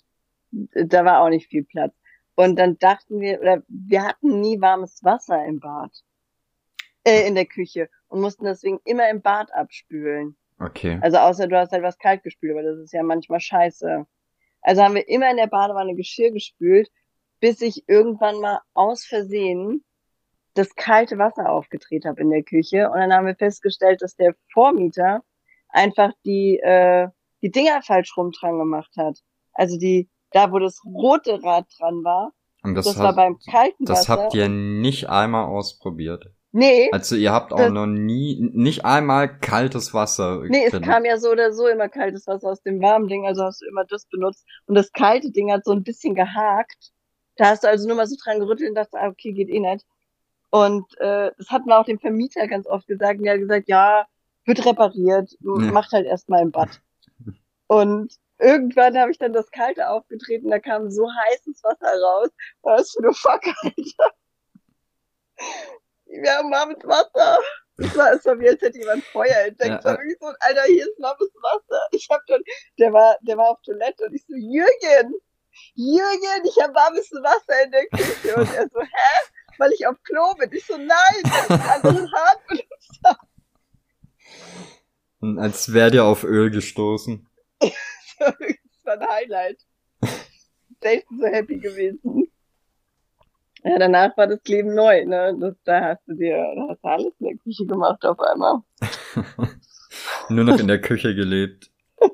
da 0.51 1.03
war 1.03 1.19
auch 1.19 1.29
nicht 1.29 1.47
viel 1.47 1.65
Platz. 1.65 1.93
Und 2.35 2.55
dann 2.57 2.77
dachten 2.77 3.19
wir, 3.19 3.41
oder 3.41 3.61
wir 3.67 4.03
hatten 4.03 4.39
nie 4.39 4.61
warmes 4.61 5.03
Wasser 5.03 5.45
im 5.45 5.59
Bad, 5.59 5.91
äh, 7.03 7.27
in 7.27 7.35
der 7.35 7.45
Küche 7.45 7.89
und 8.07 8.21
mussten 8.21 8.45
deswegen 8.45 8.79
immer 8.85 9.09
im 9.09 9.21
Bad 9.21 9.53
abspülen. 9.53 10.37
Okay. 10.61 10.99
Also 11.01 11.17
außer 11.17 11.47
du 11.47 11.57
hast 11.57 11.71
halt 11.71 11.83
was 11.83 11.97
kalt 11.97 12.23
gespült, 12.23 12.51
aber 12.53 12.63
das 12.63 12.77
ist 12.77 12.93
ja 12.93 13.03
manchmal 13.03 13.39
scheiße. 13.39 14.05
Also 14.61 14.83
haben 14.83 14.95
wir 14.95 15.07
immer 15.09 15.29
in 15.31 15.37
der 15.37 15.47
Badewanne 15.47 15.95
Geschirr 15.95 16.31
gespült, 16.31 16.89
bis 17.39 17.61
ich 17.61 17.83
irgendwann 17.87 18.39
mal 18.39 18.59
aus 18.73 19.05
Versehen 19.05 19.83
das 20.53 20.75
kalte 20.75 21.17
Wasser 21.17 21.49
aufgedreht 21.49 22.05
habe 22.05 22.21
in 22.21 22.29
der 22.29 22.43
Küche. 22.43 22.89
Und 22.89 22.99
dann 22.99 23.13
haben 23.13 23.25
wir 23.25 23.35
festgestellt, 23.35 24.01
dass 24.01 24.15
der 24.15 24.35
Vormieter 24.53 25.23
einfach 25.69 26.11
die, 26.25 26.59
äh, 26.59 27.07
die 27.41 27.51
Dinger 27.51 27.81
falsch 27.81 28.15
rum 28.17 28.31
dran 28.31 28.59
gemacht 28.59 28.91
hat. 28.97 29.17
Also 29.53 29.77
die, 29.77 30.09
da 30.31 30.51
wo 30.51 30.59
das 30.59 30.81
rote 30.85 31.41
Rad 31.43 31.67
dran 31.79 32.03
war, 32.03 32.33
Und 32.63 32.75
das, 32.75 32.85
das, 32.85 32.99
war 32.99 33.09
hat, 33.09 33.15
beim 33.15 33.39
kalten 33.49 33.85
das 33.85 34.09
Wasser. 34.09 34.23
habt 34.23 34.33
ihr 34.35 34.49
nicht 34.49 35.09
einmal 35.09 35.45
ausprobiert. 35.45 36.31
Nee, 36.51 36.89
Also 36.91 37.15
ihr 37.15 37.31
habt 37.31 37.53
auch 37.53 37.69
noch 37.69 37.85
nie, 37.85 38.49
nicht 38.53 38.85
einmal 38.85 39.39
kaltes 39.39 39.93
Wasser. 39.93 40.43
Nee, 40.47 40.65
es 40.71 40.81
kam 40.81 41.05
ja 41.05 41.17
so 41.17 41.31
oder 41.31 41.53
so 41.53 41.67
immer 41.67 41.89
kaltes 41.89 42.27
Wasser 42.27 42.49
aus 42.49 42.61
dem 42.63 42.81
warmen 42.81 43.07
Ding, 43.07 43.25
also 43.25 43.43
hast 43.43 43.61
du 43.61 43.67
immer 43.67 43.85
das 43.85 44.05
benutzt. 44.05 44.45
Und 44.65 44.75
das 44.75 44.91
kalte 44.91 45.31
Ding 45.31 45.51
hat 45.51 45.65
so 45.65 45.71
ein 45.71 45.83
bisschen 45.83 46.15
gehakt. 46.15 46.91
Da 47.37 47.45
hast 47.47 47.63
du 47.63 47.67
also 47.69 47.87
nur 47.87 47.97
mal 47.97 48.07
so 48.07 48.15
dran 48.23 48.39
gerüttelt 48.39 48.69
und 48.69 48.75
dachte, 48.75 48.99
ah, 48.99 49.07
okay, 49.07 49.31
geht 49.33 49.49
eh 49.49 49.59
nicht. 49.59 49.85
Und 50.49 50.85
äh, 50.99 51.31
das 51.37 51.49
hatten 51.49 51.67
wir 51.69 51.79
auch 51.79 51.85
dem 51.85 51.99
Vermieter 51.99 52.45
ganz 52.47 52.67
oft 52.67 52.85
gesagt. 52.87 53.19
Und 53.19 53.23
der 53.25 53.33
hat 53.33 53.39
gesagt, 53.39 53.69
ja, 53.69 54.05
wird 54.45 54.65
repariert, 54.65 55.31
Ja. 55.39 55.71
macht 55.71 55.91
halt 55.93 56.05
erstmal 56.05 56.41
im 56.41 56.51
Bad. 56.51 56.81
Und 57.67 58.13
irgendwann 58.37 58.97
habe 58.97 59.11
ich 59.11 59.17
dann 59.17 59.31
das 59.33 59.49
Kalte 59.51 59.89
aufgetreten, 59.89 60.49
da 60.49 60.59
kam 60.59 60.89
so 60.91 61.07
heißes 61.07 61.63
Wasser 61.63 62.01
raus. 62.01 62.29
Was 62.63 62.91
für 62.91 63.03
eine 63.03 63.13
Fuck, 63.13 63.41
Alter. 63.63 64.11
Wir 66.11 66.37
haben 66.37 66.51
warmes 66.51 66.83
Wasser. 66.83 67.39
Es 67.77 67.97
war, 67.97 68.13
es 68.13 68.25
war 68.25 68.39
wie, 68.39 68.49
als 68.49 68.61
hätte 68.61 68.77
jemand 68.77 69.03
Feuer 69.05 69.45
entdeckt. 69.47 69.83
Ja, 69.83 69.83
war 69.83 69.97
wirklich 69.97 70.17
so, 70.19 70.27
Alter, 70.39 70.63
hier 70.63 70.83
ist 70.83 70.99
warmes 70.99 71.29
Wasser. 71.35 71.81
Ich 71.91 72.07
hab 72.09 72.25
dann, 72.27 72.41
der 72.77 72.93
war, 72.93 73.17
der 73.21 73.37
war 73.37 73.49
auf 73.49 73.61
Toilette 73.63 74.05
und 74.05 74.13
ich 74.13 74.23
so, 74.27 74.35
Jürgen, 74.35 75.15
Jürgen, 75.73 76.45
ich 76.45 76.61
habe 76.61 76.73
warmes 76.73 77.11
Wasser 77.11 77.63
in 77.63 77.71
der 77.71 77.85
Küche. 77.87 78.35
Und 78.35 78.53
er 78.53 78.69
so, 78.69 78.81
hä? 78.81 79.31
Weil 79.57 79.71
ich 79.73 79.87
auf 79.87 79.95
Klo 80.03 80.33
bin. 80.35 80.51
Ich 80.53 80.65
so, 80.65 80.77
nein, 80.77 80.89
weil 81.23 81.43
ich 81.43 81.49
ein 81.49 81.69
anderes 81.69 82.11
Hart 82.11 82.47
benutzt 82.47 82.99
habe. 83.05 83.19
Und 85.21 85.39
Als 85.39 85.73
wärt 85.73 85.93
ihr 85.93 86.03
auf 86.03 86.23
Öl 86.23 86.51
gestoßen. 86.51 87.27
Das 88.83 88.85
war 88.85 88.93
ein 88.93 89.09
Highlight. 89.09 89.65
Selten 90.81 91.19
so 91.19 91.25
happy 91.25 91.57
gewesen. 91.57 92.31
Ja, 93.63 93.77
danach 93.77 94.17
war 94.17 94.27
das 94.27 94.39
Leben 94.45 94.73
neu, 94.73 95.05
ne? 95.05 95.35
Das, 95.39 95.55
da 95.63 95.81
hast 95.81 96.07
du 96.07 96.15
dir, 96.15 96.37
da 96.55 96.67
hast 96.69 96.83
du 96.83 96.87
alles 96.87 97.13
in 97.19 97.27
der 97.27 97.37
Küche 97.37 97.65
gemacht 97.65 98.03
auf 98.05 98.19
einmal. 98.19 98.61
Nur 100.29 100.45
noch 100.45 100.59
in 100.59 100.67
der 100.67 100.81
Küche 100.81 101.15
gelebt. 101.15 101.71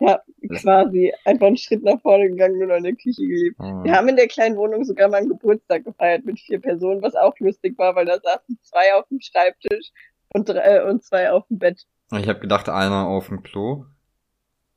Ja, 0.00 0.20
quasi 0.60 1.12
einfach 1.24 1.46
einen 1.46 1.56
Schritt 1.56 1.84
nach 1.84 2.00
vorne 2.00 2.28
gegangen, 2.28 2.58
nur 2.58 2.66
noch 2.66 2.76
in 2.76 2.82
der 2.82 2.96
Küche 2.96 3.22
gelebt. 3.24 3.56
Oh. 3.60 3.84
Wir 3.84 3.92
haben 3.92 4.08
in 4.08 4.16
der 4.16 4.26
kleinen 4.26 4.56
Wohnung 4.56 4.84
sogar 4.84 5.08
mal 5.08 5.18
einen 5.18 5.28
Geburtstag 5.28 5.84
gefeiert 5.84 6.24
mit 6.24 6.40
vier 6.40 6.60
Personen, 6.60 7.00
was 7.00 7.14
auch 7.14 7.38
lustig 7.38 7.78
war, 7.78 7.94
weil 7.94 8.06
da 8.06 8.18
saßen 8.20 8.58
zwei 8.62 8.94
auf 8.94 9.06
dem 9.06 9.20
Schreibtisch 9.20 9.92
und, 10.34 10.48
drei, 10.48 10.78
äh, 10.78 10.90
und 10.90 11.04
zwei 11.04 11.30
auf 11.30 11.46
dem 11.46 11.60
Bett. 11.60 11.86
Ich 12.18 12.28
habe 12.28 12.40
gedacht, 12.40 12.68
einer 12.68 13.06
auf 13.06 13.28
dem 13.28 13.44
Klo. 13.44 13.84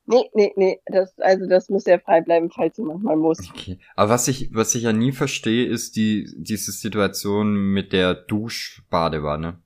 Nee, 0.07 0.29
nee, 0.35 0.53
nee, 0.55 0.79
das, 0.85 1.17
also 1.19 1.47
das 1.47 1.69
muss 1.69 1.85
ja 1.85 1.97
frei 1.97 2.21
bleiben, 2.21 2.51
falls 2.51 2.77
jemand 2.77 3.03
mal 3.03 3.15
muss. 3.15 3.39
Okay. 3.49 3.79
Aber 3.95 4.11
was 4.11 4.27
ich, 4.27 4.53
was 4.53 4.75
ich 4.75 4.83
ja 4.83 4.93
nie 4.93 5.11
verstehe, 5.11 5.65
ist 5.65 5.95
die, 5.95 6.27
diese 6.37 6.71
Situation 6.71 7.55
mit 7.73 7.91
der 7.91 8.13
Duschbadewanne. 8.13 9.59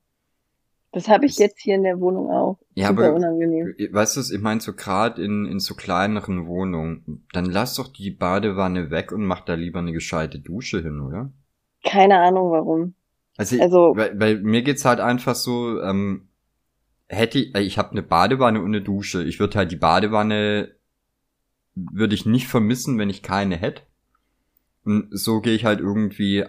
Das 0.91 1.07
habe 1.07 1.25
ich 1.25 1.37
jetzt 1.37 1.59
hier 1.59 1.75
in 1.75 1.83
der 1.83 1.99
Wohnung 1.99 2.31
auch. 2.31 2.57
Ja, 2.73 2.87
Super 2.87 3.07
aber 3.07 3.15
unangenehm. 3.17 3.75
weißt 3.91 4.17
du, 4.17 4.21
ich 4.35 4.41
meine 4.41 4.59
so 4.61 4.73
gerade 4.73 5.21
in, 5.23 5.45
in 5.45 5.59
so 5.59 5.75
kleineren 5.75 6.47
Wohnungen, 6.47 7.25
dann 7.33 7.45
lass 7.45 7.75
doch 7.75 7.89
die 7.89 8.09
Badewanne 8.09 8.89
weg 8.89 9.11
und 9.11 9.23
mach 9.25 9.41
da 9.41 9.53
lieber 9.53 9.79
eine 9.79 9.91
gescheite 9.91 10.39
Dusche 10.39 10.81
hin, 10.81 11.01
oder? 11.01 11.31
Keine 11.83 12.17
Ahnung 12.19 12.49
warum. 12.51 12.93
Also, 13.37 13.61
Also- 13.61 13.93
weil, 13.95 14.19
weil 14.19 14.39
mir 14.41 14.63
geht's 14.63 14.83
halt 14.85 14.99
einfach 14.99 15.35
so, 15.35 15.79
ähm, 15.81 16.28
hätte 17.09 17.39
ich, 17.39 17.55
äh, 17.55 17.61
ich 17.61 17.77
habe 17.77 17.91
eine 17.91 18.03
Badewanne 18.03 18.59
und 18.59 18.67
eine 18.67 18.81
Dusche. 18.81 19.23
Ich 19.23 19.39
würde 19.39 19.57
halt 19.57 19.71
die 19.71 19.75
Badewanne 19.75 20.75
würde 21.75 22.15
ich 22.15 22.25
nicht 22.25 22.47
vermissen, 22.47 22.97
wenn 22.97 23.09
ich 23.09 23.23
keine 23.23 23.57
hätte. 23.57 23.83
Und 24.85 25.09
so 25.11 25.41
gehe 25.41 25.55
ich 25.55 25.65
halt 25.65 25.79
irgendwie 25.79 26.45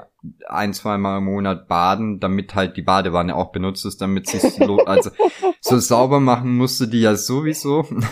ein, 0.47 0.73
zwei 0.73 0.99
Mal 0.99 1.19
im 1.19 1.25
Monat 1.25 1.69
baden, 1.69 2.21
damit 2.21 2.55
halt 2.55 2.77
die 2.77 2.83
Badewanne 2.83 3.35
auch 3.37 3.53
benutzt 3.53 3.85
ist, 3.85 4.01
damit 4.01 4.29
sie 4.29 4.39
also 4.87 5.11
so 5.61 5.79
sauber 5.79 6.21
machen 6.21 6.57
musst 6.57 6.81
du 6.81 6.87
die 6.87 7.01
ja 7.01 7.17
sowieso. 7.17 7.81
Und 7.89 8.07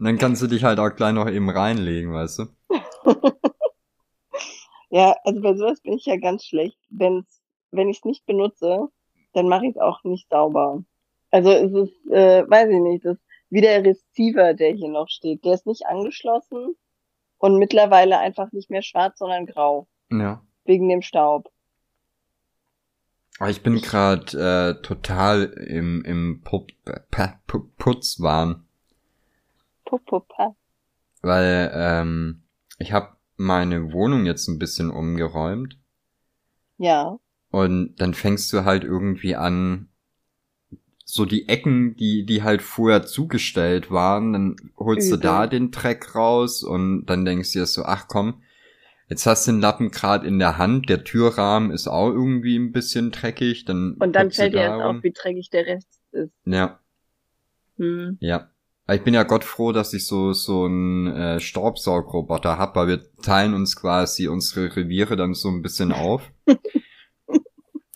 dann 0.00 0.18
kannst 0.18 0.42
du 0.42 0.46
dich 0.46 0.64
halt 0.64 0.78
auch 0.78 0.94
gleich 0.94 1.14
noch 1.14 1.28
eben 1.28 1.50
reinlegen, 1.50 2.12
weißt 2.12 2.40
du? 2.40 2.46
Ja, 4.94 5.16
also 5.24 5.40
bei 5.40 5.56
sowas 5.56 5.80
bin 5.80 5.94
ich 5.94 6.04
ja 6.04 6.18
ganz 6.18 6.44
schlecht. 6.44 6.76
Wenn's, 6.90 7.40
wenn 7.70 7.88
ich 7.88 8.00
es 8.00 8.04
nicht 8.04 8.26
benutze, 8.26 8.88
dann 9.32 9.48
mache 9.48 9.64
ich 9.64 9.70
es 9.70 9.80
auch 9.80 10.04
nicht 10.04 10.28
sauber. 10.28 10.84
Also 11.32 11.50
es 11.50 11.72
ist, 11.72 12.10
äh, 12.12 12.48
weiß 12.48 12.68
ich 12.70 12.80
nicht, 12.80 13.04
das 13.04 13.16
wie 13.50 13.60
der 13.60 13.84
Receiver, 13.84 14.54
der 14.54 14.72
hier 14.72 14.88
noch 14.88 15.08
steht. 15.08 15.44
Der 15.44 15.54
ist 15.54 15.66
nicht 15.66 15.84
angeschlossen 15.86 16.76
und 17.38 17.58
mittlerweile 17.58 18.18
einfach 18.18 18.50
nicht 18.52 18.70
mehr 18.70 18.82
schwarz, 18.82 19.18
sondern 19.18 19.46
grau. 19.46 19.88
Ja. 20.10 20.42
Wegen 20.64 20.88
dem 20.88 21.02
Staub. 21.02 21.50
Ich 23.48 23.62
bin 23.62 23.80
gerade 23.80 24.76
äh, 24.78 24.82
total 24.82 25.44
im, 25.66 26.04
im 26.04 26.42
Pu 26.44 26.66
Pu 27.10 27.26
Pu 27.46 27.60
Putzwahn, 27.76 28.64
Pup, 29.84 30.04
pup, 30.06 30.28
pa. 30.28 30.54
weil 31.22 31.72
ähm, 31.74 32.42
ich 32.78 32.92
habe 32.92 33.16
meine 33.36 33.92
Wohnung 33.92 34.26
jetzt 34.26 34.46
ein 34.48 34.58
bisschen 34.58 34.90
umgeräumt 34.90 35.76
Ja. 36.78 37.18
und 37.50 37.96
dann 37.96 38.14
fängst 38.14 38.52
du 38.52 38.64
halt 38.64 38.84
irgendwie 38.84 39.34
an, 39.34 39.88
so 41.04 41.24
die 41.24 41.48
Ecken, 41.48 41.96
die 41.96 42.24
die 42.24 42.42
halt 42.42 42.62
vorher 42.62 43.04
zugestellt 43.04 43.90
waren, 43.90 44.32
dann 44.32 44.56
holst 44.78 45.10
du 45.10 45.14
Übel. 45.16 45.22
da 45.22 45.46
den 45.46 45.70
Dreck 45.70 46.14
raus 46.14 46.62
und 46.62 47.06
dann 47.06 47.24
denkst 47.24 47.52
du 47.52 47.60
dir 47.60 47.66
so, 47.66 47.84
ach 47.84 48.06
komm, 48.08 48.42
Jetzt 49.08 49.26
hast 49.26 49.46
du 49.46 49.50
den 49.52 49.60
Lappen 49.60 49.90
gerade 49.90 50.26
in 50.26 50.38
der 50.38 50.56
Hand, 50.56 50.88
der 50.88 51.04
Türrahmen 51.04 51.70
ist 51.70 51.86
auch 51.86 52.08
irgendwie 52.08 52.56
ein 52.56 52.72
bisschen 52.72 53.10
dreckig, 53.10 53.66
dann 53.66 53.96
Und 53.98 54.14
dann 54.16 54.30
du 54.30 54.34
fällt 54.34 54.54
dir 54.54 54.60
erst 54.60 54.80
darum. 54.80 54.96
auf, 54.98 55.02
wie 55.02 55.12
dreckig 55.12 55.50
der 55.50 55.66
Rest 55.66 56.00
ist. 56.12 56.32
Ja, 56.46 56.78
Hm. 57.76 58.16
ja. 58.20 58.48
Ich 58.90 59.02
bin 59.02 59.12
ja 59.12 59.22
Gott 59.24 59.44
froh, 59.44 59.72
dass 59.72 59.92
ich 59.92 60.06
so 60.06 60.32
so 60.32 60.64
einen 60.64 61.06
äh, 61.08 61.40
Staubsaugroboter 61.40 62.56
hab, 62.56 62.74
weil 62.74 62.88
wir 62.88 63.02
teilen 63.22 63.52
uns 63.52 63.76
quasi 63.76 64.28
unsere 64.28 64.74
Reviere 64.76 65.16
dann 65.16 65.34
so 65.34 65.48
ein 65.50 65.60
bisschen 65.62 65.92
auf. 65.92 66.30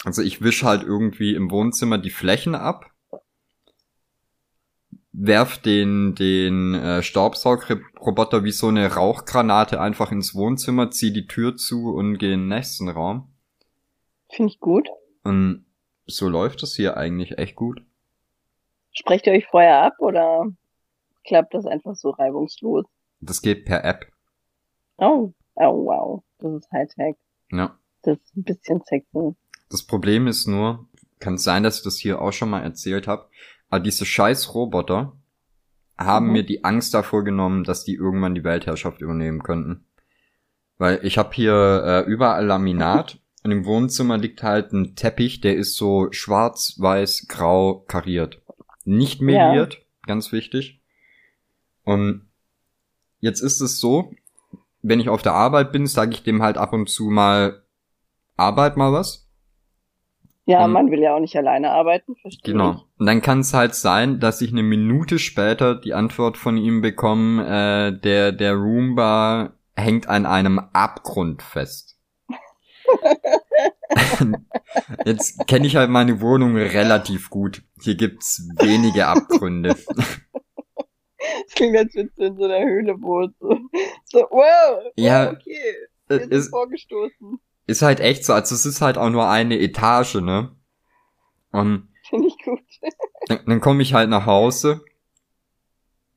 also 0.05 0.21
ich 0.23 0.43
wisch 0.43 0.65
halt 0.65 0.83
irgendwie 0.83 1.35
im 1.35 1.51
Wohnzimmer 1.51 1.97
die 1.99 2.11
Flächen 2.11 2.55
ab, 2.55 2.91
werf 5.19 5.59
den 5.59 6.15
den 6.15 6.75
äh, 6.75 7.03
Staubsaugroboter 7.03 8.45
wie 8.45 8.53
so 8.53 8.69
eine 8.69 8.93
Rauchgranate 8.95 9.81
einfach 9.81 10.13
ins 10.13 10.35
Wohnzimmer, 10.35 10.91
zieh 10.91 11.13
die 11.13 11.27
Tür 11.27 11.57
zu 11.57 11.95
und 11.95 12.19
geh 12.19 12.33
in 12.33 12.41
den 12.41 12.49
nächsten 12.49 12.89
Raum. 12.89 13.33
Finde 14.31 14.53
ich 14.53 14.61
gut. 14.61 14.89
Und 15.25 15.65
so 16.07 16.29
läuft 16.29 16.63
es 16.63 16.77
hier 16.77 16.97
eigentlich 16.97 17.39
echt 17.39 17.57
gut. 17.57 17.81
Sprecht 18.93 19.27
ihr 19.27 19.33
euch 19.33 19.47
vorher 19.47 19.83
ab 19.83 19.95
oder 19.99 20.47
klappt 21.27 21.55
das 21.55 21.67
einfach 21.67 21.97
so 21.97 22.11
reibungslos? 22.11 22.85
Das 23.21 23.43
geht 23.43 23.65
per 23.65 23.85
App. 23.85 24.07
Oh, 24.99 25.33
oh 25.55 25.85
wow. 25.87 26.23
Das 26.39 26.53
ist 26.53 26.71
Hightech. 26.71 27.17
Ja. 27.51 27.79
Das 28.03 28.19
ist 28.19 28.37
ein 28.37 28.45
bisschen 28.45 28.83
sexy. 28.85 29.35
Das 29.71 29.83
Problem 29.83 30.27
ist 30.27 30.47
nur, 30.47 30.87
kann 31.19 31.39
sein, 31.39 31.63
dass 31.63 31.79
ich 31.79 31.85
das 31.85 31.97
hier 31.97 32.21
auch 32.21 32.33
schon 32.33 32.51
mal 32.51 32.63
erzählt 32.63 33.09
habe, 33.09 33.29
aber 33.69 33.81
diese 33.81 34.05
scheiß 34.07 34.55
Roboter 34.55 35.13
haben 35.99 36.27
Mhm. 36.27 36.33
mir 36.33 36.43
die 36.43 36.65
Angst 36.65 36.93
davor 36.95 37.25
genommen, 37.25 37.65
dass 37.65 37.85
die 37.85 37.95
irgendwann 37.95 38.35
die 38.35 38.45
Weltherrschaft 38.45 39.01
übernehmen 39.01 39.43
könnten. 39.43 39.85
Weil 40.79 41.01
ich 41.05 41.17
habe 41.19 41.31
hier 41.35 41.83
äh, 42.07 42.11
überall 42.11 42.45
Laminat 42.45 43.19
und 43.45 43.51
im 43.51 43.65
Wohnzimmer 43.65 44.19
liegt 44.19 44.43
halt 44.43 44.73
ein 44.73 44.95
Teppich, 44.95 45.41
der 45.41 45.57
ist 45.57 45.75
so 45.77 46.09
schwarz, 46.13 46.75
weiß, 46.79 47.27
grau 47.29 47.85
kariert. 47.89 48.43
Nicht 48.85 49.21
Ja. 49.21 49.25
meliert, 49.27 49.79
ganz 50.07 50.33
wichtig. 50.33 50.81
Und 51.85 52.29
jetzt 53.21 53.41
ist 53.41 53.61
es 53.61 53.79
so, 53.81 54.13
wenn 54.83 55.01
ich 55.01 55.09
auf 55.09 55.23
der 55.23 55.33
Arbeit 55.35 55.73
bin, 55.73 55.87
sage 55.87 56.13
ich 56.13 56.23
dem 56.23 56.43
halt 56.43 56.59
ab 56.59 56.73
und 56.73 56.89
zu 56.91 57.05
mal, 57.11 57.63
Arbeit 58.37 58.77
mal 58.77 58.93
was. 58.93 59.26
Ja, 60.49 60.67
Mhm. 60.67 60.73
man 60.73 60.91
will 60.93 61.01
ja 61.01 61.15
auch 61.15 61.21
nicht 61.21 61.37
alleine 61.37 61.73
arbeiten, 61.73 62.15
verstehe 62.17 62.53
Genau. 62.53 62.85
Und 62.99 63.07
dann 63.07 63.21
kann 63.21 63.41
es 63.41 63.53
halt 63.53 63.75
sein, 63.75 64.21
dass 64.21 64.41
ich 64.41 64.53
eine 64.53 64.63
Minute 64.63 65.19
später 65.19 65.75
die 65.75 65.93
Antwort 65.93 66.37
von 66.37 66.57
ihm 66.57 66.81
bekomme, 66.83 67.93
äh, 67.97 68.01
der, 68.01 68.31
der 68.33 68.55
Roomba 68.55 69.55
hängt 69.77 70.09
an 70.09 70.25
einem 70.25 70.61
Abgrund 70.73 71.43
fest. 71.43 71.99
Jetzt 75.05 75.47
kenne 75.47 75.67
ich 75.67 75.77
halt 75.77 75.91
meine 75.91 76.21
Wohnung 76.21 76.57
relativ 76.57 77.31
gut. 77.31 77.63
Hier 77.83 77.95
gibt's 77.97 78.43
wenige 78.61 79.07
Abgründe. 79.07 79.77
ich. 79.77 79.87
Das 81.47 81.55
klingt, 81.55 81.77
als 81.77 81.95
würdest 81.95 82.19
du 82.19 82.25
in 82.25 82.37
so 82.37 82.45
einer 82.45 82.65
Höhle 82.65 82.95
wohnen. 83.03 83.35
So, 83.41 83.59
so 84.05 84.19
wow, 84.31 84.93
Ja, 84.97 85.27
wow, 85.27 85.33
okay, 85.33 85.75
wir 86.09 86.19
sind 86.21 86.33
ist, 86.33 86.51
vorgestoßen. 86.51 87.41
Ist 87.67 87.83
halt 87.83 88.01
echt 88.01 88.25
so. 88.25 88.33
Also 88.33 88.55
es 88.55 88.67
ist 88.67 88.81
halt 88.81 88.99
auch 88.99 89.11
nur 89.11 89.29
eine 89.29 89.59
Etage, 89.59 90.17
ne? 90.17 90.55
Und 91.53 91.89
Finde 92.09 92.29
ich 92.29 92.39
gut. 92.45 92.61
dann, 93.29 93.41
dann 93.47 93.61
komme 93.61 93.83
ich 93.83 93.95
halt 93.95 94.11
nach 94.11 94.27
Hause 94.27 94.85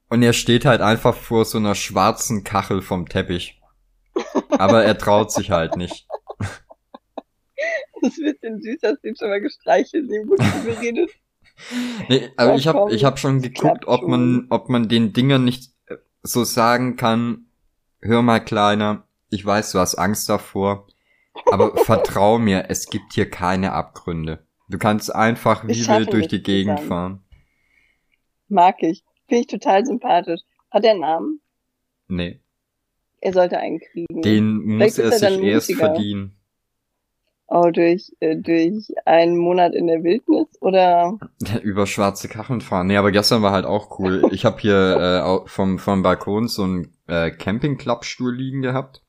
und 0.09 0.23
er 0.23 0.33
steht 0.33 0.65
halt 0.65 0.81
einfach 0.81 1.15
vor 1.15 1.45
so 1.45 1.57
einer 1.57 1.75
schwarzen 1.75 2.43
Kachel 2.43 2.81
vom 2.81 3.07
Teppich. 3.07 3.61
Aber 4.49 4.83
er 4.83 4.97
traut 4.97 5.31
sich 5.31 5.51
halt 5.51 5.77
nicht. 5.77 6.07
Das 8.01 8.17
ist 8.17 8.19
ein 8.19 8.33
bisschen 8.33 8.61
süß, 8.61 8.79
hast 8.83 9.03
du 9.03 9.09
ihn 9.09 9.15
schon 9.15 9.29
mal 9.29 9.41
gestreichelt, 9.41 10.09
gut 10.27 10.39
geredet. 10.65 11.11
Nee, 12.07 12.29
aber 12.37 12.51
Ja, 12.51 12.57
ich 12.57 12.67
habe 12.67 12.93
ich 12.93 13.03
hab 13.03 13.19
schon 13.19 13.41
geguckt, 13.41 13.87
ob 13.87 14.07
man, 14.07 14.47
ob 14.49 14.69
man 14.69 14.87
den 14.87 15.11
Dingern 15.11 15.43
nicht 15.43 15.73
äh, 15.87 15.97
so 16.23 16.45
sagen 16.45 16.95
kann, 16.95 17.47
hör 18.01 18.21
mal 18.21 18.39
Kleiner, 18.39 19.05
ich 19.29 19.45
weiß, 19.45 19.73
du 19.73 19.79
hast 19.79 19.95
Angst 19.95 20.29
davor, 20.29 20.87
aber 21.45 21.75
vertrau 21.77 22.37
mir, 22.39 22.65
es 22.69 22.89
gibt 22.89 23.13
hier 23.13 23.29
keine 23.29 23.73
Abgründe. 23.73 24.45
Du 24.67 24.77
kannst 24.77 25.13
einfach 25.13 25.67
wie 25.67 25.87
wild 25.87 26.13
durch 26.13 26.27
die 26.27 26.43
Gegend 26.43 26.79
zusammen. 26.79 26.87
fahren. 26.89 27.23
Mag 28.47 28.75
ich. 28.81 29.03
Finde 29.27 29.41
ich 29.41 29.47
total 29.47 29.85
sympathisch. 29.85 30.41
Hat 30.71 30.83
er 30.83 30.91
einen 30.91 30.99
Namen? 31.01 31.41
Nee, 32.07 32.39
Er 33.21 33.33
sollte 33.33 33.59
einen 33.59 33.79
kriegen. 33.79 34.21
den 34.21 34.77
muss 34.77 34.97
er 34.97 35.05
er 35.11 35.11
sich 35.19 35.41
erst 35.43 35.69
mutiger. 35.69 35.85
verdienen. 35.87 36.35
Oh, 37.51 37.69
durch, 37.71 38.11
äh, 38.19 38.35
durch 38.35 38.93
einen 39.05 39.35
Monat 39.37 39.73
in 39.73 39.87
der 39.87 40.03
Wildnis 40.03 40.47
oder? 40.61 41.17
Über 41.63 41.87
schwarze 41.87 42.27
Kacheln 42.27 42.61
fahren. 42.61 42.85
Nee, 42.87 42.97
aber 42.97 43.11
gestern 43.11 43.41
war 43.41 43.51
halt 43.51 43.65
auch 43.65 43.99
cool. 43.99 44.23
Ich 44.31 44.45
habe 44.45 44.59
hier 44.61 45.43
äh, 45.45 45.49
vom, 45.49 45.79
vom 45.79 46.03
Balkon 46.03 46.47
so 46.47 46.63
einen 46.63 46.93
äh, 47.07 47.31
Campingklappstuhl 47.31 48.35
liegen 48.35 48.61
gehabt. 48.61 49.01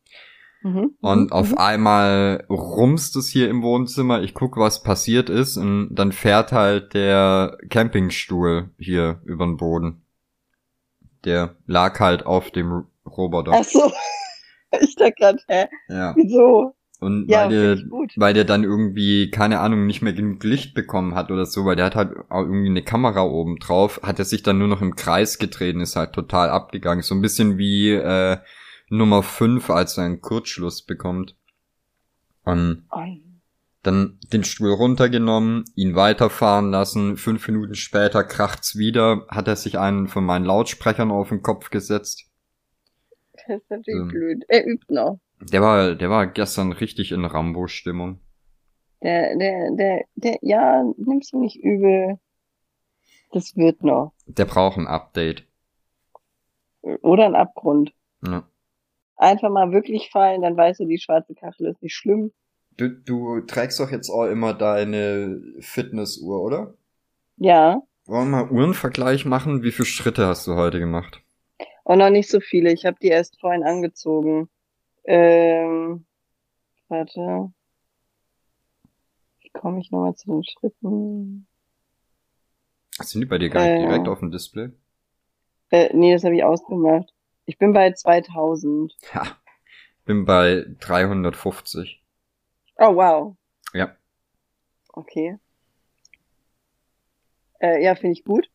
Mhm. 0.62 0.94
Und 1.00 1.32
auf 1.32 1.52
mhm. 1.52 1.58
einmal 1.58 2.44
rumst 2.50 3.16
es 3.16 3.28
hier 3.28 3.48
im 3.48 3.62
Wohnzimmer. 3.62 4.22
Ich 4.22 4.34
guck, 4.34 4.56
was 4.56 4.82
passiert 4.82 5.30
ist. 5.30 5.56
Und 5.56 5.94
dann 5.94 6.12
fährt 6.12 6.52
halt 6.52 6.94
der 6.94 7.58
Campingstuhl 7.70 8.70
hier 8.78 9.20
über 9.24 9.46
den 9.46 9.56
Boden. 9.56 10.02
Der 11.24 11.56
lag 11.66 11.98
halt 12.00 12.26
auf 12.26 12.50
dem 12.50 12.84
Roboter. 13.06 13.52
Ach 13.54 13.64
so. 13.64 13.90
Ich 14.80 14.94
dachte 14.94 15.14
gerade, 15.18 15.38
hä? 15.48 15.66
Ja. 15.88 16.14
Wieso? 16.14 16.76
Und 17.00 17.28
Ja, 17.28 17.44
weil 17.44 17.48
der, 17.50 17.78
weil 18.16 18.34
der 18.34 18.44
dann 18.44 18.62
irgendwie, 18.62 19.30
keine 19.30 19.58
Ahnung, 19.58 19.86
nicht 19.86 20.00
mehr 20.00 20.12
genug 20.12 20.44
Licht 20.44 20.74
bekommen 20.74 21.16
hat 21.16 21.32
oder 21.32 21.46
so, 21.46 21.64
weil 21.64 21.74
der 21.74 21.86
hat 21.86 21.96
halt 21.96 22.12
auch 22.28 22.42
irgendwie 22.42 22.68
eine 22.68 22.84
Kamera 22.84 23.22
oben 23.22 23.58
drauf, 23.58 24.00
hat 24.04 24.20
er 24.20 24.24
sich 24.24 24.44
dann 24.44 24.58
nur 24.58 24.68
noch 24.68 24.80
im 24.80 24.94
Kreis 24.94 25.38
getreten, 25.38 25.80
ist 25.80 25.96
halt 25.96 26.12
total 26.12 26.50
abgegangen. 26.50 27.02
So 27.02 27.14
ein 27.16 27.22
bisschen 27.22 27.58
wie 27.58 27.90
äh, 27.90 28.36
Nummer 28.90 29.22
5, 29.22 29.70
als 29.70 29.96
er 29.96 30.04
einen 30.04 30.20
Kurzschluss 30.20 30.82
bekommt. 30.82 31.36
Und 32.44 32.86
dann 33.82 34.18
den 34.32 34.44
Stuhl 34.44 34.72
runtergenommen, 34.72 35.64
ihn 35.74 35.94
weiterfahren 35.94 36.70
lassen, 36.70 37.16
fünf 37.16 37.46
Minuten 37.48 37.74
später 37.74 38.24
kracht's 38.24 38.76
wieder, 38.76 39.24
hat 39.28 39.48
er 39.48 39.56
sich 39.56 39.78
einen 39.78 40.08
von 40.08 40.24
meinen 40.24 40.44
Lautsprechern 40.44 41.10
auf 41.10 41.30
den 41.30 41.42
Kopf 41.42 41.70
gesetzt. 41.70 42.26
das 43.46 43.56
ist 43.62 43.70
natürlich 43.70 44.00
Ähm. 44.02 44.08
blöd. 44.08 44.44
Er 44.48 44.66
übt 44.66 44.92
noch. 44.92 45.18
Der 45.40 45.62
war, 45.62 45.94
der 45.94 46.10
war 46.10 46.26
gestern 46.26 46.72
richtig 46.72 47.12
in 47.12 47.24
Rambo-Stimmung. 47.24 48.20
Der, 49.02 49.34
der, 49.38 49.70
der, 49.72 50.04
der, 50.14 50.38
ja, 50.42 50.82
nimm's 50.98 51.32
mir 51.32 51.40
nicht 51.40 51.56
übel. 51.56 52.18
Das 53.32 53.56
wird 53.56 53.82
noch. 53.82 54.12
Der 54.26 54.44
braucht 54.44 54.76
ein 54.76 54.86
Update. 54.86 55.44
Oder 56.82 57.24
ein 57.26 57.34
Abgrund. 57.34 57.94
Ja. 58.26 58.42
Einfach 59.20 59.50
mal 59.50 59.70
wirklich 59.70 60.08
fallen, 60.10 60.40
dann 60.40 60.56
weißt 60.56 60.80
du, 60.80 60.86
die 60.86 60.98
schwarze 60.98 61.34
Kachel 61.34 61.66
ist 61.66 61.82
nicht 61.82 61.94
schlimm. 61.94 62.32
Du, 62.78 62.88
du 62.88 63.42
trägst 63.42 63.78
doch 63.78 63.90
jetzt 63.90 64.08
auch 64.08 64.24
immer 64.24 64.54
deine 64.54 65.42
Fitnessuhr, 65.58 66.40
oder? 66.40 66.72
Ja. 67.36 67.82
Wollen 68.06 68.30
wir 68.30 68.44
mal 68.44 68.50
Uhrenvergleich 68.50 69.26
machen? 69.26 69.62
Wie 69.62 69.72
viele 69.72 69.84
Schritte 69.84 70.26
hast 70.26 70.46
du 70.46 70.54
heute 70.54 70.78
gemacht? 70.78 71.20
Und 71.84 71.98
noch 71.98 72.08
nicht 72.08 72.30
so 72.30 72.40
viele. 72.40 72.72
Ich 72.72 72.86
habe 72.86 72.96
die 73.02 73.08
erst 73.08 73.38
vorhin 73.38 73.62
angezogen. 73.62 74.48
Ähm, 75.04 76.06
warte. 76.88 77.52
Wie 79.42 79.50
komme 79.50 79.80
ich 79.80 79.90
nochmal 79.90 80.14
zu 80.14 80.30
den 80.30 80.44
Schritten? 80.44 81.46
Sind 83.02 83.20
die 83.20 83.26
bei 83.26 83.36
dir 83.36 83.50
gar 83.50 83.60
nicht 83.64 83.82
Äh. 83.82 83.86
direkt 83.86 84.08
auf 84.08 84.20
dem 84.20 84.30
Display? 84.30 84.70
Äh, 85.70 85.94
nee, 85.94 86.14
das 86.14 86.24
habe 86.24 86.34
ich 86.36 86.42
ausgemacht. 86.42 87.12
Ich 87.50 87.58
bin 87.58 87.72
bei 87.72 87.90
2000. 87.92 88.94
Ja. 89.12 89.26
Bin 90.04 90.24
bei 90.24 90.64
350. 90.78 92.00
Oh, 92.76 92.94
wow. 92.94 93.36
Ja. 93.74 93.96
Okay. 94.92 95.36
Äh, 97.60 97.82
ja, 97.82 97.96
finde 97.96 98.12
ich 98.12 98.22
gut. 98.24 98.48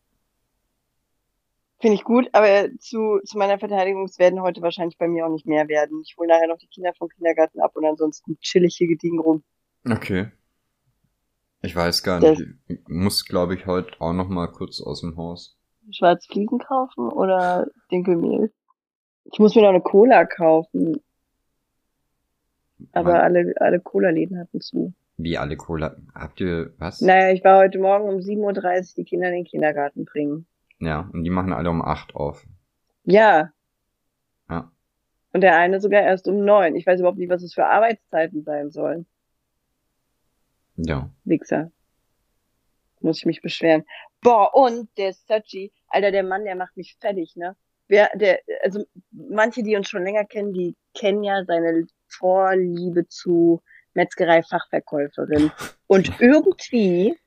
Finde 1.82 1.96
ich 1.96 2.06
gut, 2.06 2.30
aber 2.32 2.70
zu, 2.80 3.20
zu 3.26 3.38
meiner 3.38 3.60
Verteidigung, 3.60 4.06
es 4.06 4.18
werden 4.18 4.42
heute 4.42 4.62
wahrscheinlich 4.62 4.98
bei 4.98 5.10
mir 5.10 5.26
auch 5.26 5.30
nicht 5.30 5.46
mehr 5.46 5.68
werden. 5.68 6.02
Ich 6.06 6.16
hole 6.18 6.30
nachher 6.30 6.48
noch 6.48 6.58
die 6.58 6.68
Kinder 6.68 6.94
vom 6.98 7.10
Kindergarten 7.10 7.60
ab 7.60 7.76
und 7.76 7.84
ansonsten 7.86 8.40
chill 8.40 8.64
ich 8.64 8.78
hier 8.78 8.88
gediegen 8.88 9.20
rum. 9.20 9.44
Okay. 9.88 10.32
Ich 11.62 11.76
weiß 11.76 12.02
gar 12.04 12.22
Das- 12.22 12.40
nicht. 12.40 12.50
Ich 12.68 12.80
muss, 12.88 13.26
glaube 13.26 13.56
ich, 13.56 13.66
heute 13.66 14.00
auch 14.00 14.14
noch 14.14 14.30
mal 14.30 14.48
kurz 14.48 14.80
aus 14.82 15.02
dem 15.02 15.18
Haus. 15.18 15.60
Schwarz 15.92 16.26
Fliesen 16.28 16.60
kaufen 16.60 17.10
oder 17.10 17.68
Dinkelmehl? 17.92 18.54
Ich 19.32 19.40
muss 19.40 19.56
mir 19.56 19.62
noch 19.64 19.70
eine 19.70 19.82
Cola 19.82 20.26
kaufen, 20.26 21.02
aber 22.92 23.14
Mann, 23.14 23.22
alle, 23.22 23.54
alle 23.58 23.80
Cola-Läden 23.80 24.40
hatten 24.40 24.62
zu. 24.62 24.94
Wie 25.18 25.38
alle 25.38 25.56
Cola. 25.58 25.96
Habt 26.14 26.42
ihr 26.42 26.74
was? 26.78 27.02
Naja, 27.02 27.34
ich 27.34 27.44
war 27.44 27.60
heute 27.60 27.80
Morgen 27.80 28.08
um 28.10 28.20
7.30 28.20 28.40
Uhr 28.42 28.96
die 28.98 29.04
Kinder 29.06 29.28
in 29.30 29.36
den 29.36 29.46
Kindergarten 29.46 30.06
bringen. 30.06 30.46
Ja, 30.80 31.10
und 31.14 31.24
die 31.24 31.30
machen 31.30 31.54
alle 31.54 31.70
um 31.70 31.82
8 31.82 32.16
auf. 32.16 32.46
Ja. 33.06 33.52
Ja. 34.50 34.72
Und 35.32 35.42
der 35.42 35.58
eine 35.58 35.80
sogar 35.80 36.02
erst 36.02 36.28
um 36.28 36.44
neun. 36.44 36.76
Ich 36.76 36.86
weiß 36.86 37.00
überhaupt 37.00 37.18
nicht, 37.18 37.30
was 37.30 37.44
es 37.44 37.54
für 37.54 37.66
Arbeitszeiten 37.66 38.44
sein 38.44 38.72
sollen. 38.72 39.06
Ja. 40.76 41.10
Wichser. 41.24 41.72
Muss 43.00 43.20
ich 43.20 43.26
mich 43.26 43.42
beschweren. 43.42 43.86
Boah, 44.22 44.54
und 44.54 44.90
der 44.98 45.14
Sachi, 45.14 45.72
Alter, 45.88 46.12
der 46.12 46.24
Mann, 46.24 46.44
der 46.44 46.56
macht 46.56 46.76
mich 46.76 46.98
fertig, 47.00 47.36
ne? 47.36 47.56
Wer, 47.88 48.10
der, 48.16 48.40
also 48.64 48.86
manche, 49.12 49.64
die 49.64 49.76
uns 49.76 49.90
schon 49.90 50.04
länger 50.04 50.26
kennen, 50.26 50.54
die 50.54 50.76
kennen 50.96 51.24
ja 51.24 51.44
seine 51.46 51.88
Vorliebe 52.08 53.08
zu 53.08 53.62
Metzgerei-Fachverkäuferin. 53.94 55.52
Und 55.88 56.20
irgendwie 56.20 57.18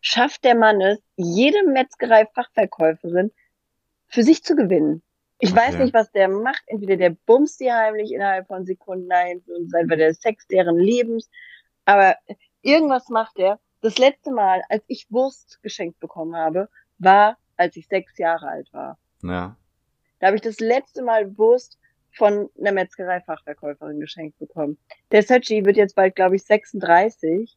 schafft 0.00 0.44
der 0.44 0.54
Mann 0.54 0.80
es, 0.80 1.00
jede 1.16 1.64
Metzgerei-Fachverkäuferin 1.66 3.32
für 4.08 4.22
sich 4.22 4.44
zu 4.44 4.54
gewinnen. 4.54 5.02
Ich 5.38 5.52
Okay. 5.52 5.60
weiß 5.60 5.78
nicht, 5.78 5.94
was 5.94 6.10
der 6.12 6.28
macht. 6.28 6.62
Entweder 6.66 6.96
der 6.96 7.10
bumst 7.10 7.60
die 7.60 7.72
heimlich 7.72 8.12
innerhalb 8.12 8.46
von 8.46 8.64
Sekunden 8.64 9.10
ein 9.12 9.42
und 9.48 9.70
sei 9.70 9.82
der 9.84 10.14
Sex 10.14 10.46
deren 10.46 10.78
Lebens. 10.78 11.28
Aber 11.84 12.16
irgendwas 12.62 13.08
macht 13.08 13.38
er. 13.38 13.58
Das 13.82 13.98
letzte 13.98 14.32
Mal, 14.32 14.62
als 14.68 14.82
ich 14.86 15.06
Wurst 15.10 15.60
geschenkt 15.62 16.00
bekommen 16.00 16.34
habe, 16.36 16.68
war, 16.98 17.36
als 17.56 17.76
ich 17.76 17.86
sechs 17.86 18.16
Jahre 18.18 18.48
alt 18.48 18.72
war. 18.72 18.98
Ja. 19.22 19.56
Da 20.18 20.28
habe 20.28 20.36
ich 20.36 20.42
das 20.42 20.60
letzte 20.60 21.02
Mal 21.02 21.36
Wurst 21.36 21.78
von 22.16 22.48
einer 22.58 22.72
Metzgerei-Fachverkäuferin 22.72 24.00
geschenkt 24.00 24.38
bekommen. 24.38 24.78
Der 25.12 25.22
Sachi 25.22 25.64
wird 25.64 25.76
jetzt 25.76 25.94
bald, 25.94 26.16
glaube 26.16 26.36
ich, 26.36 26.44
36 26.44 27.56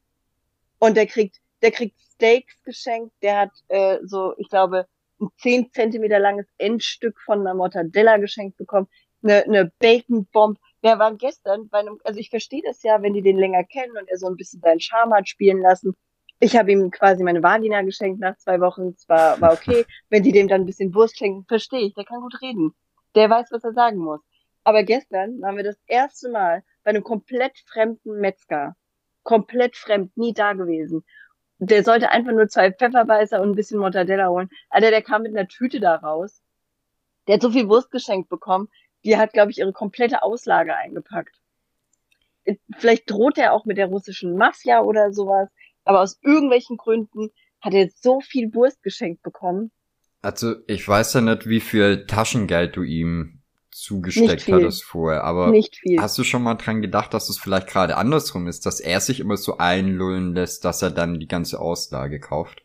und 0.79 0.97
der 0.97 1.07
kriegt, 1.07 1.37
der 1.61 1.71
kriegt 1.71 1.99
Steaks 1.99 2.61
geschenkt. 2.63 3.13
Der 3.21 3.37
hat 3.37 3.51
äh, 3.69 3.99
so, 4.03 4.33
ich 4.37 4.49
glaube, 4.49 4.87
ein 5.21 5.29
10 5.37 5.71
Zentimeter 5.71 6.19
langes 6.19 6.47
Endstück 6.57 7.19
von 7.21 7.39
einer 7.39 7.53
Mortadella 7.53 8.17
geschenkt 8.17 8.57
bekommen, 8.57 8.87
eine, 9.23 9.43
eine 9.43 9.71
Bacon 9.79 10.25
Bomb. 10.25 10.59
Der 10.83 10.99
war 10.99 11.13
gestern 11.15 11.67
bei 11.69 11.79
einem, 11.79 11.99
also 12.03 12.19
ich 12.19 12.29
verstehe 12.29 12.61
das 12.63 12.83
ja, 12.83 13.01
wenn 13.01 13.13
die 13.13 13.21
den 13.21 13.37
länger 13.37 13.63
kennen 13.63 13.97
und 13.97 14.09
er 14.09 14.17
so 14.17 14.27
ein 14.27 14.35
bisschen 14.35 14.61
seinen 14.61 14.79
Charme 14.79 15.13
hat 15.13 15.27
spielen 15.27 15.61
lassen. 15.61 15.95
Ich 16.41 16.55
habe 16.55 16.71
ihm 16.71 16.89
quasi 16.89 17.23
meine 17.23 17.43
Vagina 17.43 17.81
geschenkt 17.81 18.21
nach 18.21 18.37
zwei 18.37 18.61
Wochen. 18.61 18.93
Es 18.97 19.07
war, 19.09 19.39
war 19.41 19.53
okay. 19.53 19.85
Wenn 20.09 20.23
die 20.23 20.31
dem 20.31 20.47
dann 20.47 20.61
ein 20.61 20.65
bisschen 20.65 20.93
Wurst 20.93 21.17
schenken, 21.17 21.45
verstehe 21.45 21.87
ich. 21.87 21.93
Der 21.95 22.05
kann 22.05 22.21
gut 22.21 22.41
reden. 22.41 22.73
Der 23.15 23.29
weiß, 23.29 23.47
was 23.51 23.63
er 23.63 23.73
sagen 23.73 23.97
muss. 23.97 24.21
Aber 24.63 24.83
gestern 24.83 25.41
waren 25.41 25.57
wir 25.57 25.63
das 25.63 25.79
erste 25.87 26.29
Mal 26.29 26.63
bei 26.83 26.91
einem 26.91 27.03
komplett 27.03 27.57
fremden 27.67 28.19
Metzger. 28.21 28.75
Komplett 29.23 29.75
fremd, 29.75 30.15
nie 30.15 30.33
da 30.33 30.53
gewesen. 30.53 31.03
Der 31.57 31.83
sollte 31.83 32.09
einfach 32.09 32.31
nur 32.31 32.47
zwei 32.47 32.71
Pfefferbeißer 32.71 33.41
und 33.41 33.49
ein 33.51 33.55
bisschen 33.55 33.79
Mortadella 33.79 34.29
holen. 34.29 34.49
Alter, 34.69 34.91
der 34.91 35.01
kam 35.01 35.23
mit 35.23 35.35
einer 35.35 35.47
Tüte 35.47 35.81
da 35.81 35.95
raus. 35.95 36.41
Der 37.27 37.35
hat 37.35 37.41
so 37.41 37.51
viel 37.51 37.67
Wurst 37.67 37.91
geschenkt 37.91 38.29
bekommen. 38.29 38.69
Die 39.03 39.17
hat, 39.17 39.33
glaube 39.33 39.51
ich, 39.51 39.57
ihre 39.57 39.73
komplette 39.73 40.23
Auslage 40.23 40.75
eingepackt. 40.75 41.35
Vielleicht 42.77 43.09
droht 43.11 43.37
er 43.37 43.53
auch 43.53 43.65
mit 43.65 43.77
der 43.77 43.87
russischen 43.87 44.37
Mafia 44.37 44.81
oder 44.81 45.11
sowas. 45.11 45.49
Aber 45.89 46.01
aus 46.01 46.19
irgendwelchen 46.21 46.77
Gründen 46.77 47.31
hat 47.61 47.73
er 47.73 47.89
so 47.95 48.21
viel 48.21 48.53
Wurst 48.53 48.83
geschenkt 48.83 49.23
bekommen. 49.23 49.71
Also, 50.21 50.53
ich 50.67 50.87
weiß 50.87 51.15
ja 51.15 51.21
nicht, 51.21 51.47
wie 51.47 51.61
viel 51.61 52.05
Taschengeld 52.05 52.75
du 52.75 52.83
ihm 52.83 53.41
zugesteckt 53.71 54.47
hattest 54.51 54.83
vorher, 54.83 55.23
aber 55.23 55.49
Nicht 55.49 55.77
viel. 55.77 55.99
hast 55.99 56.15
du 56.19 56.23
schon 56.23 56.43
mal 56.43 56.53
dran 56.53 56.83
gedacht, 56.83 57.11
dass 57.15 57.27
es 57.27 57.39
vielleicht 57.39 57.65
gerade 57.65 57.97
andersrum 57.97 58.45
ist, 58.45 58.67
dass 58.67 58.79
er 58.79 58.99
sich 58.99 59.19
immer 59.19 59.35
so 59.35 59.57
einlullen 59.57 60.35
lässt, 60.35 60.63
dass 60.63 60.83
er 60.83 60.91
dann 60.91 61.19
die 61.19 61.27
ganze 61.27 61.59
Auslage 61.59 62.19
kauft? 62.19 62.61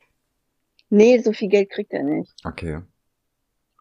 Nee, 0.90 1.18
so 1.20 1.32
viel 1.32 1.48
Geld 1.48 1.70
kriegt 1.70 1.94
er 1.94 2.02
nicht. 2.02 2.30
Okay. 2.44 2.82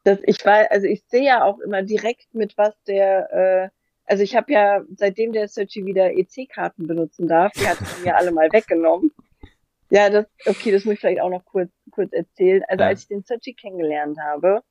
Das, 0.05 0.19
ich 0.23 0.45
war, 0.45 0.71
also 0.71 0.87
ich 0.87 1.03
sehe 1.07 1.25
ja 1.25 1.43
auch 1.43 1.59
immer 1.59 1.83
direkt 1.83 2.33
mit 2.33 2.57
was 2.57 2.81
der, 2.87 3.33
äh, 3.33 3.69
also 4.05 4.23
ich 4.23 4.37
habe 4.37 4.53
ja, 4.53 4.83
seitdem 4.95 5.33
der 5.33 5.49
Searchy 5.49 5.85
wieder 5.85 6.13
EC-Karten 6.13 6.87
benutzen 6.87 7.27
darf, 7.27 7.51
die 7.53 7.67
hat 7.67 7.79
er 7.81 8.05
mir 8.05 8.15
alle 8.15 8.31
mal 8.31 8.47
weggenommen. 8.53 9.11
Ja, 9.93 10.09
das, 10.09 10.25
okay, 10.47 10.71
das 10.71 10.85
muss 10.85 10.95
ich 10.95 10.99
vielleicht 11.01 11.21
auch 11.21 11.29
noch 11.29 11.45
kurz, 11.45 11.69
kurz 11.91 12.11
erzählen. 12.13 12.63
Also 12.67 12.81
Ja. 12.81 12.87
als 12.87 13.01
ich 13.03 13.09
den 13.09 13.21
Searchy 13.21 13.53
kennengelernt 13.53 14.17
habe, 14.19 14.63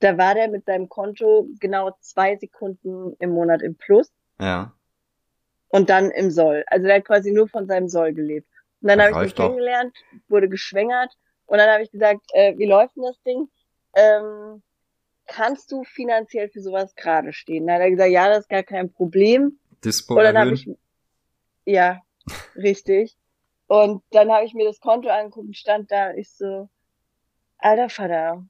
da 0.00 0.18
war 0.18 0.34
der 0.34 0.48
mit 0.48 0.64
seinem 0.64 0.88
Konto 0.88 1.48
genau 1.60 1.92
zwei 2.00 2.36
Sekunden 2.36 3.14
im 3.20 3.30
Monat 3.30 3.62
im 3.62 3.76
Plus 3.76 4.12
Ja. 4.40 4.74
und 5.68 5.88
dann 5.88 6.10
im 6.10 6.32
Soll. 6.32 6.64
Also 6.66 6.84
der 6.84 6.96
hat 6.96 7.04
quasi 7.04 7.30
nur 7.30 7.48
von 7.48 7.68
seinem 7.68 7.88
Soll 7.88 8.12
gelebt. 8.12 8.48
Und 8.80 8.88
dann 8.88 9.00
habe 9.00 9.24
ich 9.24 9.30
ihn 9.30 9.36
doch. 9.36 9.44
kennengelernt, 9.44 9.96
wurde 10.26 10.48
geschwängert 10.48 11.14
und 11.46 11.58
dann 11.58 11.70
habe 11.70 11.84
ich 11.84 11.92
gesagt, 11.92 12.22
äh, 12.32 12.58
wie 12.58 12.66
läuft 12.66 12.96
denn 12.96 13.04
das 13.04 13.22
Ding? 13.22 13.48
Ähm, 13.94 14.64
kannst 15.26 15.70
du 15.70 15.84
finanziell 15.84 16.48
für 16.48 16.60
sowas 16.60 16.92
gerade 16.96 17.32
stehen? 17.32 17.68
Dann 17.68 17.76
hat 17.76 17.82
er 17.82 17.90
gesagt, 17.92 18.10
ja, 18.10 18.28
das 18.28 18.40
ist 18.40 18.48
gar 18.48 18.64
kein 18.64 18.92
Problem. 18.92 19.60
Dispo 19.84 20.16
Und 20.16 20.24
dann 20.24 20.36
habe 20.36 20.54
ich, 20.54 20.68
ja, 21.66 22.00
richtig. 22.56 23.16
Und 23.68 24.02
dann 24.10 24.30
habe 24.30 24.44
ich 24.44 24.54
mir 24.54 24.66
das 24.66 24.80
Konto 24.80 25.08
angeguckt 25.08 25.48
und 25.48 25.56
stand 25.56 25.90
da, 25.90 26.14
ich 26.14 26.30
so, 26.30 26.68
alter 27.58 27.88
Vater, 27.88 28.46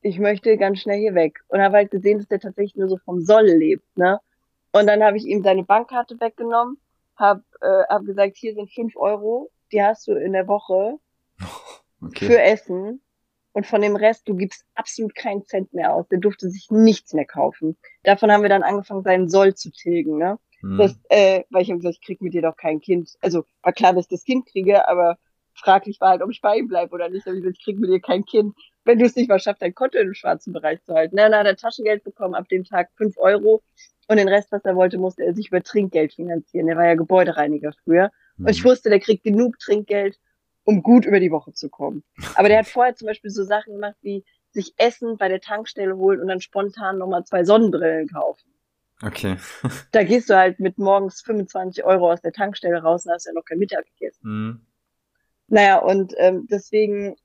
ich 0.00 0.18
möchte 0.18 0.56
ganz 0.56 0.80
schnell 0.80 0.98
hier 0.98 1.14
weg. 1.14 1.40
Und 1.48 1.60
habe 1.60 1.76
halt 1.76 1.90
gesehen, 1.90 2.18
dass 2.18 2.28
der 2.28 2.40
tatsächlich 2.40 2.76
nur 2.76 2.88
so 2.88 2.98
vom 2.98 3.20
Soll 3.20 3.46
lebt, 3.46 3.96
ne? 3.96 4.20
Und 4.72 4.88
dann 4.88 5.04
habe 5.04 5.16
ich 5.16 5.24
ihm 5.24 5.42
seine 5.42 5.62
Bankkarte 5.62 6.18
weggenommen, 6.20 6.78
hab, 7.16 7.42
äh, 7.60 7.84
hab 7.88 8.04
gesagt, 8.04 8.36
hier 8.36 8.54
sind 8.54 8.72
fünf 8.72 8.96
Euro, 8.96 9.50
die 9.70 9.82
hast 9.82 10.08
du 10.08 10.12
in 10.12 10.32
der 10.32 10.48
Woche 10.48 10.98
Okay. 12.02 12.26
für 12.26 12.40
Essen. 12.40 13.00
Und 13.52 13.66
von 13.66 13.80
dem 13.80 13.94
Rest, 13.94 14.28
du 14.28 14.34
gibst 14.34 14.66
absolut 14.74 15.14
keinen 15.14 15.44
Cent 15.44 15.72
mehr 15.72 15.94
aus. 15.94 16.08
Der 16.08 16.18
durfte 16.18 16.50
sich 16.50 16.72
nichts 16.72 17.12
mehr 17.14 17.24
kaufen. 17.24 17.76
Davon 18.02 18.32
haben 18.32 18.42
wir 18.42 18.48
dann 18.48 18.64
angefangen, 18.64 19.04
seinen 19.04 19.28
Soll 19.28 19.54
zu 19.54 19.70
tilgen, 19.70 20.18
ne? 20.18 20.38
Hm. 20.64 20.78
Das, 20.78 20.98
äh, 21.10 21.44
weil 21.50 21.62
ich 21.62 21.70
habe 21.70 21.78
gesagt, 21.78 21.98
ich 22.00 22.06
krieg 22.06 22.22
mit 22.22 22.32
dir 22.32 22.42
doch 22.42 22.56
kein 22.56 22.80
Kind. 22.80 23.14
Also 23.20 23.44
war 23.62 23.72
klar, 23.72 23.92
dass 23.92 24.06
ich 24.06 24.10
das 24.10 24.24
Kind 24.24 24.46
kriege, 24.46 24.88
aber 24.88 25.18
fraglich 25.54 26.00
war 26.00 26.10
halt, 26.10 26.22
ob 26.22 26.30
ich 26.30 26.40
bei 26.40 26.56
ihm 26.56 26.68
bleibe 26.68 26.94
oder 26.94 27.08
nicht. 27.08 27.26
Da 27.26 27.30
hab 27.30 27.36
ich 27.36 27.42
gesagt, 27.42 27.58
ich 27.58 27.64
krieg 27.64 27.78
mit 27.78 27.90
dir 27.90 28.00
kein 28.00 28.24
Kind. 28.24 28.56
Wenn 28.84 28.98
du 28.98 29.04
es 29.04 29.14
nicht 29.14 29.28
mal 29.28 29.38
schaffst, 29.38 29.62
dein 29.62 29.74
Konto 29.74 29.98
im 29.98 30.14
schwarzen 30.14 30.52
Bereich 30.52 30.82
zu 30.84 30.94
halten. 30.94 31.16
Na, 31.16 31.28
dann 31.28 31.40
hat 31.40 31.46
er 31.46 31.56
Taschengeld 31.56 32.02
bekommen, 32.02 32.34
ab 32.34 32.48
dem 32.48 32.64
Tag 32.64 32.90
fünf 32.96 33.16
Euro. 33.18 33.62
Und 34.08 34.18
den 34.18 34.28
Rest, 34.28 34.52
was 34.52 34.64
er 34.64 34.76
wollte, 34.76 34.98
musste 34.98 35.24
er 35.24 35.34
sich 35.34 35.48
über 35.48 35.62
Trinkgeld 35.62 36.12
finanzieren. 36.12 36.66
Der 36.66 36.76
war 36.76 36.86
ja 36.86 36.94
Gebäudereiniger 36.94 37.72
früher. 37.84 38.10
Und 38.38 38.48
ich 38.48 38.58
Hm. 38.58 38.70
wusste, 38.70 38.90
der 38.90 39.00
kriegt 39.00 39.24
genug 39.24 39.58
Trinkgeld, 39.58 40.18
um 40.64 40.82
gut 40.82 41.06
über 41.06 41.20
die 41.20 41.30
Woche 41.30 41.52
zu 41.52 41.68
kommen. 41.70 42.02
Aber 42.34 42.48
der 42.48 42.58
hat 42.58 42.66
vorher 42.68 42.94
zum 42.96 43.06
Beispiel 43.06 43.30
so 43.30 43.44
Sachen 43.44 43.74
gemacht, 43.74 43.96
wie 44.02 44.24
sich 44.50 44.74
Essen 44.76 45.16
bei 45.16 45.28
der 45.28 45.40
Tankstelle 45.40 45.96
holen 45.96 46.20
und 46.20 46.28
dann 46.28 46.40
spontan 46.40 46.98
nochmal 46.98 47.24
zwei 47.24 47.44
Sonnenbrillen 47.44 48.08
kaufen. 48.08 48.53
Okay. 49.02 49.36
Da 49.92 50.04
gehst 50.04 50.30
du 50.30 50.36
halt 50.36 50.60
mit 50.60 50.78
morgens 50.78 51.20
25 51.22 51.84
Euro 51.84 52.12
aus 52.12 52.20
der 52.20 52.32
Tankstelle 52.32 52.82
raus 52.82 53.06
und 53.06 53.12
hast 53.12 53.26
ja 53.26 53.32
noch 53.32 53.44
kein 53.44 53.58
Mittag 53.58 53.84
gegessen. 53.86 54.22
Hm. 54.22 54.66
Naja, 55.48 55.78
und 55.78 56.14
ähm, 56.18 56.46
deswegen 56.50 57.16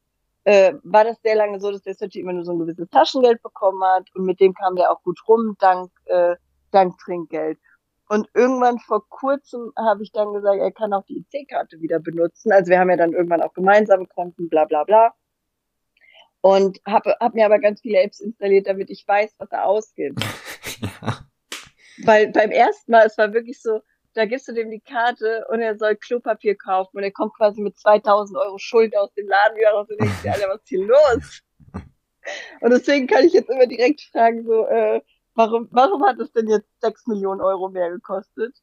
äh, 0.44 0.74
war 0.84 1.04
das 1.04 1.22
sehr 1.22 1.36
lange 1.36 1.60
so, 1.60 1.72
dass 1.72 1.84
der 1.84 1.96
Sergi 1.96 2.20
immer 2.20 2.34
nur 2.34 2.46
so 2.46 2.52
ein 2.52 2.60
gewisses 2.60 2.90
Taschengeld 2.90 3.42
bekommen 3.42 3.84
hat 3.84 4.08
und 4.16 4.26
mit 4.26 4.40
dem 4.40 4.54
kam 4.54 4.76
der 4.76 4.92
auch 4.92 5.02
gut 5.04 5.20
rum, 5.28 5.56
dank, 5.60 5.92
äh, 6.06 6.36
dank 6.72 6.98
Trinkgeld. 6.98 7.60
Und 8.10 8.28
irgendwann 8.34 8.80
vor 8.80 9.08
kurzem 9.08 9.72
habe 9.78 10.02
ich 10.02 10.12
dann 10.12 10.34
gesagt, 10.34 10.60
er 10.60 10.72
kann 10.72 10.94
auch 10.94 11.06
die 11.06 11.24
IC-Karte 11.32 11.80
wieder 11.80 12.00
benutzen. 12.00 12.52
Also 12.52 12.72
wir 12.72 12.80
haben 12.80 12.90
ja 12.90 12.98
dann 12.98 13.14
irgendwann 13.14 13.44
auch 13.44 13.54
gemeinsame 13.54 14.08
Konten, 14.08 14.50
bla 14.50 14.66
bla 14.66 14.84
bla. 14.84 15.14
Und 16.42 16.80
habe 16.88 17.16
hab 17.20 17.36
mir 17.36 17.46
aber 17.46 17.60
ganz 17.60 17.82
viele 17.82 18.02
Apps 18.02 18.20
installiert, 18.20 18.66
damit 18.66 18.90
ich 18.90 19.08
weiß, 19.08 19.36
was 19.38 19.52
er 19.52 19.66
ausgibt. 19.66 20.20
ja. 20.82 21.29
Weil 22.06 22.32
beim 22.32 22.52
ersten 22.52 22.92
Mal, 22.92 23.06
es 23.06 23.18
war 23.18 23.34
wirklich 23.34 23.62
so, 23.62 23.82
da 24.14 24.26
gibst 24.26 24.48
du 24.48 24.54
dem 24.54 24.72
die 24.72 24.80
Karte 24.80 25.46
und 25.50 25.60
er 25.60 25.78
soll 25.78 25.96
Klopapier 25.96 26.56
kaufen 26.56 26.98
und 26.98 27.04
er 27.04 27.12
kommt 27.12 27.36
quasi 27.36 27.62
mit 27.62 27.78
2000 27.78 28.38
Euro 28.38 28.58
Schuld 28.58 28.96
aus 28.98 29.14
dem 29.14 29.28
Laden 29.28 29.58
wieder 29.58 29.72
raus 29.72 29.88
und 29.90 30.00
denkst 30.00 30.22
dir, 30.24 30.34
Alter, 30.34 30.50
was 30.50 30.62
ist 30.62 30.70
hier 30.70 30.86
los? 30.86 31.42
Und 32.62 32.70
deswegen 32.72 33.08
kann 33.08 33.26
ich 33.26 33.34
jetzt 33.34 33.50
immer 33.50 33.66
direkt 33.66 34.02
fragen, 34.02 34.44
so, 34.44 34.68
äh, 34.68 35.02
warum, 35.34 35.68
warum 35.72 36.06
hat 36.06 36.20
es 36.20 36.32
denn 36.32 36.48
jetzt 36.48 36.68
6 36.82 37.08
Millionen 37.08 37.42
Euro 37.42 37.70
mehr 37.70 37.90
gekostet? 37.90 38.56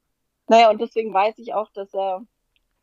Naja, 0.47 0.71
und 0.71 0.81
deswegen 0.81 1.13
weiß 1.13 1.39
ich 1.39 1.55
auch, 1.55 1.69
dass 1.73 1.93
er 1.93 2.23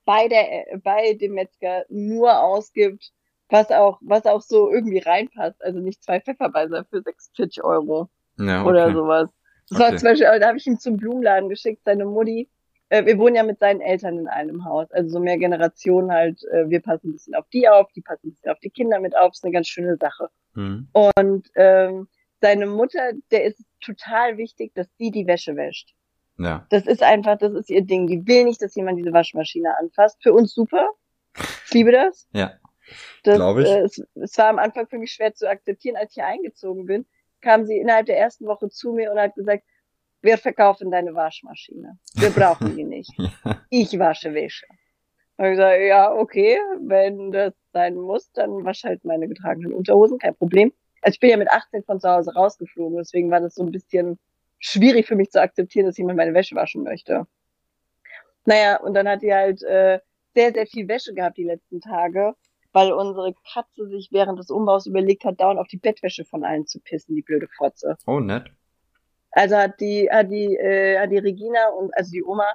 bei 0.03 0.27
der, 0.27 0.79
bei 0.83 1.13
dem 1.13 1.33
Metzger 1.33 1.85
nur 1.87 2.37
ausgibt, 2.37 3.13
was 3.49 3.69
auch, 3.69 3.99
was 4.01 4.25
auch 4.25 4.41
so 4.41 4.69
irgendwie 4.69 4.99
reinpasst. 4.99 5.63
Also 5.63 5.79
nicht 5.79 6.03
zwei 6.03 6.19
Pfefferbeißer 6.19 6.85
für 6.89 7.01
46 7.01 7.63
Euro 7.63 8.09
Ja, 8.37 8.61
okay. 8.61 8.69
oder 8.69 8.93
sowas. 8.93 9.29
Das 9.73 9.79
war 9.79 9.87
Okay. 9.89 9.97
zum 9.97 10.09
Beispiel, 10.09 10.39
da 10.39 10.47
habe 10.47 10.57
ich 10.57 10.67
ihn 10.67 10.79
zum 10.79 10.97
Blumenladen 10.97 11.49
geschickt, 11.49 11.81
seine 11.85 12.05
Mutti. 12.05 12.49
Äh, 12.89 13.05
wir 13.05 13.17
wohnen 13.17 13.35
ja 13.35 13.43
mit 13.43 13.59
seinen 13.59 13.81
Eltern 13.81 14.19
in 14.19 14.27
einem 14.27 14.65
Haus, 14.65 14.91
also 14.91 15.09
so 15.09 15.19
mehr 15.19 15.37
Generationen 15.37 16.11
halt. 16.11 16.43
Äh, 16.51 16.69
wir 16.69 16.81
passen 16.81 17.09
ein 17.09 17.13
bisschen 17.13 17.35
auf 17.35 17.47
die 17.51 17.67
auf, 17.67 17.91
die 17.93 18.01
passen 18.01 18.27
ein 18.27 18.31
bisschen 18.33 18.51
auf 18.51 18.59
die 18.59 18.69
Kinder 18.69 18.99
mit 18.99 19.17
auf. 19.17 19.33
ist 19.33 19.43
eine 19.43 19.53
ganz 19.53 19.67
schöne 19.67 19.97
Sache. 19.97 20.29
Hm. 20.53 20.87
Und 20.93 21.47
ähm, 21.55 22.07
seine 22.41 22.65
Mutter, 22.65 23.13
der 23.31 23.45
ist 23.45 23.63
total 23.81 24.37
wichtig, 24.37 24.73
dass 24.75 24.87
die 24.99 25.11
die 25.11 25.25
Wäsche 25.25 25.55
wäscht. 25.55 25.93
Ja. 26.37 26.65
Das 26.69 26.85
ist 26.85 27.01
einfach, 27.03 27.37
das 27.37 27.53
ist 27.53 27.69
ihr 27.69 27.83
Ding. 27.83 28.07
Die 28.07 28.25
will 28.27 28.43
nicht, 28.43 28.61
dass 28.61 28.75
jemand 28.75 28.99
diese 28.99 29.13
Waschmaschine 29.13 29.77
anfasst. 29.77 30.21
Für 30.21 30.33
uns 30.33 30.53
super. 30.53 30.89
Ich 31.65 31.73
liebe 31.73 31.91
das. 31.91 32.27
Ja. 32.33 32.53
Das, 33.23 33.35
Glaub 33.35 33.57
ich. 33.57 33.67
Äh, 33.67 33.79
es, 33.79 34.03
es 34.15 34.37
war 34.37 34.49
am 34.49 34.59
Anfang 34.59 34.87
für 34.87 34.97
mich 34.97 35.13
schwer 35.13 35.33
zu 35.33 35.49
akzeptieren, 35.49 35.95
als 35.95 36.11
ich 36.11 36.15
hier 36.15 36.27
eingezogen 36.27 36.85
bin, 36.85 37.05
kam 37.43 37.65
sie 37.65 37.77
innerhalb 37.77 38.07
der 38.07 38.17
ersten 38.17 38.45
Woche 38.47 38.69
zu 38.69 38.93
mir 38.93 39.11
und 39.11 39.19
hat 39.19 39.35
gesagt, 39.35 39.63
wir 40.21 40.37
verkaufen 40.37 40.89
deine 40.89 41.13
Waschmaschine. 41.13 41.99
Wir 42.15 42.29
brauchen 42.29 42.75
die 42.75 42.85
nicht. 42.85 43.11
Ich 43.69 43.97
wasche 43.97 44.33
Wäsche. 44.33 44.67
Und 45.37 45.45
ich 45.45 45.57
sage, 45.57 45.87
ja, 45.87 46.13
okay, 46.13 46.59
wenn 46.79 47.31
das 47.31 47.53
sein 47.73 47.95
muss, 47.95 48.31
dann 48.33 48.63
wasche 48.63 48.87
halt 48.87 49.03
meine 49.03 49.27
getragenen 49.27 49.73
Unterhosen, 49.73 50.19
kein 50.19 50.35
Problem. 50.35 50.71
Also 51.01 51.15
ich 51.15 51.19
bin 51.19 51.31
ja 51.31 51.37
mit 51.37 51.49
18 51.49 51.83
von 51.83 51.99
zu 51.99 52.07
Hause 52.07 52.33
rausgeflogen, 52.33 52.97
deswegen 52.97 53.31
war 53.31 53.41
das 53.41 53.55
so 53.55 53.63
ein 53.63 53.71
bisschen 53.71 54.19
schwierig 54.59 55.07
für 55.07 55.15
mich 55.15 55.31
zu 55.31 55.41
akzeptieren, 55.41 55.87
dass 55.87 55.97
jemand 55.97 56.17
meine 56.17 56.33
Wäsche 56.35 56.55
waschen 56.55 56.83
möchte. 56.83 57.25
Naja, 58.45 58.79
und 58.79 58.93
dann 58.93 59.07
hat 59.07 59.23
die 59.23 59.33
halt 59.33 59.63
äh, 59.63 59.99
sehr, 60.35 60.53
sehr 60.53 60.67
viel 60.67 60.87
Wäsche 60.87 61.13
gehabt 61.13 61.37
die 61.37 61.45
letzten 61.45 61.81
Tage, 61.81 62.35
weil 62.73 62.91
unsere 62.91 63.33
Katze 63.53 63.87
sich 63.87 64.09
während 64.11 64.39
des 64.39 64.49
Umbaus 64.49 64.85
überlegt 64.87 65.23
hat, 65.23 65.39
dauernd 65.39 65.59
auf 65.59 65.67
die 65.67 65.77
Bettwäsche 65.77 66.25
von 66.25 66.43
allen 66.43 66.65
zu 66.65 66.79
pissen, 66.79 67.15
die 67.15 67.21
blöde 67.21 67.47
Fotze. 67.55 67.95
Oh, 68.05 68.19
nett. 68.19 68.51
Also 69.31 69.55
hat 69.55 69.79
die, 69.79 70.09
hat 70.11 70.29
die, 70.29 70.55
äh, 70.55 70.99
hat 70.99 71.11
die 71.11 71.17
Regina 71.19 71.69
und 71.69 71.95
also 71.95 72.11
die 72.11 72.23
Oma 72.23 72.45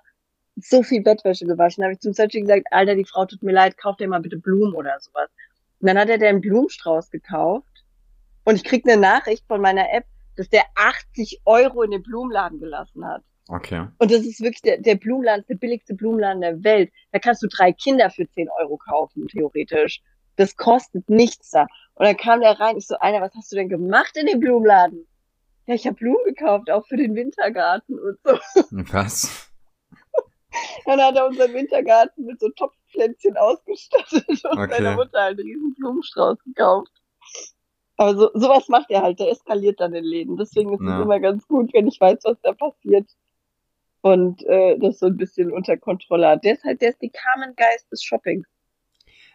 so 0.56 0.82
viel 0.82 1.02
Bettwäsche 1.02 1.46
gewaschen. 1.46 1.82
Da 1.82 1.86
habe 1.86 1.94
ich 1.94 2.00
zum 2.00 2.12
Searching 2.12 2.44
gesagt, 2.44 2.66
Alter, 2.70 2.94
die 2.94 3.04
Frau 3.04 3.24
tut 3.26 3.42
mir 3.42 3.52
leid, 3.52 3.76
kauf 3.76 3.96
dir 3.96 4.08
mal 4.08 4.20
bitte 4.20 4.38
Blumen 4.38 4.74
oder 4.74 4.98
sowas. 5.00 5.30
Und 5.80 5.88
dann 5.88 5.98
hat 5.98 6.08
er 6.08 6.18
der 6.18 6.30
einen 6.30 6.40
Blumenstrauß 6.40 7.10
gekauft 7.10 7.84
und 8.44 8.56
ich 8.56 8.64
krieg 8.64 8.88
eine 8.88 9.00
Nachricht 9.00 9.44
von 9.46 9.60
meiner 9.60 9.92
App, 9.92 10.04
dass 10.36 10.48
der 10.48 10.64
80 10.74 11.42
Euro 11.44 11.82
in 11.82 11.92
den 11.92 12.02
Blumenladen 12.02 12.58
gelassen 12.58 13.04
hat. 13.04 13.22
Okay. 13.48 13.86
Und 13.98 14.10
das 14.10 14.20
ist 14.26 14.40
wirklich 14.40 14.60
der, 14.62 14.78
der 14.78 14.94
Blumenladen, 14.96 15.44
der 15.48 15.54
billigste 15.56 15.94
Blumenladen 15.94 16.42
der 16.42 16.62
Welt. 16.62 16.92
Da 17.12 17.18
kannst 17.18 17.42
du 17.42 17.48
drei 17.48 17.72
Kinder 17.72 18.10
für 18.10 18.28
10 18.28 18.48
Euro 18.60 18.76
kaufen, 18.76 19.26
theoretisch. 19.28 20.00
Das 20.36 20.54
kostet 20.56 21.08
nichts 21.08 21.50
da. 21.50 21.66
Und 21.94 22.06
dann 22.06 22.16
kam 22.16 22.40
der 22.40 22.60
rein, 22.60 22.76
ich 22.76 22.86
so, 22.86 22.96
Alter, 22.98 23.20
was 23.22 23.34
hast 23.34 23.50
du 23.50 23.56
denn 23.56 23.68
gemacht 23.68 24.16
in 24.16 24.26
dem 24.26 24.40
Blumenladen? 24.40 25.06
Ja, 25.66 25.74
ich 25.74 25.86
habe 25.86 25.96
Blumen 25.96 26.24
gekauft, 26.26 26.70
auch 26.70 26.86
für 26.86 26.96
den 26.96 27.14
Wintergarten 27.14 27.98
und 27.98 28.18
so. 28.22 28.38
Was? 28.92 29.50
Dann 30.86 31.00
hat 31.00 31.16
er 31.16 31.26
unseren 31.26 31.52
Wintergarten 31.54 32.24
mit 32.24 32.40
so 32.40 32.48
Topfpflänzchen 32.50 33.36
ausgestattet 33.36 34.24
und 34.28 34.44
Okay. 34.58 34.68
meiner 34.68 34.94
Mutter 34.94 35.20
halt 35.20 35.38
einen 35.38 35.48
riesen 35.48 35.74
Blumenstrauß 35.74 36.38
gekauft. 36.44 36.92
Aber 37.96 38.16
so, 38.16 38.30
sowas 38.34 38.68
macht 38.68 38.90
er 38.90 39.02
halt, 39.02 39.18
der 39.18 39.30
eskaliert 39.30 39.80
dann 39.80 39.92
in 39.94 40.04
Läden. 40.04 40.36
Deswegen 40.36 40.72
ist 40.72 40.80
es 40.80 40.86
Ja. 40.86 41.02
immer 41.02 41.18
ganz 41.20 41.46
gut, 41.48 41.72
wenn 41.74 41.88
ich 41.88 42.00
weiß, 42.00 42.20
was 42.24 42.40
da 42.42 42.52
passiert. 42.52 43.10
Und 44.00 44.44
äh, 44.46 44.78
das 44.78 44.98
so 45.00 45.06
ein 45.06 45.16
bisschen 45.16 45.52
unter 45.52 45.76
Kontrolle 45.76 46.28
hat. 46.28 46.44
Der 46.44 46.54
ist 46.54 46.64
halt, 46.64 46.80
der 46.80 46.90
ist 46.90 47.02
die 47.02 47.10
Carmen-Geist 47.10 47.90
des 47.90 48.02
Shoppings. 48.02 48.46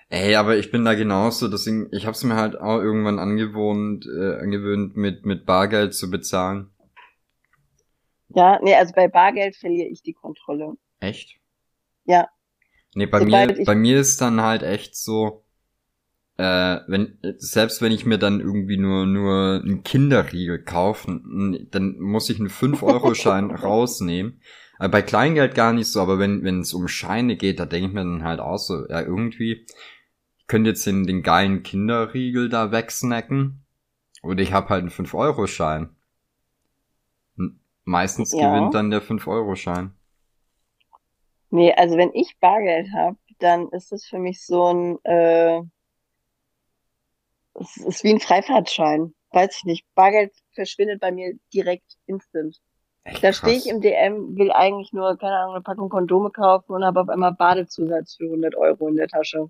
Ey, 0.09 0.35
aber 0.35 0.57
ich 0.57 0.71
bin 0.71 0.85
da 0.85 0.93
genauso, 0.93 1.47
deswegen, 1.47 1.89
ich 1.91 2.05
hab's 2.05 2.23
mir 2.23 2.35
halt 2.35 2.55
auch 2.55 2.79
irgendwann 2.79 3.19
angewohnt, 3.19 4.05
äh, 4.05 4.35
angewöhnt, 4.35 4.95
mit, 4.95 5.25
mit 5.25 5.45
Bargeld 5.45 5.95
zu 5.95 6.11
bezahlen. 6.11 6.69
Ja, 8.29 8.59
nee, 8.61 8.75
also 8.75 8.93
bei 8.93 9.07
Bargeld 9.07 9.55
verliere 9.55 9.87
ich 9.89 10.01
die 10.01 10.13
Kontrolle. 10.13 10.73
Echt? 10.99 11.37
Ja. 12.05 12.27
Nee, 12.95 13.07
bei 13.07 13.19
Sobald 13.19 13.57
mir, 13.57 13.65
bei 13.65 13.75
mir 13.75 13.99
ist 13.99 14.21
dann 14.21 14.41
halt 14.41 14.61
echt 14.61 14.95
so, 14.95 15.42
äh, 16.37 16.79
wenn, 16.87 17.17
selbst 17.37 17.81
wenn 17.81 17.91
ich 17.91 18.05
mir 18.05 18.17
dann 18.17 18.39
irgendwie 18.39 18.77
nur, 18.77 19.05
nur 19.05 19.61
einen 19.63 19.83
Kinderriegel 19.83 20.63
kaufe, 20.63 21.07
dann 21.71 21.99
muss 21.99 22.29
ich 22.29 22.39
einen 22.39 22.49
5-Euro-Schein 22.49 23.51
rausnehmen. 23.51 24.41
Aber 24.79 24.89
bei 24.89 25.01
Kleingeld 25.01 25.55
gar 25.55 25.73
nicht 25.73 25.87
so, 25.87 26.01
aber 26.01 26.19
wenn, 26.19 26.43
wenn 26.43 26.61
es 26.61 26.73
um 26.73 26.87
Scheine 26.87 27.37
geht, 27.37 27.59
da 27.59 27.65
denke 27.65 27.87
ich 27.89 27.93
mir 27.93 28.01
dann 28.01 28.23
halt 28.23 28.39
auch 28.39 28.57
so, 28.57 28.87
ja, 28.89 29.01
irgendwie, 29.01 29.65
ich 30.39 30.47
könnte 30.47 30.71
jetzt 30.71 30.85
den, 30.87 31.05
den 31.07 31.23
geilen 31.23 31.63
Kinderriegel 31.63 32.49
da 32.49 32.71
wegsnacken. 32.71 33.65
Oder 34.23 34.41
ich 34.43 34.53
habe 34.53 34.69
halt 34.69 34.81
einen 34.81 34.91
5-Euro-Schein. 34.91 35.95
N- 37.37 37.59
Meistens 37.83 38.37
Ja. 38.37 38.37
gewinnt 38.37 38.73
dann 38.73 38.89
der 38.89 38.99
5-Euro-Schein. 38.99 39.93
Nee, 41.51 41.73
also 41.73 41.97
wenn 41.97 42.13
ich 42.13 42.37
Bargeld 42.39 42.87
habe, 42.93 43.17
dann 43.39 43.69
ist 43.69 43.91
das 43.91 44.05
für 44.05 44.17
mich 44.19 44.45
so 44.45 44.65
ein, 44.73 44.99
äh, 45.05 45.61
es 47.55 47.77
ist 47.77 48.03
wie 48.03 48.13
ein 48.13 48.19
Freifahrtschein. 48.19 49.13
Weiß 49.31 49.57
ich 49.57 49.63
nicht. 49.63 49.85
Bargeld 49.95 50.31
verschwindet 50.53 50.99
bei 51.01 51.11
mir 51.11 51.33
direkt 51.53 51.97
instant. 52.05 52.57
Echt 53.03 53.23
Da 53.23 53.33
stehe 53.33 53.57
ich 53.57 53.67
im 53.67 53.81
DM, 53.81 54.37
will 54.37 54.51
eigentlich 54.51 54.93
nur, 54.93 55.17
keine 55.17 55.35
Ahnung, 55.37 55.55
eine 55.55 55.63
Packung 55.63 55.89
Kondome 55.89 56.31
kaufen 56.31 56.71
und 56.73 56.85
habe 56.85 57.01
auf 57.01 57.09
einmal 57.09 57.33
Badezusatz 57.33 58.15
für 58.15 58.25
100 58.25 58.55
Euro 58.55 58.87
in 58.87 58.95
der 58.95 59.07
Tasche. 59.07 59.49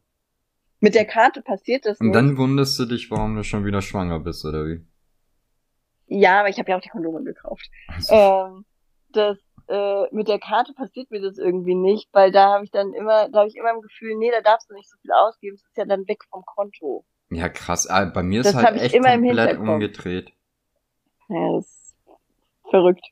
Mit 0.80 0.96
der 0.96 1.06
Karte 1.06 1.42
passiert 1.42 1.86
das 1.86 2.00
Und 2.00 2.08
nicht. 2.08 2.16
dann 2.16 2.38
wunderst 2.38 2.78
du 2.80 2.86
dich, 2.86 3.12
warum 3.12 3.36
du 3.36 3.44
schon 3.44 3.64
wieder 3.66 3.82
schwanger 3.82 4.20
bist, 4.20 4.44
oder 4.44 4.66
wie? 4.66 4.86
Ja, 6.08 6.40
aber 6.40 6.50
ich 6.50 6.60
habe 6.60 6.70
ja 6.72 6.78
auch 6.78 6.82
die 6.82 6.90
Kondome 6.90 7.24
gekauft. 7.24 7.70
Also, 7.88 8.14
Ähm, 8.14 8.66
das, 9.10 9.38
äh, 9.68 10.14
mit 10.14 10.28
der 10.28 10.40
Karte 10.40 10.74
passiert 10.74 11.10
mir 11.12 11.22
das 11.22 11.38
irgendwie 11.38 11.76
nicht, 11.76 12.10
weil 12.12 12.32
da 12.32 12.54
habe 12.54 12.66
ich 12.66 12.72
dann 12.72 12.94
immer, 12.94 13.30
da 13.30 13.40
habe 13.40 13.50
ich 13.50 13.56
immer 13.56 13.72
im 13.72 13.82
Gefühl, 13.82 14.16
nee, 14.16 14.32
da 14.32 14.42
darfst 14.42 14.70
du 14.70 14.74
nicht 14.74 14.90
so 14.90 14.98
viel 15.02 15.12
ausgeben, 15.12 15.56
es 15.56 15.64
ist 15.64 15.78
ja 15.78 15.86
dann 15.86 16.08
weg 16.08 16.24
vom 16.30 16.44
Konto. 16.46 17.06
Ja, 17.36 17.50
krass. 17.50 17.88
Ah, 17.88 18.06
Bei 18.06 18.24
mir 18.24 18.42
ist 18.42 18.48
das 18.48 18.56
halt 18.56 18.68
hab 18.68 18.76
ich 18.76 18.82
echt 18.82 19.02
komplett 19.02 19.60
umgedreht. 19.60 20.32
Ja, 21.30 21.54
das 21.54 21.66
ist 21.66 21.96
verrückt. 22.70 23.06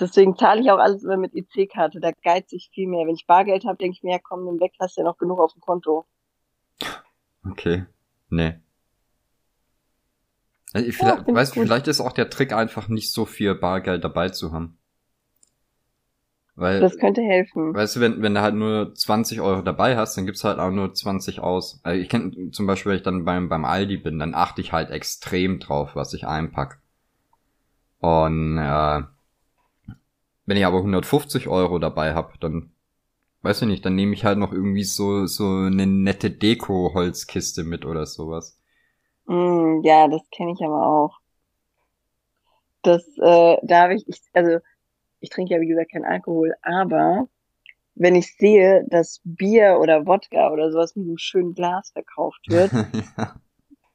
Deswegen 0.00 0.36
zahle 0.36 0.60
ich 0.60 0.70
auch 0.70 0.78
alles 0.78 1.04
immer 1.04 1.16
mit 1.16 1.34
EC-Karte, 1.34 2.00
da 2.00 2.10
geiz 2.24 2.52
ich 2.52 2.70
viel 2.74 2.88
mehr. 2.88 3.06
Wenn 3.06 3.14
ich 3.14 3.26
Bargeld 3.26 3.64
habe, 3.64 3.76
denke 3.76 3.96
ich 3.96 4.02
mir, 4.02 4.12
ja 4.12 4.18
komm, 4.18 4.44
nimm 4.44 4.58
weg, 4.58 4.72
hast 4.80 4.96
ja 4.96 5.04
noch 5.04 5.18
genug 5.18 5.38
auf 5.38 5.52
dem 5.52 5.60
Konto. 5.60 6.04
Okay. 7.48 7.86
Nee. 8.28 8.58
Also, 10.72 10.88
Ja, 10.88 10.92
vielleicht, 10.92 11.28
ich 11.28 11.34
weißt 11.34 11.56
du, 11.56 11.60
vielleicht 11.60 11.86
ist 11.86 12.00
auch 12.00 12.12
der 12.12 12.28
Trick 12.28 12.52
einfach 12.52 12.88
nicht 12.88 13.12
so 13.12 13.24
viel 13.24 13.54
Bargeld 13.54 14.02
dabei 14.02 14.30
zu 14.30 14.50
haben. 14.52 14.78
Weil, 16.56 16.80
Das 16.80 16.96
könnte 16.98 17.22
helfen. 17.22 17.74
weißt 17.74 17.96
du, 17.96 18.00
wenn, 18.00 18.22
wenn 18.22 18.34
du 18.34 18.40
halt 18.42 18.54
nur 18.54 18.94
20 18.94 19.40
Euro 19.40 19.62
dabei 19.62 19.96
hast, 19.96 20.16
dann 20.16 20.26
gibt's 20.26 20.44
halt 20.44 20.58
auch 20.58 20.70
nur 20.70 20.94
20 20.94 21.40
aus. 21.40 21.80
Also 21.82 22.00
ich 22.00 22.08
kenne 22.08 22.50
zum 22.52 22.66
Beispiel, 22.66 22.90
wenn 22.90 22.96
ich 22.98 23.02
dann 23.04 23.24
beim, 23.24 23.48
beim 23.48 23.64
Aldi 23.64 23.98
bin, 23.98 24.18
dann 24.18 24.34
achte 24.34 24.60
ich 24.60 24.72
halt 24.72 24.90
extrem 24.90 25.58
drauf, 25.60 25.96
was 25.96 26.14
ich 26.14 26.26
einpack. 26.26 26.80
Und 28.00 28.58
äh, 28.58 29.02
wenn 30.46 30.56
ich 30.56 30.64
aber 30.64 30.82
150 30.82 31.48
Euro 31.48 31.78
dabei 31.78 32.14
hab, 32.14 32.40
dann 32.40 32.72
weiß 33.42 33.62
ich 33.62 33.68
nicht, 33.68 33.84
dann 33.86 33.94
nehme 33.96 34.14
ich 34.14 34.24
halt 34.24 34.38
noch 34.38 34.52
irgendwie 34.52 34.84
so 34.84 35.26
so 35.26 35.46
eine 35.46 35.86
nette 35.86 36.30
Deko-Holzkiste 36.30 37.64
mit 37.64 37.84
oder 37.86 38.06
sowas. 38.06 38.58
Mm, 39.26 39.82
ja, 39.84 40.08
das 40.08 40.22
kenne 40.30 40.52
ich 40.52 40.62
aber 40.64 40.86
auch. 40.86 41.18
Das, 42.82 43.02
äh, 43.18 43.56
da 43.62 43.82
habe 43.82 43.94
ich, 43.94 44.06
ich, 44.08 44.20
also 44.34 44.58
ich 45.24 45.30
trinke 45.30 45.54
ja 45.54 45.60
wie 45.60 45.66
gesagt 45.66 45.90
keinen 45.90 46.04
Alkohol, 46.04 46.54
aber 46.60 47.28
wenn 47.94 48.14
ich 48.14 48.36
sehe, 48.36 48.84
dass 48.90 49.22
Bier 49.24 49.78
oder 49.80 50.06
Wodka 50.06 50.50
oder 50.50 50.70
sowas 50.70 50.94
mit 50.96 51.06
einem 51.06 51.16
schönen 51.16 51.54
Glas 51.54 51.90
verkauft 51.92 52.42
wird, 52.48 52.70
ja. 53.18 53.40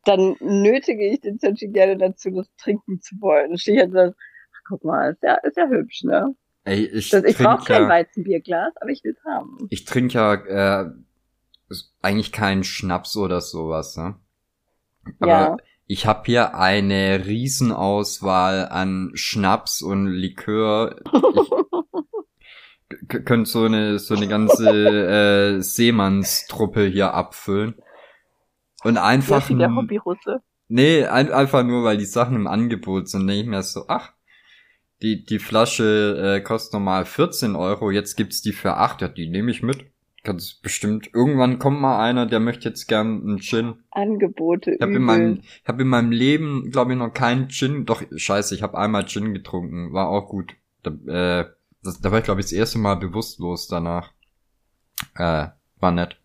dann 0.05 0.35
nötige 0.39 1.05
ich 1.05 1.21
den 1.21 1.37
Senshi 1.37 1.67
gerne 1.67 1.97
dazu, 1.97 2.31
das 2.31 2.47
trinken 2.57 2.99
zu 2.99 3.15
wollen. 3.21 3.49
Dann 3.49 3.57
stehe 3.59 3.77
ich 3.77 3.83
halt 3.83 3.91
so, 3.91 3.99
ach, 3.99 4.61
guck 4.67 4.83
mal, 4.83 5.11
ist 5.11 5.21
ja, 5.21 5.35
ist 5.35 5.57
ja 5.57 5.67
hübsch, 5.67 6.03
ne? 6.03 6.35
Ey, 6.63 6.85
ich 6.85 7.09
Das, 7.09 7.23
ich 7.23 7.37
brauche 7.37 7.65
kein 7.65 7.83
ja, 7.83 7.89
Weizenbierglas, 7.89 8.73
aber 8.77 8.89
ich 8.89 9.03
will's 9.03 9.23
haben. 9.23 9.67
ich 9.69 9.85
trinke 9.85 10.13
ja 10.15 10.33
äh, 10.33 10.91
eigentlich 12.01 12.31
keinen 12.31 12.63
Schnaps 12.63 13.15
oder 13.15 13.41
sowas, 13.41 13.97
ne? 13.97 14.15
Aber 15.19 15.29
Ja. 15.29 15.57
Ich 15.91 16.05
habe 16.05 16.21
hier 16.27 16.53
eine 16.55 17.25
Riesenauswahl 17.25 18.67
an 18.69 19.09
Schnaps 19.15 19.81
und 19.81 20.05
Likör. 20.07 20.95
Ich 22.89 23.07
k- 23.07 23.19
könnte 23.21 23.49
so 23.49 23.63
eine 23.63 23.97
so 23.99 24.15
eine 24.15 24.27
ganze 24.27 24.69
äh, 25.57 25.61
Seemannstruppe 25.61 26.85
hier 26.85 27.13
abfüllen. 27.13 27.75
Und 28.83 28.95
Ja, 28.95 29.03
einfach 29.03 29.49
wie 29.49 29.55
der 29.55 29.75
Hobbyrusse. 29.75 30.41
Nee, 30.67 31.05
ein, 31.05 31.31
einfach 31.31 31.63
nur, 31.63 31.83
weil 31.83 31.97
die 31.97 32.05
Sachen 32.05 32.35
im 32.35 32.45
Angebot 32.47 33.09
sind, 33.09 33.25
denke 33.27 33.41
ich 33.41 33.47
mir 33.47 33.63
so, 33.63 33.85
ach, 33.87 34.13
die, 35.01 35.25
die 35.25 35.39
Flasche 35.39 36.35
äh, 36.37 36.41
kostet 36.41 36.73
normal 36.73 37.05
14 37.05 37.55
Euro, 37.55 37.89
jetzt 37.89 38.15
gibt's 38.15 38.41
die 38.43 38.53
für 38.53 38.75
8, 38.75 39.01
ja, 39.01 39.07
die 39.07 39.27
nehme 39.27 39.49
ich 39.49 39.63
mit. 39.63 39.91
Ganz 40.23 40.55
bestimmt. 40.55 41.09
Irgendwann 41.13 41.59
kommt 41.59 41.79
mal 41.79 42.03
einer, 42.03 42.25
der 42.25 42.39
möchte 42.39 42.67
jetzt 42.67 42.87
gern 42.87 43.21
einen 43.21 43.39
Gin. 43.39 43.83
Angebote 43.91 44.71
Ich 44.71 44.81
habe 44.81 44.93
in 44.93 45.03
meinem, 45.03 45.39
ich 45.41 45.67
hab 45.67 45.79
in 45.79 45.87
meinem 45.87 46.11
Leben, 46.11 46.71
glaube 46.71 46.91
ich, 46.91 46.97
noch 46.97 47.13
keinen 47.13 47.49
Gin. 47.49 47.85
Doch, 47.85 48.03
scheiße, 48.13 48.53
ich 48.53 48.61
habe 48.61 48.77
einmal 48.77 49.05
Gin 49.05 49.33
getrunken, 49.33 49.93
war 49.93 50.09
auch 50.09 50.27
gut. 50.27 50.55
Da, 50.83 50.91
äh, 50.91 51.45
das, 51.83 52.01
da 52.01 52.11
war 52.11 52.19
ich, 52.19 52.25
glaube 52.25 52.41
ich, 52.41 52.47
das 52.47 52.53
erste 52.53 52.79
Mal 52.79 52.95
bewusstlos 52.95 53.67
danach. 53.67 54.11
Äh, 55.15 55.47
war 55.79 55.91
nett. 55.91 56.17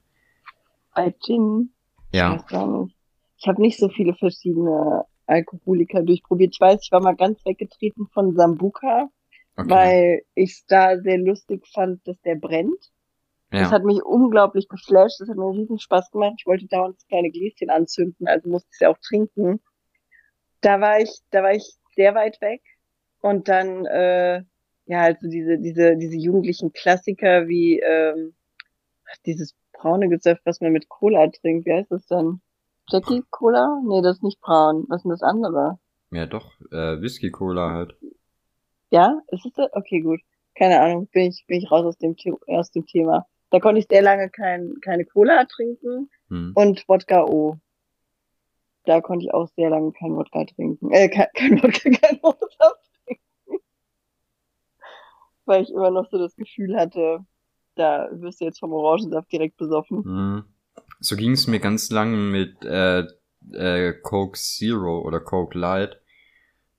Bei 0.94 1.14
Gin. 1.24 1.70
Ja. 2.12 2.44
Ich 3.36 3.48
habe 3.48 3.60
nicht 3.60 3.78
so 3.78 3.88
viele 3.88 4.14
verschiedene 4.14 5.04
Alkoholiker 5.26 6.02
durchprobiert. 6.02 6.54
Ich 6.54 6.60
weiß, 6.60 6.80
ich 6.82 6.92
war 6.92 7.00
mal 7.00 7.16
ganz 7.16 7.44
weggetreten 7.44 8.06
von 8.12 8.34
Sambuka, 8.34 9.08
Okay. 9.56 9.70
weil 9.70 10.22
ich 10.34 10.50
es 10.50 10.66
da 10.66 10.98
sehr 11.00 11.18
lustig 11.18 11.64
fand, 11.72 12.06
dass 12.08 12.20
der 12.22 12.34
brennt. 12.34 12.90
Das 13.54 13.70
ja. 13.70 13.76
hat 13.76 13.84
mich 13.84 14.02
unglaublich 14.02 14.68
geflasht. 14.68 15.20
Das 15.20 15.28
hat 15.28 15.36
mir 15.36 15.48
riesen 15.48 15.78
Spaß 15.78 16.10
gemacht. 16.10 16.34
Ich 16.38 16.46
wollte 16.46 16.66
dauernd 16.66 16.96
das 16.96 17.06
kleine 17.06 17.30
Gläschen 17.30 17.70
anzünden, 17.70 18.26
also 18.26 18.48
musste 18.48 18.68
ich 18.70 18.74
es 18.74 18.80
ja 18.80 18.88
auch 18.90 18.98
trinken. 18.98 19.60
Da 20.60 20.80
war 20.80 20.98
ich, 20.98 21.20
da 21.30 21.44
war 21.44 21.52
ich 21.52 21.76
sehr 21.94 22.16
weit 22.16 22.40
weg. 22.40 22.62
Und 23.20 23.48
dann, 23.48 23.86
äh, 23.86 24.42
ja, 24.86 25.00
halt 25.00 25.20
so 25.20 25.28
diese, 25.28 25.58
diese, 25.58 25.96
diese 25.96 26.16
jugendlichen 26.16 26.72
Klassiker 26.72 27.46
wie 27.46 27.78
ähm, 27.78 28.34
dieses 29.24 29.54
braune 29.72 30.08
Gesöff, 30.08 30.38
was 30.44 30.60
man 30.60 30.72
mit 30.72 30.88
Cola 30.88 31.28
trinkt. 31.28 31.66
Wie 31.66 31.72
heißt 31.72 31.92
das 31.92 32.06
dann? 32.06 32.40
Jackie 32.88 33.22
Cola? 33.30 33.80
Nee, 33.86 34.02
das 34.02 34.16
ist 34.16 34.22
nicht 34.24 34.40
braun. 34.40 34.84
Was 34.88 34.98
ist 34.98 35.04
denn 35.04 35.10
das 35.12 35.22
andere? 35.22 35.78
Ja, 36.10 36.26
doch, 36.26 36.52
äh, 36.72 37.00
Whisky 37.00 37.30
Cola 37.30 37.70
halt. 37.70 37.94
Ja, 38.90 39.20
ist 39.28 39.46
es 39.46 39.52
das? 39.52 39.72
Okay, 39.72 40.00
gut. 40.00 40.20
Keine 40.56 40.80
Ahnung, 40.80 41.08
bin 41.12 41.30
ich, 41.30 41.44
bin 41.46 41.58
ich 41.58 41.70
raus 41.70 41.84
aus 41.84 41.98
dem, 41.98 42.16
aus 42.46 42.70
dem 42.72 42.86
Thema. 42.86 43.26
Da 43.50 43.60
konnte 43.60 43.78
ich 43.80 43.86
sehr 43.88 44.02
lange 44.02 44.30
kein, 44.30 44.74
keine 44.80 45.04
Cola 45.04 45.44
trinken 45.44 46.10
Hm. 46.28 46.52
und 46.54 46.88
Wodka 46.88 47.24
O. 47.24 47.58
Da 48.84 49.00
konnte 49.00 49.26
ich 49.26 49.32
auch 49.32 49.48
sehr 49.56 49.70
lange 49.70 49.92
kein 49.92 50.14
Wodka 50.16 50.44
trinken. 50.44 50.90
Äh, 50.90 51.08
kein, 51.08 51.28
kein 51.34 51.52
Wodka, 51.62 51.90
kein 51.90 52.18
Wodka 52.22 52.72
trinken. 53.04 53.64
Weil 55.44 55.62
ich 55.62 55.70
immer 55.70 55.90
noch 55.90 56.08
so 56.10 56.18
das 56.18 56.34
Gefühl 56.36 56.76
hatte, 56.76 57.20
da 57.76 58.08
wirst 58.12 58.40
du 58.40 58.44
jetzt 58.44 58.60
vom 58.60 58.72
Orangensaft 58.72 59.30
direkt 59.32 59.56
besoffen. 59.56 60.04
Hm. 60.04 60.44
So 61.00 61.16
ging 61.16 61.32
es 61.32 61.46
mir 61.46 61.60
ganz 61.60 61.90
lange 61.90 62.16
mit 62.16 62.64
äh, 62.64 63.04
äh, 63.52 63.92
Coke 64.02 64.38
Zero 64.38 65.00
oder 65.00 65.20
Coke 65.20 65.58
Light, 65.58 66.00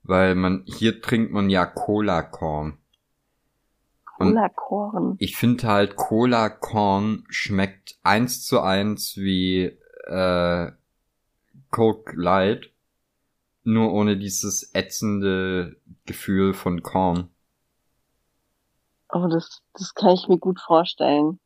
weil 0.03 0.35
man 0.35 0.63
hier 0.65 1.01
trinkt 1.01 1.31
man 1.31 1.49
ja 1.49 1.65
Cola 1.65 2.21
Corn. 2.23 2.77
Cola 4.17 4.49
Korn. 4.49 5.15
ich 5.19 5.35
finde 5.35 5.67
halt 5.67 5.95
Cola 5.95 6.49
Corn 6.49 7.25
schmeckt 7.29 7.97
eins 8.03 8.45
zu 8.45 8.61
eins 8.61 9.17
wie 9.17 9.77
äh, 10.05 10.71
Coke 11.71 12.15
Light, 12.15 12.71
nur 13.63 13.91
ohne 13.93 14.17
dieses 14.17 14.73
ätzende 14.73 15.75
Gefühl 16.05 16.53
von 16.53 16.81
Korn. 16.81 17.29
Oh, 19.11 19.27
das, 19.27 19.61
das 19.73 19.93
kann 19.93 20.13
ich 20.13 20.27
mir 20.27 20.37
gut 20.37 20.59
vorstellen. 20.59 21.39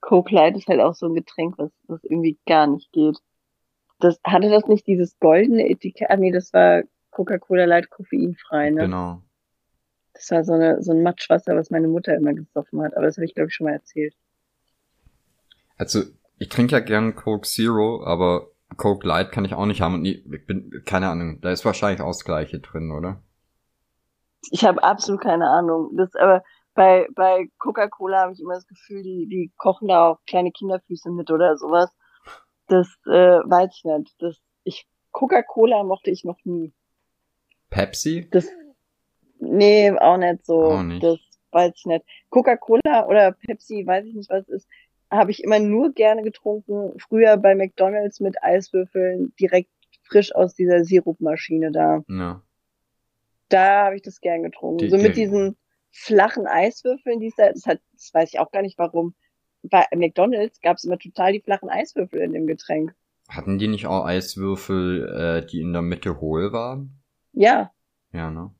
Coke 0.00 0.34
Light 0.34 0.56
ist 0.56 0.68
halt 0.68 0.80
auch 0.80 0.94
so 0.94 1.06
ein 1.06 1.14
Getränk, 1.14 1.56
was, 1.58 1.70
was 1.86 2.02
irgendwie 2.04 2.38
gar 2.46 2.66
nicht 2.66 2.92
geht. 2.92 3.18
Das, 4.00 4.20
hatte 4.24 4.50
das 4.50 4.66
nicht 4.66 4.86
dieses 4.86 5.18
goldene 5.18 5.68
Etikett? 5.68 6.10
Ah, 6.10 6.16
nee, 6.16 6.30
das 6.30 6.52
war 6.52 6.82
Coca-Cola 7.10 7.64
Light 7.64 7.88
koffeinfrei, 7.90 8.70
ne? 8.70 8.82
Genau. 8.82 9.22
Das 10.14 10.30
war 10.30 10.44
so, 10.44 10.52
eine, 10.52 10.82
so 10.82 10.92
ein 10.92 11.02
Matschwasser, 11.02 11.56
was 11.56 11.70
meine 11.70 11.88
Mutter 11.88 12.14
immer 12.14 12.32
gesoffen 12.32 12.80
hat. 12.82 12.96
Aber 12.96 13.06
das 13.06 13.16
habe 13.16 13.26
ich, 13.26 13.34
glaube 13.34 13.48
ich, 13.48 13.54
schon 13.54 13.66
mal 13.66 13.74
erzählt. 13.74 14.14
Also, 15.76 16.02
ich 16.38 16.48
trinke 16.48 16.72
ja 16.72 16.80
gern 16.80 17.14
Coke 17.14 17.46
Zero, 17.46 18.04
aber 18.04 18.48
Coke 18.76 19.06
Light 19.06 19.32
kann 19.32 19.44
ich 19.44 19.54
auch 19.54 19.66
nicht 19.66 19.80
haben 19.80 19.94
und 19.94 20.02
nie, 20.02 20.24
ich 20.32 20.46
bin, 20.46 20.82
keine 20.84 21.08
Ahnung, 21.08 21.40
da 21.40 21.50
ist 21.50 21.64
wahrscheinlich 21.64 22.00
auch 22.00 22.08
das 22.08 22.24
Gleiche 22.24 22.60
drin, 22.60 22.90
oder? 22.90 23.20
Ich 24.50 24.64
habe 24.64 24.82
absolut 24.82 25.22
keine 25.22 25.48
Ahnung. 25.48 25.96
Das, 25.96 26.14
aber 26.14 26.42
bei, 26.74 27.08
bei 27.14 27.48
Coca-Cola 27.58 28.22
habe 28.22 28.32
ich 28.32 28.40
immer 28.40 28.54
das 28.54 28.66
Gefühl, 28.66 29.02
die, 29.02 29.26
die 29.28 29.52
kochen 29.56 29.88
da 29.88 30.08
auch 30.08 30.18
kleine 30.26 30.52
Kinderfüße 30.52 31.10
mit 31.10 31.30
oder 31.30 31.56
sowas. 31.56 31.90
Das 32.68 32.88
äh, 33.06 33.10
weiß 33.10 33.70
ich 33.76 33.84
nicht. 33.84 34.14
Das, 34.18 34.40
ich, 34.64 34.86
Coca-Cola 35.12 35.82
mochte 35.84 36.10
ich 36.10 36.24
noch 36.24 36.38
nie. 36.44 36.72
Pepsi? 37.70 38.28
Das, 38.30 38.48
nee, 39.38 39.90
auch 39.92 40.16
nicht 40.16 40.44
so. 40.46 40.62
Auch 40.64 40.82
nicht. 40.82 41.02
Das 41.02 41.18
weiß 41.52 41.72
ich 41.76 41.86
nicht. 41.86 42.04
Coca-Cola 42.30 43.06
oder 43.06 43.32
Pepsi, 43.32 43.86
weiß 43.86 44.04
ich 44.06 44.14
nicht, 44.14 44.30
was 44.30 44.42
es 44.48 44.62
ist, 44.64 44.68
habe 45.10 45.30
ich 45.30 45.42
immer 45.44 45.58
nur 45.60 45.92
gerne 45.92 46.22
getrunken. 46.22 46.98
Früher 46.98 47.36
bei 47.36 47.54
McDonalds 47.54 48.20
mit 48.20 48.42
Eiswürfeln 48.42 49.32
direkt 49.38 49.70
frisch 50.02 50.34
aus 50.34 50.54
dieser 50.54 50.84
Sirupmaschine 50.84 51.70
da. 51.70 52.02
Ja. 52.08 52.42
Da 53.48 53.84
habe 53.86 53.96
ich 53.96 54.02
das 54.02 54.20
gern 54.20 54.42
getrunken. 54.42 54.78
Die- 54.78 54.90
so 54.90 54.96
mit 54.96 55.16
die- 55.16 55.20
diesen 55.20 55.56
flachen 55.92 56.46
Eiswürfeln, 56.46 57.20
die 57.20 57.28
es 57.28 57.36
da, 57.36 57.52
das, 57.52 57.66
hat, 57.66 57.80
das 57.92 58.12
weiß 58.12 58.32
ich 58.34 58.40
auch 58.40 58.50
gar 58.50 58.62
nicht 58.62 58.78
warum. 58.78 59.14
Bei 59.62 59.84
McDonalds 59.94 60.60
gab 60.60 60.76
es 60.76 60.84
immer 60.84 60.98
total 60.98 61.32
die 61.32 61.40
flachen 61.40 61.68
Eiswürfel 61.70 62.20
in 62.20 62.32
dem 62.32 62.46
Getränk. 62.46 62.94
Hatten 63.28 63.58
die 63.58 63.68
nicht 63.68 63.86
auch 63.86 64.04
Eiswürfel, 64.04 65.08
äh, 65.44 65.46
die 65.46 65.60
in 65.60 65.72
der 65.72 65.82
Mitte 65.82 66.20
hohl 66.20 66.52
waren? 66.52 67.00
Ja. 67.32 67.70
Ja, 68.12 68.30
ne? 68.30 68.50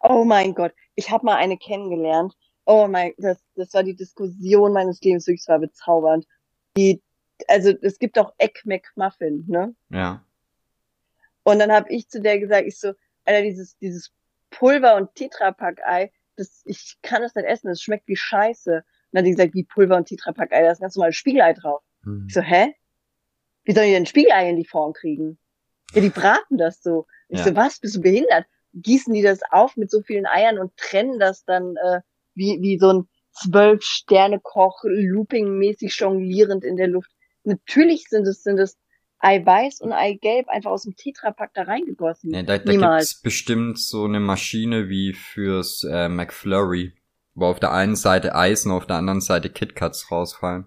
Oh 0.00 0.24
mein 0.24 0.54
Gott, 0.54 0.72
ich 0.94 1.10
habe 1.10 1.26
mal 1.26 1.36
eine 1.36 1.58
kennengelernt. 1.58 2.34
Oh 2.64 2.88
mein, 2.88 3.12
das, 3.18 3.38
das 3.54 3.72
war 3.74 3.82
die 3.82 3.94
Diskussion 3.94 4.72
meines 4.72 5.00
Lebens, 5.00 5.26
wirklich, 5.26 5.42
es 5.42 5.48
war 5.48 5.60
bezaubernd. 5.60 6.26
Die, 6.76 7.02
also 7.48 7.72
es 7.82 7.98
gibt 7.98 8.18
auch 8.18 8.32
Egg 8.38 8.60
McMuffin, 8.64 9.44
ne? 9.46 9.74
Ja. 9.90 10.24
Und 11.44 11.60
dann 11.60 11.70
habe 11.70 11.90
ich 11.90 12.08
zu 12.08 12.20
der 12.20 12.40
gesagt, 12.40 12.66
ich 12.66 12.78
so, 12.78 12.92
Alter, 13.24 13.42
dieses, 13.42 13.76
dieses 13.78 14.12
Pulver- 14.50 14.96
und 14.96 15.14
Tetrapack-Ei, 15.14 16.10
das, 16.36 16.62
ich 16.64 16.96
kann 17.02 17.22
das 17.22 17.34
nicht 17.34 17.46
essen, 17.46 17.68
das 17.68 17.80
schmeckt 17.80 18.08
wie 18.08 18.16
Scheiße. 18.16 18.76
Und 18.76 18.84
dann 19.12 19.20
hat 19.20 19.26
die 19.26 19.30
gesagt, 19.30 19.54
wie 19.54 19.64
Pulver- 19.64 19.96
und 19.96 20.06
Tetrapack-Ei, 20.08 20.62
da 20.62 20.72
ist 20.72 20.80
ganz 20.80 20.96
normal 20.96 21.12
Spiegelei 21.12 21.52
drauf. 21.52 21.82
Hm. 22.02 22.24
Ich 22.28 22.34
so, 22.34 22.40
hä? 22.40 22.74
Wie 23.64 23.72
sollen 23.72 23.86
die 23.86 23.92
denn 23.92 24.06
Spiegelei 24.06 24.50
in 24.50 24.56
die 24.56 24.66
Form 24.66 24.92
kriegen? 24.92 25.38
Ja, 25.92 26.00
die 26.00 26.10
braten 26.10 26.58
das 26.58 26.82
so. 26.82 27.06
Ich 27.28 27.38
Ja. 27.38 27.44
so, 27.44 27.56
was, 27.56 27.78
bist 27.78 27.96
du 27.96 28.00
behindert? 28.00 28.46
Gießen 28.82 29.12
die 29.14 29.22
das 29.22 29.40
auf 29.50 29.76
mit 29.76 29.90
so 29.90 30.02
vielen 30.02 30.26
Eiern 30.26 30.58
und 30.58 30.76
trennen 30.76 31.18
das 31.18 31.44
dann 31.44 31.76
äh, 31.76 32.00
wie, 32.34 32.58
wie 32.60 32.78
so 32.78 32.92
ein 32.92 33.08
Zwölf-Sterne-Koch, 33.32 34.84
looping-mäßig 34.84 35.94
jonglierend 35.98 36.64
in 36.64 36.76
der 36.76 36.88
Luft. 36.88 37.10
Natürlich 37.44 38.04
sind 38.08 38.26
es, 38.26 38.42
sind 38.42 38.58
es 38.58 38.76
Eiweiß 39.18 39.80
und 39.80 39.92
Eigelb 39.92 40.48
einfach 40.48 40.70
aus 40.70 40.82
dem 40.82 40.94
Tetrapack 40.94 41.52
da 41.54 41.62
reingegossen. 41.62 42.32
Ja, 42.32 42.42
da 42.42 42.58
da 42.58 42.70
Niemals. 42.70 43.10
gibt's 43.10 43.22
bestimmt 43.22 43.78
so 43.78 44.04
eine 44.04 44.20
Maschine 44.20 44.88
wie 44.88 45.12
fürs 45.12 45.84
äh, 45.84 46.08
McFlurry, 46.08 46.94
wo 47.34 47.46
auf 47.46 47.60
der 47.60 47.72
einen 47.72 47.96
Seite 47.96 48.34
Eis 48.34 48.66
und 48.66 48.72
auf 48.72 48.86
der 48.86 48.96
anderen 48.96 49.20
Seite 49.20 49.50
KitKats 49.50 50.10
rausfallen. 50.10 50.66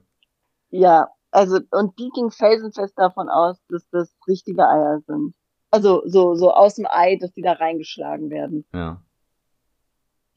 Ja, 0.70 1.10
also, 1.32 1.60
und 1.72 1.98
die 2.00 2.10
ging 2.14 2.32
felsenfest 2.32 2.98
davon 2.98 3.30
aus, 3.30 3.58
dass 3.70 3.88
das 3.92 4.16
richtige 4.28 4.68
Eier 4.68 5.02
sind. 5.06 5.34
Also, 5.72 6.02
so, 6.06 6.36
so 6.36 6.52
aus 6.52 6.76
dem 6.76 6.88
Ei, 6.90 7.18
dass 7.18 7.32
die 7.34 7.42
da 7.42 7.54
reingeschlagen 7.54 8.30
werden. 8.30 8.66
Ja. 8.74 9.02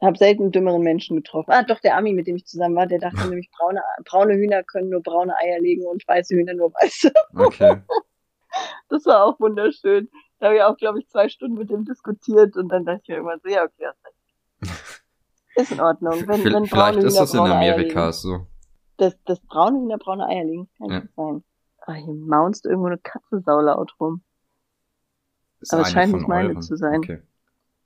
Hab 0.01 0.17
selten 0.17 0.51
dümmeren 0.51 0.83
Menschen 0.83 1.17
getroffen. 1.17 1.53
Ah, 1.53 1.63
doch, 1.63 1.79
der 1.81 1.97
Ami, 1.97 2.13
mit 2.13 2.27
dem 2.27 2.37
ich 2.37 2.45
zusammen 2.45 2.75
war, 2.77 2.87
der 2.87 2.99
dachte 2.99 3.17
nämlich, 3.29 3.51
braune, 3.57 3.81
braune 4.05 4.35
Hühner 4.35 4.63
können 4.63 4.91
nur 4.91 5.03
braune 5.03 5.35
Eier 5.37 5.61
legen 5.61 5.87
und 5.87 6.07
weiße 6.07 6.35
Hühner 6.35 6.55
nur 6.55 6.73
weiße. 6.75 7.13
Okay. 7.37 7.83
Das 8.91 9.07
war 9.07 9.25
auch 9.25 9.41
wunderschön. 9.41 10.11
Da 10.39 10.49
habe 10.49 10.57
ich 10.57 10.63
auch, 10.63 10.77
glaube 10.77 10.99
ich, 11.01 11.09
zwei 11.09 11.31
Stunden 11.31 11.57
mit 11.57 11.71
dem 11.71 11.87
diskutiert 11.87 12.55
und 12.59 12.69
dann 12.69 12.85
dachte 12.85 13.01
ich 13.07 13.19
mir 13.19 13.39
so, 13.43 13.49
ja, 13.49 13.65
okay. 13.65 13.89
Ist 15.55 15.73
in 15.73 15.81
Ordnung. 15.81 16.29
Wenn, 16.29 16.45
wenn 16.45 16.67
Vielleicht 16.67 16.99
ist 17.03 17.19
das 17.19 17.33
in 17.33 17.41
Amerika 17.41 18.13
so. 18.13 18.47
Das, 18.99 19.17
das 19.25 19.41
braune 19.41 19.81
Hühner 19.81 19.97
braune 19.97 20.27
Eier 20.27 20.45
legen, 20.45 20.69
kann 20.77 20.91
Ja. 20.91 21.01
nicht 21.01 21.15
sein. 21.15 21.45
Ah, 21.87 21.95
hier 21.95 22.13
maunzt 22.13 22.67
irgendwo 22.67 22.89
eine 22.89 22.99
Katze 22.99 23.41
saulaut 23.41 23.95
rum. 23.99 24.23
Ist 25.63 25.73
Aber 25.73 25.83
es 25.83 25.93
scheint 25.93 26.11
von 26.11 26.21
nicht 26.21 26.29
meine 26.29 26.61
zu 26.61 26.77
sein. 26.77 26.99
Okay. 26.99 27.23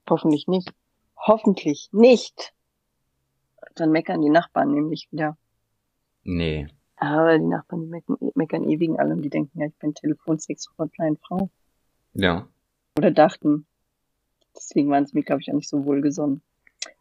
Hoffentlich 0.09 0.49
nicht. 0.49 0.72
Hoffentlich 1.16 1.91
nicht. 1.93 2.55
Dann 3.74 3.93
meckern 3.93 4.22
die 4.22 4.31
Nachbarn 4.31 4.72
nämlich 4.72 5.09
wieder. 5.11 5.37
Nee. 6.22 6.68
Aber 6.97 7.39
die 7.39 7.45
Nachbarn, 7.45 7.83
die 7.83 7.89
meckern, 7.89 8.16
meckern 8.35 8.68
eh 8.68 8.81
wegen 8.81 8.99
allem. 8.99 9.20
Die 9.20 9.29
denken, 9.29 9.61
ja, 9.61 9.66
ich 9.66 9.77
bin 9.77 9.95
Telefonsex-Hotline-Frau. 9.95 11.51
Ja. 12.14 12.49
Oder 12.97 13.11
dachten. 13.11 13.66
Deswegen 14.57 14.91
waren 14.91 15.05
es 15.05 15.12
mir, 15.12 15.22
glaube 15.22 15.43
ich, 15.43 15.51
auch 15.51 15.57
nicht 15.57 15.68
so 15.68 15.85
wohlgesonnen. 15.85 16.41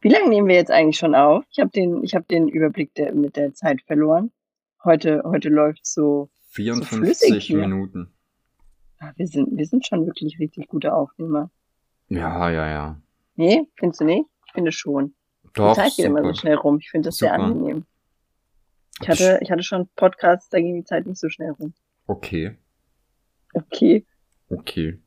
Wie 0.02 0.10
lange 0.10 0.28
nehmen 0.28 0.50
wir 0.50 0.56
jetzt 0.56 0.72
eigentlich 0.72 0.98
schon 0.98 1.16
auf? 1.16 1.46
Ich 1.50 1.60
habe 1.60 1.72
den, 1.72 2.04
ich 2.04 2.16
habe 2.16 2.26
den 2.26 2.50
Überblick 2.50 2.94
der, 2.96 3.14
mit 3.14 3.38
der 3.38 3.54
Zeit 3.54 3.82
verloren. 3.84 4.32
Heute, 4.84 5.24
heute 5.24 5.50
läuft 5.50 5.86
so. 5.86 6.30
54 6.52 6.98
flüssig 6.98 7.46
hier. 7.46 7.60
Minuten. 7.60 8.15
Ah, 9.00 9.12
wir 9.16 9.28
sind, 9.28 9.58
wir 9.58 9.66
sind 9.66 9.86
schon 9.86 10.06
wirklich 10.06 10.40
richtig 10.40 10.68
gute 10.68 10.94
Aufnehmer. 10.94 11.52
Ja, 12.08 12.50
ja, 12.50 12.68
ja. 12.68 13.02
Nee, 13.36 13.68
findest 13.76 14.02
du 14.02 14.06
nicht? 14.06 14.26
Ich 14.48 14.54
finde 14.54 14.72
schon. 14.72 15.16
Doch, 15.54 15.74
die 15.74 15.82
Zeit 15.82 15.96
geht 15.96 16.06
immer 16.06 16.24
so 16.24 16.34
schnell 16.34 16.56
rum. 16.56 16.80
Ich 16.80 16.90
finde 16.90 17.10
das 17.10 17.18
sehr 17.18 17.32
Super. 17.32 17.44
angenehm. 17.44 17.86
Ich 19.02 19.10
hatte, 19.10 19.40
ich 19.42 19.52
hatte 19.52 19.64
schon 19.64 19.90
Podcasts, 19.96 20.50
da 20.50 20.60
ging 20.60 20.76
die 20.76 20.86
Zeit 20.86 21.06
nicht 21.06 21.20
so 21.20 21.30
schnell 21.30 21.52
rum. 21.52 21.74
Okay. 22.08 22.58
Okay. 23.54 24.06
Okay. 24.50 25.00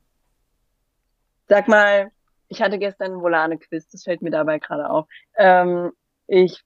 Sag 1.47 1.67
mal, 1.67 2.11
ich 2.47 2.61
hatte 2.61 2.77
gestern 2.77 3.13
ein 3.13 3.21
Volane-Quiz, 3.21 3.89
das 3.89 4.03
fällt 4.03 4.21
mir 4.21 4.31
dabei 4.31 4.59
gerade 4.59 4.89
auf. 4.89 5.07
Ähm, 5.37 5.91
ich 6.27 6.63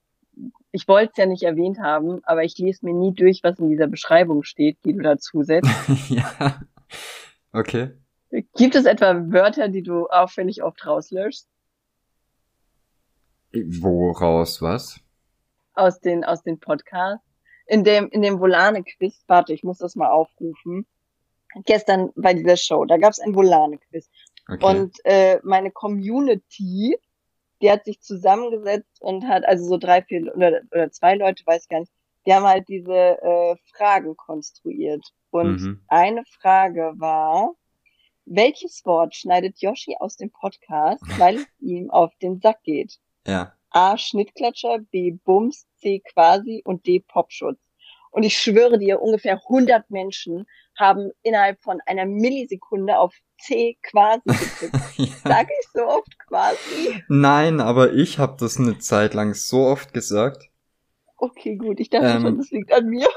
ich 0.71 0.87
wollte 0.87 1.11
es 1.11 1.17
ja 1.17 1.25
nicht 1.25 1.43
erwähnt 1.43 1.79
haben, 1.79 2.19
aber 2.23 2.43
ich 2.43 2.57
lese 2.57 2.85
mir 2.85 2.93
nie 2.93 3.13
durch, 3.13 3.41
was 3.43 3.59
in 3.59 3.69
dieser 3.69 3.87
Beschreibung 3.87 4.43
steht, 4.43 4.77
die 4.83 4.93
du 4.93 5.01
dazu 5.01 5.43
setzt. 5.43 5.69
ja. 6.09 6.61
Okay. 7.51 7.91
Gibt 8.55 8.75
es 8.75 8.85
etwa 8.85 9.13
Wörter, 9.31 9.69
die 9.69 9.83
du 9.83 10.07
auffällig 10.07 10.63
oft 10.63 10.85
rauslöschst 10.85 11.47
Woraus 13.53 14.61
was? 14.61 14.99
aus 15.75 15.99
den, 15.99 16.23
aus 16.23 16.43
den 16.43 16.59
Podcasts? 16.59 17.25
In 17.65 17.83
dem, 17.83 18.09
in 18.09 18.21
dem 18.21 18.39
Volane-Quiz, 18.39 19.23
warte, 19.27 19.53
ich 19.53 19.63
muss 19.63 19.77
das 19.77 19.95
mal 19.95 20.09
aufrufen. 20.09 20.85
Gestern 21.65 22.11
bei 22.15 22.33
dieser 22.33 22.57
Show, 22.57 22.85
da 22.85 22.97
gab 22.97 23.11
es 23.11 23.19
ein 23.19 23.35
Volane-Quiz. 23.35 24.09
Okay. 24.49 24.65
Und 24.65 24.97
äh, 25.05 25.39
meine 25.43 25.71
Community, 25.71 26.97
die 27.61 27.71
hat 27.71 27.85
sich 27.85 28.01
zusammengesetzt 28.01 29.01
und 29.01 29.25
hat, 29.27 29.45
also 29.45 29.65
so 29.65 29.77
drei, 29.77 30.01
vier 30.01 30.35
oder, 30.35 30.61
oder 30.71 30.91
zwei 30.91 31.15
Leute, 31.15 31.43
weiß 31.45 31.63
ich 31.63 31.69
gar 31.69 31.79
nicht, 31.79 31.93
die 32.25 32.33
haben 32.33 32.45
halt 32.45 32.67
diese 32.67 32.93
äh, 33.21 33.55
Fragen 33.75 34.15
konstruiert. 34.15 35.05
Und 35.31 35.61
Mhm. 35.61 35.81
eine 35.87 36.23
Frage 36.39 36.93
war, 36.97 37.53
welches 38.25 38.85
Wort 38.85 39.15
schneidet 39.15 39.59
Yoshi 39.61 39.95
aus 39.99 40.15
dem 40.15 40.31
Podcast, 40.31 41.03
weil 41.19 41.37
es 41.37 41.47
ihm 41.59 41.89
auf 41.89 42.11
den 42.21 42.39
Sack 42.39 42.63
geht? 42.63 42.97
ja. 43.27 43.53
A. 43.75 43.97
Schnittklatscher, 43.97 44.77
B. 44.91 45.13
Bums, 45.25 45.65
C. 45.77 45.99
Quasi 46.13 46.61
und 46.63 46.85
D. 46.85 46.99
Popschutz. 46.99 47.57
Und 48.11 48.21
ich 48.21 48.37
schwöre 48.37 48.77
dir, 48.77 49.01
ungefähr 49.01 49.41
100 49.49 49.89
Menschen 49.89 50.45
haben 50.77 51.09
innerhalb 51.23 51.59
von 51.63 51.81
einer 51.87 52.05
Millisekunde 52.05 52.99
auf 52.99 53.15
C. 53.39 53.79
Quasi 53.81 54.21
getippt. 54.25 54.75
Sag 55.23 55.47
ich 55.49 55.67
so 55.73 55.87
oft 55.87 56.19
quasi? 56.19 57.01
Nein, 57.07 57.59
aber 57.59 57.93
ich 57.93 58.19
habe 58.19 58.35
das 58.39 58.57
eine 58.59 58.77
Zeit 58.77 59.15
lang 59.15 59.33
so 59.33 59.65
oft 59.65 59.91
gesagt. 59.91 60.51
Okay, 61.23 61.55
gut. 61.55 61.79
Ich 61.79 61.89
dachte 61.89 62.07
Ähm. 62.07 62.21
schon, 62.21 62.37
das 62.37 62.51
liegt 62.51 62.73
an 62.73 62.87
mir. 62.87 63.07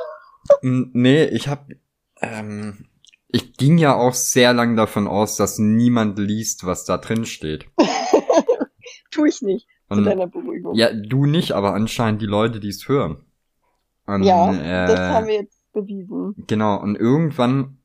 Nee, 0.62 1.24
ich 1.24 1.48
hab, 1.48 1.68
ähm, 2.20 2.86
ich 3.26 3.54
ging 3.57 3.78
ja 3.78 3.96
auch 3.96 4.14
sehr 4.14 4.52
lang 4.52 4.76
davon 4.76 5.09
aus, 5.09 5.36
dass 5.36 5.59
niemand 5.59 6.16
liest, 6.18 6.64
was 6.64 6.84
da 6.84 6.98
drin 6.98 7.24
steht. 7.24 7.66
Tu 9.11 9.24
ich 9.24 9.42
nicht, 9.42 9.66
zu 9.88 9.94
Und, 9.98 10.04
deiner 10.04 10.28
Beruhigung. 10.28 10.76
ja, 10.76 10.92
du 10.92 11.26
nicht, 11.26 11.50
aber 11.52 11.74
anscheinend 11.74 12.22
die 12.22 12.26
Leute, 12.26 12.61
die 12.61 12.68
es 12.68 12.86
hören. 12.86 13.24
Und, 14.07 14.22
Ja, 14.22 14.52
äh, 14.52 14.86
das 14.86 15.00
haben 15.00 15.26
wir 15.26 15.34
jetzt 15.34 15.61
bewiesen. 15.72 16.34
Genau, 16.46 16.80
und 16.80 16.94
irgendwann, 16.96 17.78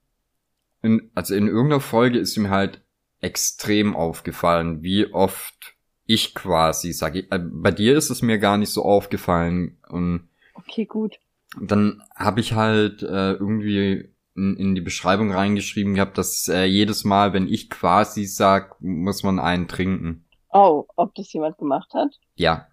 in, 0.84 1.09
also 1.15 1.34
in 1.34 1.47
irgendeiner 1.47 1.82
Folge 1.82 2.19
ist 2.19 2.38
mir 2.38 2.49
halt 2.51 2.84
extrem 3.22 3.95
aufgefallen, 3.95 4.84
wie 4.84 5.11
oft 5.11 5.74
ich 6.14 6.34
quasi 6.36 6.91
sage, 6.93 7.28
äh, 7.32 7.39
bei 7.39 7.72
dir 7.72 7.95
ist 7.97 8.09
es 8.09 8.22
mir 8.22 8.38
gar 8.39 8.57
nicht 8.57 8.70
so 8.72 8.84
aufgefallen 8.84 9.78
und 9.89 10.30
Okay, 10.53 10.86
gut. 10.86 11.18
dann 11.59 12.01
habe 12.16 12.39
ich 12.39 12.53
halt 12.53 13.01
äh, 13.03 13.34
irgendwie 13.34 14.09
in, 14.36 14.55
in 14.57 14.76
die 14.76 14.82
Beschreibung 14.82 15.32
reingeschrieben 15.32 15.93
gehabt, 15.95 16.18
dass 16.18 16.47
äh, 16.47 16.64
jedes 16.66 17.03
Mal, 17.03 17.34
wenn 17.34 17.47
ich 17.47 17.70
quasi 17.70 18.26
sag, 18.26 18.82
muss 18.82 19.24
man 19.24 19.39
einen 19.39 19.68
trinken. 19.68 20.26
Oh, 20.53 20.86
ob 20.95 21.16
das 21.16 21.32
jemand 21.34 21.57
gemacht 21.57 21.93
hat? 21.93 22.09
Ja. 22.36 22.68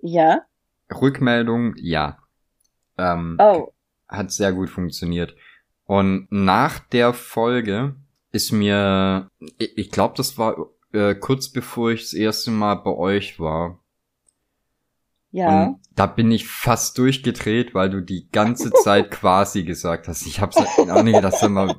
Ja. 0.00 0.42
Rückmeldung, 1.00 1.74
ja. 1.76 2.18
Ähm, 2.98 3.36
Oh, 3.40 3.72
hat 4.08 4.30
sehr 4.30 4.52
gut 4.52 4.70
funktioniert. 4.70 5.34
Und 5.86 6.28
nach 6.30 6.78
der 6.78 7.12
Folge 7.12 7.96
ist 8.32 8.52
mir, 8.52 9.30
ich, 9.58 9.76
ich 9.78 9.90
glaube, 9.90 10.14
das 10.16 10.38
war 10.38 10.56
äh, 10.94 11.14
kurz 11.14 11.48
bevor 11.48 11.90
ich 11.90 12.02
das 12.02 12.12
erste 12.12 12.50
Mal 12.50 12.76
bei 12.76 12.90
euch 12.92 13.40
war. 13.40 13.80
ja. 15.30 15.64
Und 15.64 15.80
da 15.94 16.06
bin 16.06 16.30
ich 16.30 16.48
fast 16.48 16.98
durchgedreht, 16.98 17.74
weil 17.74 17.90
du 17.90 18.00
die 18.00 18.28
ganze 18.30 18.70
Zeit 18.84 19.10
quasi 19.10 19.64
gesagt 19.64 20.08
hast. 20.08 20.26
Ich 20.26 20.40
hab's 20.40 20.56
auch 20.56 21.02
nicht 21.02 21.16
gedacht, 21.16 21.34
sag 21.38 21.50
mal, 21.50 21.74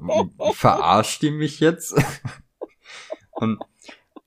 verarscht 0.54 1.22
die 1.22 1.32
mich 1.32 1.60
jetzt? 1.60 1.96
Und 3.32 3.60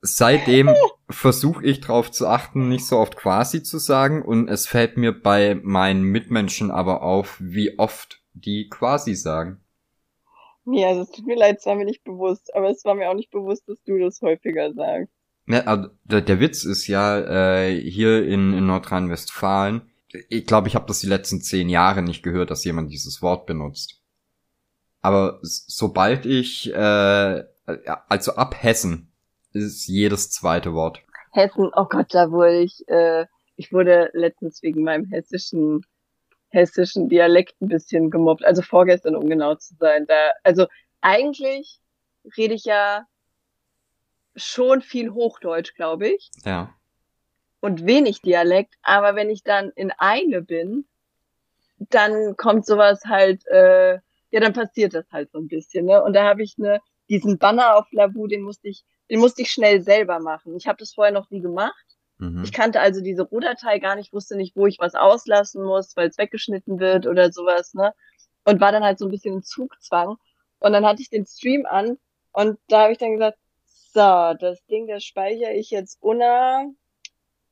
seitdem 0.01 0.73
versuche 1.09 1.63
ich 1.65 1.81
darauf 1.81 2.11
zu 2.11 2.27
achten, 2.27 2.69
nicht 2.69 2.85
so 2.85 2.97
oft 2.97 3.15
quasi 3.15 3.63
zu 3.63 3.79
sagen. 3.79 4.21
Und 4.21 4.47
es 4.47 4.67
fällt 4.67 4.97
mir 4.97 5.11
bei 5.11 5.59
meinen 5.63 6.03
Mitmenschen 6.03 6.69
aber 6.69 7.01
auf, 7.01 7.37
wie 7.39 7.79
oft 7.79 8.21
die 8.33 8.69
quasi 8.69 9.15
sagen. 9.15 9.61
Nee, 10.69 10.85
also 10.85 11.01
es 11.01 11.11
tut 11.11 11.25
mir 11.25 11.35
leid, 11.35 11.57
es 11.59 11.65
war 11.65 11.75
mir 11.75 11.85
nicht 11.85 12.03
bewusst, 12.03 12.53
aber 12.55 12.69
es 12.69 12.85
war 12.85 12.93
mir 12.93 13.09
auch 13.09 13.15
nicht 13.15 13.31
bewusst, 13.31 13.67
dass 13.67 13.81
du 13.83 13.97
das 13.97 14.21
häufiger 14.21 14.71
sagst. 14.73 15.11
Ja, 15.47 15.65
aber 15.65 15.91
der, 16.03 16.21
der 16.21 16.39
Witz 16.39 16.63
ist 16.63 16.85
ja, 16.85 17.19
äh, 17.63 17.75
hier 17.75 18.23
in, 18.27 18.53
in 18.53 18.67
Nordrhein-Westfalen, 18.67 19.81
ich 20.29 20.45
glaube, 20.45 20.67
ich 20.67 20.75
habe 20.75 20.85
das 20.85 20.99
die 20.99 21.07
letzten 21.07 21.41
zehn 21.41 21.69
Jahre 21.69 22.03
nicht 22.03 22.21
gehört, 22.21 22.51
dass 22.51 22.65
jemand 22.65 22.91
dieses 22.91 23.21
Wort 23.21 23.47
benutzt. 23.47 24.01
Aber 25.01 25.39
sobald 25.41 26.25
ich, 26.25 26.71
äh, 26.73 27.43
also 28.07 28.33
ab 28.33 28.55
Hessen, 28.61 29.11
ist 29.53 29.87
jedes 29.87 30.29
zweite 30.29 30.73
Wort. 30.73 31.01
Hessen, 31.31 31.71
oh 31.75 31.85
Gott, 31.85 32.13
da 32.13 32.31
wurde 32.31 32.61
ich, 32.61 32.87
äh, 32.87 33.25
ich 33.55 33.71
wurde 33.71 34.11
letztens 34.13 34.61
wegen 34.61 34.83
meinem 34.83 35.05
hessischen, 35.05 35.83
hessischen 36.49 37.09
Dialekt 37.09 37.61
ein 37.61 37.67
bisschen 37.67 38.09
gemobbt. 38.09 38.43
Also 38.43 38.61
vorgestern, 38.61 39.15
um 39.15 39.29
genau 39.29 39.55
zu 39.55 39.75
sein. 39.75 40.05
Da, 40.07 40.33
also 40.43 40.67
eigentlich 41.01 41.79
rede 42.37 42.53
ich 42.53 42.65
ja 42.65 43.05
schon 44.35 44.81
viel 44.81 45.11
Hochdeutsch, 45.11 45.75
glaube 45.75 46.09
ich, 46.09 46.29
Ja. 46.45 46.73
und 47.59 47.85
wenig 47.85 48.21
Dialekt. 48.21 48.75
Aber 48.81 49.15
wenn 49.15 49.29
ich 49.29 49.43
dann 49.43 49.71
in 49.75 49.91
eine 49.97 50.41
bin, 50.41 50.85
dann 51.77 52.35
kommt 52.37 52.65
sowas 52.65 53.03
halt, 53.05 53.45
äh, 53.47 53.93
ja, 54.31 54.39
dann 54.39 54.53
passiert 54.53 54.93
das 54.93 55.09
halt 55.11 55.31
so 55.31 55.39
ein 55.39 55.47
bisschen, 55.47 55.85
ne? 55.85 56.03
Und 56.03 56.13
da 56.13 56.23
habe 56.23 56.43
ich 56.43 56.57
ne, 56.57 56.81
diesen 57.09 57.37
Banner 57.37 57.77
auf 57.77 57.87
Labu, 57.91 58.27
den 58.27 58.41
musste 58.43 58.67
ich, 58.67 58.83
den 59.09 59.19
musste 59.19 59.41
ich 59.41 59.51
schnell 59.51 59.81
selber 59.81 60.19
machen. 60.19 60.55
Ich 60.55 60.67
habe 60.67 60.77
das 60.77 60.93
vorher 60.93 61.13
noch 61.13 61.29
nie 61.31 61.41
gemacht. 61.41 61.88
Mhm. 62.19 62.43
Ich 62.43 62.51
kannte 62.51 62.81
also 62.81 63.01
diese 63.01 63.23
Rohdatei 63.23 63.79
gar 63.79 63.95
nicht, 63.95 64.13
wusste 64.13 64.35
nicht, 64.35 64.55
wo 64.55 64.67
ich 64.67 64.77
was 64.79 64.93
auslassen 64.93 65.63
muss, 65.63 65.95
weil 65.95 66.09
es 66.09 66.17
weggeschnitten 66.17 66.79
wird 66.79 67.07
oder 67.07 67.31
sowas, 67.31 67.73
ne? 67.73 67.93
Und 68.43 68.61
war 68.61 68.71
dann 68.71 68.83
halt 68.83 68.99
so 68.99 69.05
ein 69.05 69.11
bisschen 69.11 69.35
im 69.35 69.43
Zugzwang. 69.43 70.17
Und 70.59 70.73
dann 70.73 70.85
hatte 70.85 71.01
ich 71.01 71.09
den 71.09 71.25
Stream 71.25 71.65
an 71.65 71.97
und 72.33 72.59
da 72.67 72.83
habe 72.83 72.91
ich 72.91 72.97
dann 72.97 73.13
gesagt, 73.13 73.37
so, 73.93 73.99
das 74.39 74.63
Ding, 74.67 74.87
das 74.87 75.03
speichere 75.03 75.53
ich 75.53 75.71
jetzt 75.71 75.97
Unna, 76.01 76.65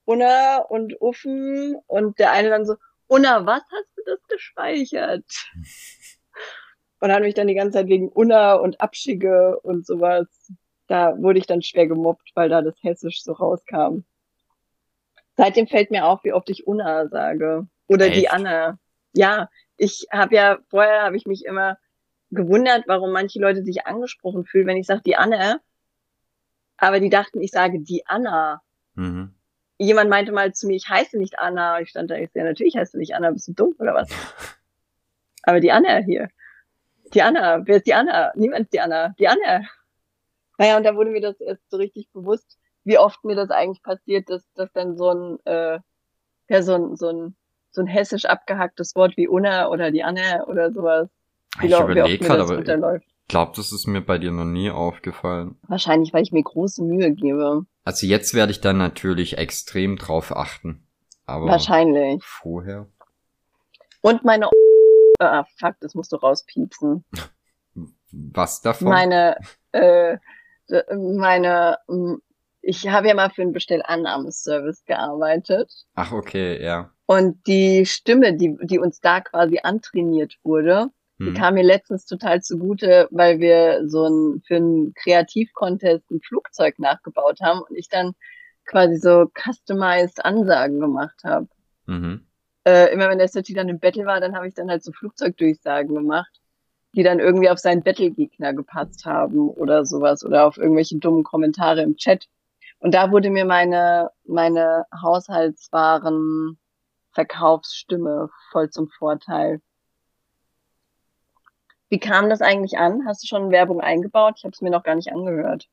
Unna 0.06 0.58
und 0.58 1.02
Uffen 1.02 1.78
und 1.88 2.20
der 2.20 2.32
eine 2.32 2.50
dann 2.50 2.66
so, 2.66 2.76
Unna, 3.08 3.46
was 3.46 3.62
hast 3.62 3.98
du 3.98 4.02
das 4.06 4.20
gespeichert? 4.28 5.26
Und 7.00 7.12
hat 7.12 7.22
mich 7.22 7.36
dann 7.36 7.46
die 7.46 7.54
ganze 7.54 7.78
Zeit 7.78 7.90
wegen 7.90 8.10
Unna 8.10 8.56
und 8.56 8.82
Abschicke 8.82 9.60
und 9.60 9.86
sowas, 9.86 10.26
da 10.88 11.16
wurde 11.22 11.38
ich 11.38 11.46
dann 11.46 11.62
schwer 11.62 11.86
gemobbt, 11.86 12.32
weil 12.34 12.50
da 12.50 12.64
das 12.64 12.74
Hessisch 12.82 13.22
so 13.22 13.34
rauskam. 13.34 14.04
Seitdem 15.38 15.68
fällt 15.68 15.92
mir 15.92 16.06
auf, 16.06 16.24
wie 16.24 16.34
oft 16.34 16.50
ich 16.50 16.66
Unna 16.66 17.08
sage. 17.08 17.68
Oder 17.88 18.10
die 18.10 18.26
Echt? 18.26 18.34
Anna. 18.34 18.80
Ja, 19.14 19.50
ich 19.78 20.08
habe 20.12 20.36
ja, 20.36 20.58
vorher 20.70 21.04
habe 21.04 21.16
ich 21.16 21.28
mich 21.28 21.46
immer 21.46 21.78
gewundert, 22.32 22.86
warum 22.88 23.12
manche 23.12 23.40
Leute 23.40 23.64
sich 23.64 23.86
angesprochen 23.86 24.46
fühlen, 24.46 24.68
wenn 24.68 24.78
ich 24.78 24.88
sage 24.88 25.04
die 25.06 25.16
Anna. 25.16 25.60
Aber 26.78 27.00
die 27.00 27.10
dachten, 27.10 27.40
ich 27.40 27.52
sage 27.52 27.80
die 27.80 28.06
Anna. 28.08 28.62
Mhm. 28.96 29.36
Jemand 29.78 30.10
meinte 30.10 30.32
mal 30.32 30.54
zu 30.54 30.66
mir, 30.66 30.76
ich 30.76 30.90
heiße 30.90 31.20
nicht 31.20 31.38
Anna. 31.38 31.82
Ich 31.82 31.90
stand 31.90 32.10
da, 32.10 32.16
ich 32.16 32.32
ja, 32.34 32.44
natürlich 32.44 32.76
heißt 32.76 32.96
du 32.96 32.98
nicht 32.98 33.14
Anna, 33.14 33.30
bist 33.30 33.48
du 33.48 33.54
dumm 33.54 33.76
oder 33.78 33.94
was? 33.94 34.10
Aber 35.44 35.60
die 35.60 35.72
Anna 35.72 35.98
hier. 35.98 36.30
Die 37.14 37.22
Anna, 37.22 37.66
wer 37.66 37.78
ist 37.78 37.86
die 37.86 37.94
Anna? 37.94 38.34
Niemand 38.36 38.64
ist 38.64 38.74
die 38.74 38.82
Anna. 38.82 39.16
Die 39.20 39.28
Anna. 39.28 39.62
Naja, 40.58 40.78
und 40.78 40.84
da 40.84 40.96
wurde 40.96 41.12
mir 41.12 41.22
das 41.22 41.40
erst 41.40 41.70
so 41.70 41.78
richtig 41.78 42.10
bewusst, 42.12 42.58
wie 42.88 42.98
oft 42.98 43.24
mir 43.26 43.36
das 43.36 43.50
eigentlich 43.50 43.84
passiert, 43.84 44.30
dass, 44.30 44.42
dass 44.54 44.72
dann 44.72 44.96
so 44.96 45.10
ein, 45.12 45.40
äh, 45.46 45.80
ja, 46.48 46.64
so 46.64 46.74
ein, 46.74 46.96
so 46.96 47.10
ein, 47.10 47.36
so 47.70 47.82
ein 47.82 47.88
hessisch 47.88 48.24
abgehacktes 48.26 48.96
Wort 48.96 49.18
wie 49.18 49.28
Unna 49.28 49.68
oder 49.68 49.92
die 49.92 50.04
Anna 50.04 50.46
oder 50.48 50.72
sowas. 50.72 51.10
Wie, 51.60 51.68
Ich 51.68 51.78
überlege 51.78 52.24
gerade, 52.24 52.44
aber 52.44 52.54
ich 52.54 52.60
unterläuft. 52.60 53.06
glaube, 53.28 53.52
das 53.58 53.74
ist 53.74 53.88
mir 53.88 54.00
bei 54.02 54.18
dir 54.18 54.32
noch 54.32 54.46
nie 54.46 54.72
aufgefallen. 54.72 55.60
Wahrscheinlich, 55.68 56.14
weil 56.14 56.24
ich 56.24 56.32
mir 56.32 56.42
große 56.44 56.82
Mühe 56.82 57.12
gebe. 57.12 57.66
Also 57.84 58.08
jetzt 58.08 58.34
werde 58.34 58.54
ich 58.54 58.62
dann 58.62 58.78
natürlich 58.78 59.38
extrem 59.38 59.98
drauf 59.98 60.34
achten. 60.34 60.88
Aber 61.26 61.48
Wahrscheinlich. 61.48 62.24
vorher. 62.24 62.88
Und 64.00 64.24
meine, 64.24 64.50
ah, 65.20 65.44
fuck, 65.60 65.76
das 65.82 65.94
musst 65.94 66.14
du 66.14 66.16
rauspiepsen. 66.16 67.04
Was 68.14 68.62
davon? 68.62 68.88
meine, 68.88 69.36
äh, 69.74 70.18
meine, 70.96 71.80
ich 72.68 72.88
habe 72.90 73.08
ja 73.08 73.16
mal 73.16 73.30
für 73.30 73.44
einen 73.44 73.54
Bestellannahmeservice 73.54 74.84
gearbeitet 74.86 75.72
Ach, 75.96 76.12
okay, 76.12 76.62
ja. 76.62 76.92
und 77.06 77.48
die 77.48 77.86
Stimme, 77.86 78.36
die, 78.36 78.58
die 78.62 78.80
uns 78.80 79.00
da 79.00 79.22
quasi 79.22 79.60
antrainiert 79.64 80.38
wurde, 80.44 80.90
die 81.20 81.28
Hm. 81.28 81.34
kam 81.34 81.54
mir 81.56 81.64
letztens 81.64 82.06
total 82.06 82.42
zugute, 82.42 83.08
weil 83.10 83.40
wir 83.40 83.88
so 83.88 84.06
ein, 84.06 84.44
für 84.46 84.58
einen 84.58 84.94
Kreativcontest 84.94 86.12
ein 86.12 86.22
Flugzeug 86.22 86.78
nachgebaut 86.78 87.40
haben 87.42 87.62
und 87.62 87.76
ich 87.76 87.90
dann 87.90 88.14
quasi 88.66 88.98
so 88.98 89.32
customized 89.34 90.24
Ansagen 90.24 90.80
gemacht 90.80 91.20
habe. 91.24 91.48
Mhm. 91.88 92.28
Äh, 92.66 92.94
immer 92.94 93.10
wenn 93.10 93.18
der 93.18 93.30
City 93.30 93.54
dann 93.54 93.70
im 93.70 93.80
Battle 93.80 94.06
war, 94.06 94.20
dann 94.20 94.36
habe 94.36 94.48
ich 94.48 94.54
dann 94.54 94.70
halt 94.70 94.84
so 94.84 94.92
Flugzeugdurchsagen 94.92 95.96
gemacht, 95.96 96.42
die 96.94 97.02
dann 97.02 97.20
irgendwie 97.20 97.50
auf 97.50 97.60
seinen 97.60 97.82
Battle-Gegner 97.82 98.54
gepasst 98.54 99.06
haben 99.06 99.50
oder 99.50 99.86
sowas 99.86 100.24
oder 100.24 100.46
auf 100.46 100.58
irgendwelche 100.58 100.98
dummen 100.98 101.24
Kommentare 101.24 101.82
im 101.82 101.96
Chat. 101.96 102.28
Und 102.80 102.94
da 102.94 103.12
wurde 103.12 103.30
mir 103.30 103.46
meine, 103.46 104.12
meine 104.26 104.86
Haushaltswaren 105.02 106.60
Verkaufsstimme 107.12 108.30
voll 108.52 108.70
zum 108.70 108.90
Vorteil. 108.90 109.62
Wie 111.90 112.00
kam 112.00 112.30
das 112.30 112.42
eigentlich 112.42 112.78
an? 112.78 113.06
Hast 113.08 113.24
du 113.24 113.28
schon 113.28 113.50
Werbung 113.50 113.82
eingebaut? 113.82 114.36
Ich 114.38 114.44
habe 114.44 114.54
es 114.54 114.62
mir 114.62 114.70
noch 114.70 114.84
gar 114.84 114.96
nicht 114.96 115.12
angehört. 115.12 115.68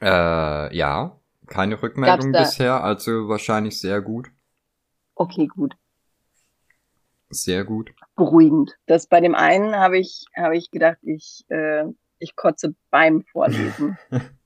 Äh, 0.00 0.74
ja. 0.74 1.16
Keine 1.46 1.82
Rückmeldung 1.82 2.30
bisher, 2.30 2.82
also 2.84 3.28
wahrscheinlich 3.28 3.80
sehr 3.80 4.00
gut. 4.00 4.30
Okay, 5.16 5.48
gut. 5.48 5.74
Sehr 7.28 7.64
gut. 7.64 7.92
Beruhigend. 8.14 8.76
Das 8.86 9.08
bei 9.08 9.20
dem 9.20 9.34
einen 9.34 9.74
habe 9.74 9.98
ich, 9.98 10.24
habe 10.36 10.56
ich 10.56 10.70
gedacht, 10.70 10.98
ich, 11.02 11.44
äh, 11.48 11.84
ich 12.20 12.36
kotze 12.36 12.74
beim 12.90 13.24
Vorlesen. 13.32 13.98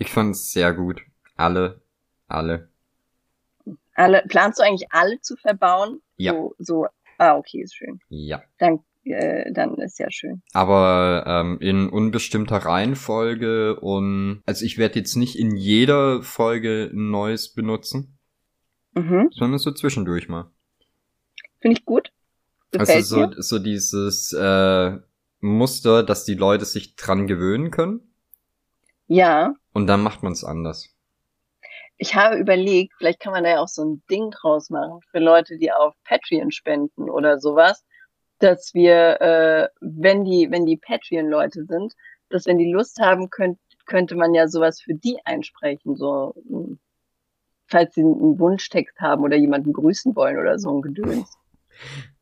Ich 0.00 0.10
fand's 0.10 0.50
sehr 0.52 0.72
gut. 0.72 1.02
Alle, 1.36 1.82
alle. 2.26 2.70
alle, 3.94 4.22
planst 4.28 4.58
du 4.58 4.62
eigentlich 4.64 4.88
alle 4.92 5.20
zu 5.20 5.36
verbauen? 5.36 6.00
Ja. 6.16 6.32
So, 6.32 6.54
so, 6.58 6.86
ah, 7.18 7.36
okay, 7.36 7.60
ist 7.62 7.74
schön. 7.76 8.00
Ja. 8.08 8.42
Dann, 8.56 8.80
äh, 9.04 9.52
dann 9.52 9.74
ist 9.76 9.98
ja 9.98 10.10
schön. 10.10 10.40
Aber 10.54 11.24
ähm, 11.26 11.58
in 11.60 11.90
unbestimmter 11.90 12.56
Reihenfolge 12.56 13.78
und 13.78 14.42
also 14.46 14.64
ich 14.64 14.78
werde 14.78 14.98
jetzt 15.00 15.16
nicht 15.16 15.36
in 15.38 15.54
jeder 15.54 16.22
Folge 16.22 16.90
ein 16.92 17.10
neues 17.10 17.52
benutzen, 17.52 18.16
Mhm. 18.94 19.28
sondern 19.32 19.58
so 19.58 19.70
zwischendurch 19.70 20.28
mal. 20.30 20.50
Finde 21.60 21.78
ich 21.78 21.84
gut. 21.84 22.10
Gefällt 22.70 22.88
Also 22.90 23.16
so, 23.16 23.26
mir. 23.28 23.42
so 23.42 23.58
dieses 23.58 24.32
äh, 24.32 24.96
Muster, 25.40 26.02
dass 26.02 26.24
die 26.24 26.34
Leute 26.34 26.64
sich 26.64 26.96
dran 26.96 27.26
gewöhnen 27.26 27.70
können 27.70 28.00
Ja. 29.08 29.54
Und 29.72 29.86
dann 29.86 30.02
macht 30.02 30.22
man 30.22 30.32
es 30.32 30.44
anders. 30.44 30.94
Ich 31.96 32.14
habe 32.14 32.36
überlegt, 32.36 32.94
vielleicht 32.96 33.20
kann 33.20 33.32
man 33.32 33.44
da 33.44 33.50
ja 33.50 33.60
auch 33.60 33.68
so 33.68 33.84
ein 33.84 34.02
Ding 34.10 34.30
draus 34.30 34.70
machen 34.70 35.00
für 35.10 35.18
Leute, 35.18 35.58
die 35.58 35.70
auf 35.70 35.94
Patreon 36.04 36.50
spenden 36.50 37.10
oder 37.10 37.38
sowas, 37.38 37.84
dass 38.38 38.72
wir, 38.72 39.20
äh, 39.20 39.68
wenn 39.80 40.24
die, 40.24 40.50
wenn 40.50 40.64
die 40.64 40.78
Patreon-Leute 40.78 41.64
sind, 41.66 41.94
dass 42.30 42.46
wenn 42.46 42.56
die 42.58 42.72
Lust 42.72 42.98
haben, 43.00 43.28
könnt, 43.28 43.58
könnte 43.84 44.14
man 44.16 44.32
ja 44.32 44.48
sowas 44.48 44.80
für 44.80 44.94
die 44.94 45.18
einsprechen, 45.24 45.96
so, 45.96 46.34
mh, 46.48 46.76
falls 47.66 47.94
sie 47.94 48.00
einen 48.00 48.38
Wunschtext 48.38 48.98
haben 49.00 49.22
oder 49.22 49.36
jemanden 49.36 49.72
grüßen 49.74 50.16
wollen 50.16 50.38
oder 50.38 50.58
so 50.58 50.70
ein 50.76 50.82
Gedöns. 50.82 51.36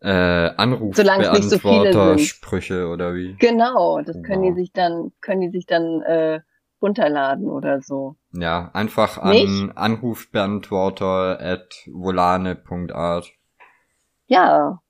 Äh, 0.01 0.09
Anruf, 0.09 0.95
Solange 0.95 1.25
es 1.25 1.33
nicht 1.33 1.51
so 1.51 1.59
viele 1.59 1.93
sind. 1.93 2.21
Sprüche 2.21 2.87
oder 2.87 3.17
wie? 3.17 3.35
Genau, 3.41 4.01
das 4.03 4.23
können 4.23 4.43
Wow. 4.45 4.55
die 4.55 4.61
sich 4.61 4.73
dann, 4.73 5.11
können 5.21 5.41
die 5.41 5.51
sich 5.51 5.67
dann 5.67 6.01
äh, 6.03 6.41
runterladen 6.81 7.49
oder 7.49 7.81
so. 7.83 8.17
Ja, 8.33 8.71
einfach 8.73 9.19
an 9.19 9.31
Nicht? 9.31 9.77
Anrufbeantworter 9.77 11.41
at 11.41 11.75
volane.art. 11.93 13.33
Ja. 14.27 14.81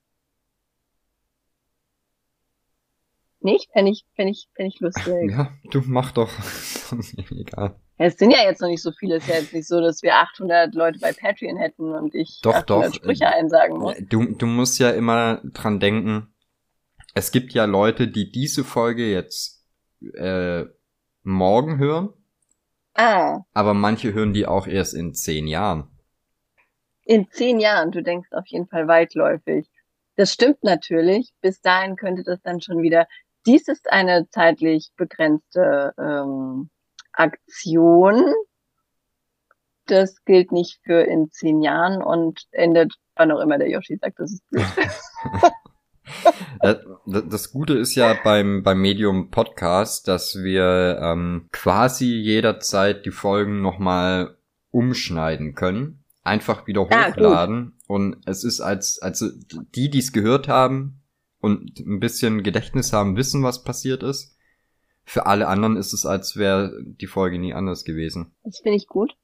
Nicht? 3.41 3.71
Fände 3.73 3.93
ich, 3.93 4.05
fände 4.15 4.33
ich, 4.33 4.49
fände 4.55 4.73
ich 4.75 4.81
lustig. 4.81 5.05
Ja, 5.31 5.51
du 5.71 5.83
mach 5.87 6.13
doch. 6.13 6.31
Egal. 7.31 7.77
Ja, 7.99 8.07
Es 8.07 8.17
sind 8.17 8.31
ja 8.33 8.43
jetzt 8.43 8.61
noch 8.61 8.69
nicht 8.69 8.83
so 8.83 8.91
viele. 8.93 9.17
Es 9.17 9.25
ist 9.25 9.29
ja 9.31 9.37
jetzt 9.37 9.55
nicht 9.55 9.69
so, 9.69 9.81
dass 9.81 10.03
wir 10.03 10.17
800 10.17 10.75
Leute 10.75 10.99
bei 10.99 11.13
Patreon 11.13 11.57
hätten 11.57 11.93
und 11.95 12.15
ich 12.15 12.41
Doch, 12.43 12.55
800 12.55 12.89
doch. 12.89 12.95
Sprüche 12.95 13.29
einsagen 13.29 13.79
muss. 13.79 13.95
Du, 14.09 14.25
du 14.35 14.47
musst 14.47 14.79
ja 14.79 14.91
immer 14.91 15.41
dran 15.45 15.79
denken, 15.81 16.35
es 17.15 17.31
gibt 17.31 17.53
ja 17.53 17.65
Leute, 17.65 18.09
die 18.09 18.31
diese 18.31 18.65
Folge 18.65 19.11
jetzt 19.11 19.65
äh, 20.15 20.65
morgen 21.29 21.79
hören, 21.79 22.11
Ah, 22.95 23.43
aber 23.55 23.75
manche 23.75 24.13
hören 24.13 24.33
die 24.33 24.47
auch 24.47 24.67
erst 24.67 24.95
in 24.95 25.15
zehn 25.15 25.47
Jahren. 25.47 25.89
in 27.05 27.31
zehn 27.31 27.61
Jahren. 27.61 27.91
Du 27.93 28.03
denkst 28.03 28.29
auf 28.33 28.47
jeden 28.49 28.67
Fall 28.67 28.89
weitläufig. 28.89 29.71
Das 30.17 30.33
stimmt 30.33 30.63
natürlich. 30.65 31.33
Bis 31.41 31.61
dahin 31.61 31.97
könnte 31.97 32.25
das 32.25 32.41
dann 32.43 32.61
schon 32.61 32.83
wieder. 32.83 33.07
Dies 33.47 33.69
ist 33.69 33.91
eine 33.91 34.29
zeitlich 34.31 34.91
begrenzte 34.97 35.95
ähm, 35.97 36.71
Aktion. 37.13 38.35
Das 39.87 40.23
gilt 40.25 40.53
nicht 40.53 40.81
für 40.83 41.01
in 41.03 41.31
zehn 41.31 41.63
Jahren 41.63 42.03
und 42.03 42.47
endet, 42.51 42.95
wann 43.17 43.31
auch 43.33 43.41
immer 43.41 43.59
der 43.59 43.71
Yoshi 43.71 43.97
sagt, 43.97 44.19
das 44.19 44.33
ist 44.33 44.47
blöd. 44.51 44.67
Das 47.07 47.53
Gute 47.53 47.75
ist 47.75 47.95
ja 47.95 48.17
beim, 48.25 48.63
beim 48.63 48.81
Medium 48.81 49.31
Podcast, 49.31 50.09
dass 50.09 50.37
wir 50.43 50.99
ähm, 51.01 51.49
quasi 51.53 52.07
jederzeit 52.15 53.07
die 53.07 53.11
Folgen 53.11 53.61
nochmal 53.63 54.37
umschneiden 54.71 55.55
können. 55.55 56.05
Einfach 56.23 56.67
wieder 56.67 56.87
Ah, 56.91 57.09
hochladen. 57.11 57.73
und 57.87 58.17
es 58.27 58.45
ist 58.45 58.61
als, 58.61 58.99
also 59.01 59.29
die, 59.75 59.89
die 59.91 59.99
es 59.99 60.13
gehört 60.13 60.49
haben 60.49 61.01
und 61.41 61.79
ein 61.81 62.01
bisschen 62.01 62.43
Gedächtnis 62.43 62.93
haben, 62.93 63.17
wissen, 63.17 63.43
was 63.43 63.65
passiert 63.65 64.03
ist. 64.03 64.37
Für 65.05 65.25
alle 65.25 65.49
anderen 65.49 65.77
ist 65.77 65.95
es, 65.95 66.05
als 66.05 66.37
wäre 66.37 66.75
die 66.85 67.07
Folge 67.07 67.39
nie 67.39 67.55
anders 67.55 67.85
gewesen. 67.85 68.33
Das 68.45 68.59
finde 68.59 68.77
ich 68.77 68.87
gut. 68.89 69.17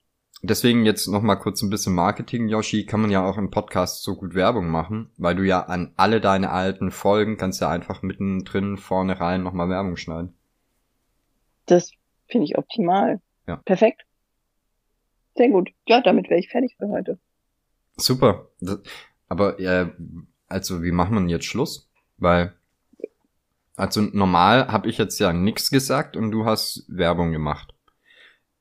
Deswegen 0.43 0.85
jetzt 0.85 1.07
noch 1.07 1.22
mal 1.22 1.37
kurz 1.37 1.62
ein 1.62 1.70
bisschen 1.70 1.95
Marketing, 1.95 2.49
Yoshi. 2.49 2.85
Kann 2.85 3.01
man 3.01 3.11
ja 3.11 3.26
auch 3.26 3.39
im 3.39 3.51
Podcast 3.51 4.03
so 4.03 4.14
gut 4.14 4.35
Werbung 4.35 4.68
machen, 4.68 5.11
weil 5.16 5.35
du 5.35 5.43
ja 5.43 5.61
an 5.61 5.93
alle 5.97 6.20
deine 6.20 6.51
alten 6.51 6.91
Folgen 6.91 7.39
kannst 7.39 7.61
ja 7.62 7.70
einfach 7.70 8.03
mittendrin 8.03 8.76
vorne 8.76 9.18
rein 9.20 9.43
noch 9.43 9.53
mal 9.53 9.68
Werbung 9.70 9.97
schneiden. 9.97 10.35
Das 11.66 11.93
finde 12.28 12.45
ich 12.45 12.59
optimal. 12.59 13.20
Ja. 13.47 13.57
Perfekt. 13.57 14.05
Sehr 15.35 15.49
gut. 15.49 15.70
Ja, 15.87 16.03
damit 16.03 16.28
wäre 16.28 16.41
ich 16.41 16.51
fertig 16.51 16.76
für 16.78 16.89
heute. 16.89 17.18
Super. 17.97 18.49
Das, 18.61 18.80
aber 19.28 19.59
äh, 19.59 19.91
also 20.49 20.82
wie 20.82 20.93
macht 20.93 21.11
man 21.11 21.28
jetzt 21.28 21.47
Schluss? 21.47 21.89
Weil 22.18 22.55
also 23.76 24.03
normal 24.03 24.68
habe 24.68 24.89
ich 24.89 24.99
jetzt 24.99 25.18
ja 25.18 25.32
nichts 25.32 25.70
gesagt 25.70 26.16
und 26.16 26.30
du 26.30 26.45
hast 26.45 26.85
Werbung 26.89 27.32
gemacht. 27.32 27.74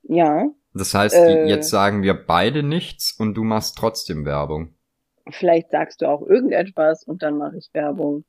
Ja, 0.03 0.49
Das 0.73 0.93
heißt, 0.93 1.15
Äh. 1.15 1.45
jetzt 1.45 1.69
sagen 1.69 2.01
wir 2.01 2.13
beide 2.15 2.63
nichts 2.63 3.11
und 3.11 3.35
du 3.35 3.43
machst 3.43 3.77
trotzdem 3.77 4.25
Werbung. 4.25 4.75
vielleicht 5.29 5.69
sagst 5.71 6.01
du 6.01 6.07
auch 6.07 6.21
irgendetwas 6.21 7.03
und 7.05 7.21
dann 7.23 7.37
mache 7.37 7.57
ich 7.57 7.69
Werbung. 7.73 8.25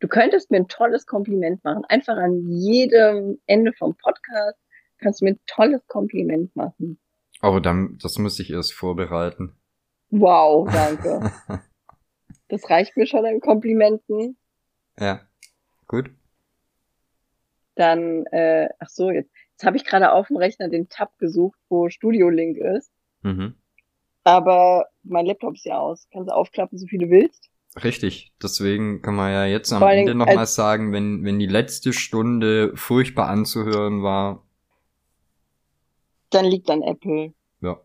Du 0.00 0.08
könntest 0.08 0.50
mir 0.50 0.56
ein 0.58 0.66
tolles 0.68 1.06
Kompliment 1.06 1.62
machen. 1.62 1.84
Einfach 1.88 2.16
an 2.16 2.48
jedem 2.50 3.38
Ende 3.46 3.72
vom 3.72 3.94
Podcast 3.96 4.58
kannst 4.98 5.20
du 5.20 5.26
mir 5.26 5.32
ein 5.32 5.40
tolles 5.46 5.86
Kompliment 5.86 6.54
machen. 6.56 6.98
Aber 7.40 7.60
dann, 7.60 7.98
das 8.02 8.18
muss 8.18 8.40
ich 8.40 8.50
erst 8.50 8.72
vorbereiten. 8.72 9.54
Wow, 10.10 10.68
danke. 10.72 11.30
Das 12.48 12.68
reicht 12.68 12.96
mir 12.96 13.06
schon 13.06 13.24
an 13.24 13.40
Komplimenten. 13.40 14.36
ja. 14.98 15.20
Gut. 15.88 16.10
Dann, 17.74 18.24
äh, 18.26 18.68
ach 18.78 18.88
so, 18.88 19.10
jetzt, 19.10 19.30
jetzt 19.54 19.64
habe 19.64 19.76
ich 19.76 19.84
gerade 19.84 20.12
auf 20.12 20.28
dem 20.28 20.36
Rechner 20.36 20.68
den 20.68 20.88
Tab 20.88 21.16
gesucht, 21.18 21.58
wo 21.68 21.88
Studio 21.88 22.28
Link 22.28 22.58
ist. 22.58 22.90
Mhm. 23.22 23.54
Aber 24.24 24.86
mein 25.02 25.26
Laptop 25.26 25.54
ist 25.54 25.64
ja 25.64 25.78
aus. 25.78 26.06
Kannst 26.12 26.30
du 26.30 26.34
aufklappen, 26.34 26.78
so 26.78 26.86
viel 26.86 26.98
du 27.00 27.10
willst. 27.10 27.50
Richtig. 27.82 28.32
Deswegen 28.42 29.02
kann 29.02 29.14
man 29.16 29.32
ja 29.32 29.46
jetzt 29.46 29.72
am 29.72 29.80
Vor 29.80 29.90
Ende 29.90 30.14
nochmal 30.14 30.38
als- 30.38 30.54
sagen, 30.54 30.92
wenn, 30.92 31.24
wenn 31.24 31.38
die 31.38 31.46
letzte 31.46 31.92
Stunde 31.92 32.76
furchtbar 32.76 33.28
anzuhören 33.28 34.02
war, 34.02 34.46
Dann 36.30 36.44
liegt 36.46 36.70
an 36.70 36.82
Apple. 36.82 37.32
ja. 37.60 37.80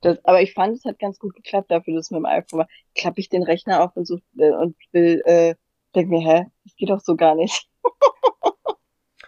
Das, 0.00 0.22
aber 0.24 0.42
ich 0.42 0.52
fand, 0.52 0.76
es 0.76 0.84
hat 0.84 0.98
ganz 0.98 1.18
gut 1.20 1.34
geklappt 1.34 1.70
dafür, 1.70 1.94
dass 1.94 2.06
es 2.06 2.10
mit 2.10 2.18
dem 2.18 2.26
iPhone 2.26 2.60
war. 2.60 2.68
Klappe 2.96 3.20
ich 3.20 3.28
den 3.28 3.44
Rechner 3.44 3.82
auf 3.84 3.94
und 3.96 4.04
so 4.06 4.18
äh, 4.36 4.50
und 4.50 4.74
will, 4.90 5.22
äh, 5.26 5.54
denk 5.94 6.08
mir, 6.10 6.20
hä, 6.20 6.46
das 6.64 6.74
geht 6.76 6.90
doch 6.90 7.00
so 7.00 7.14
gar 7.16 7.34
nicht. 7.36 7.68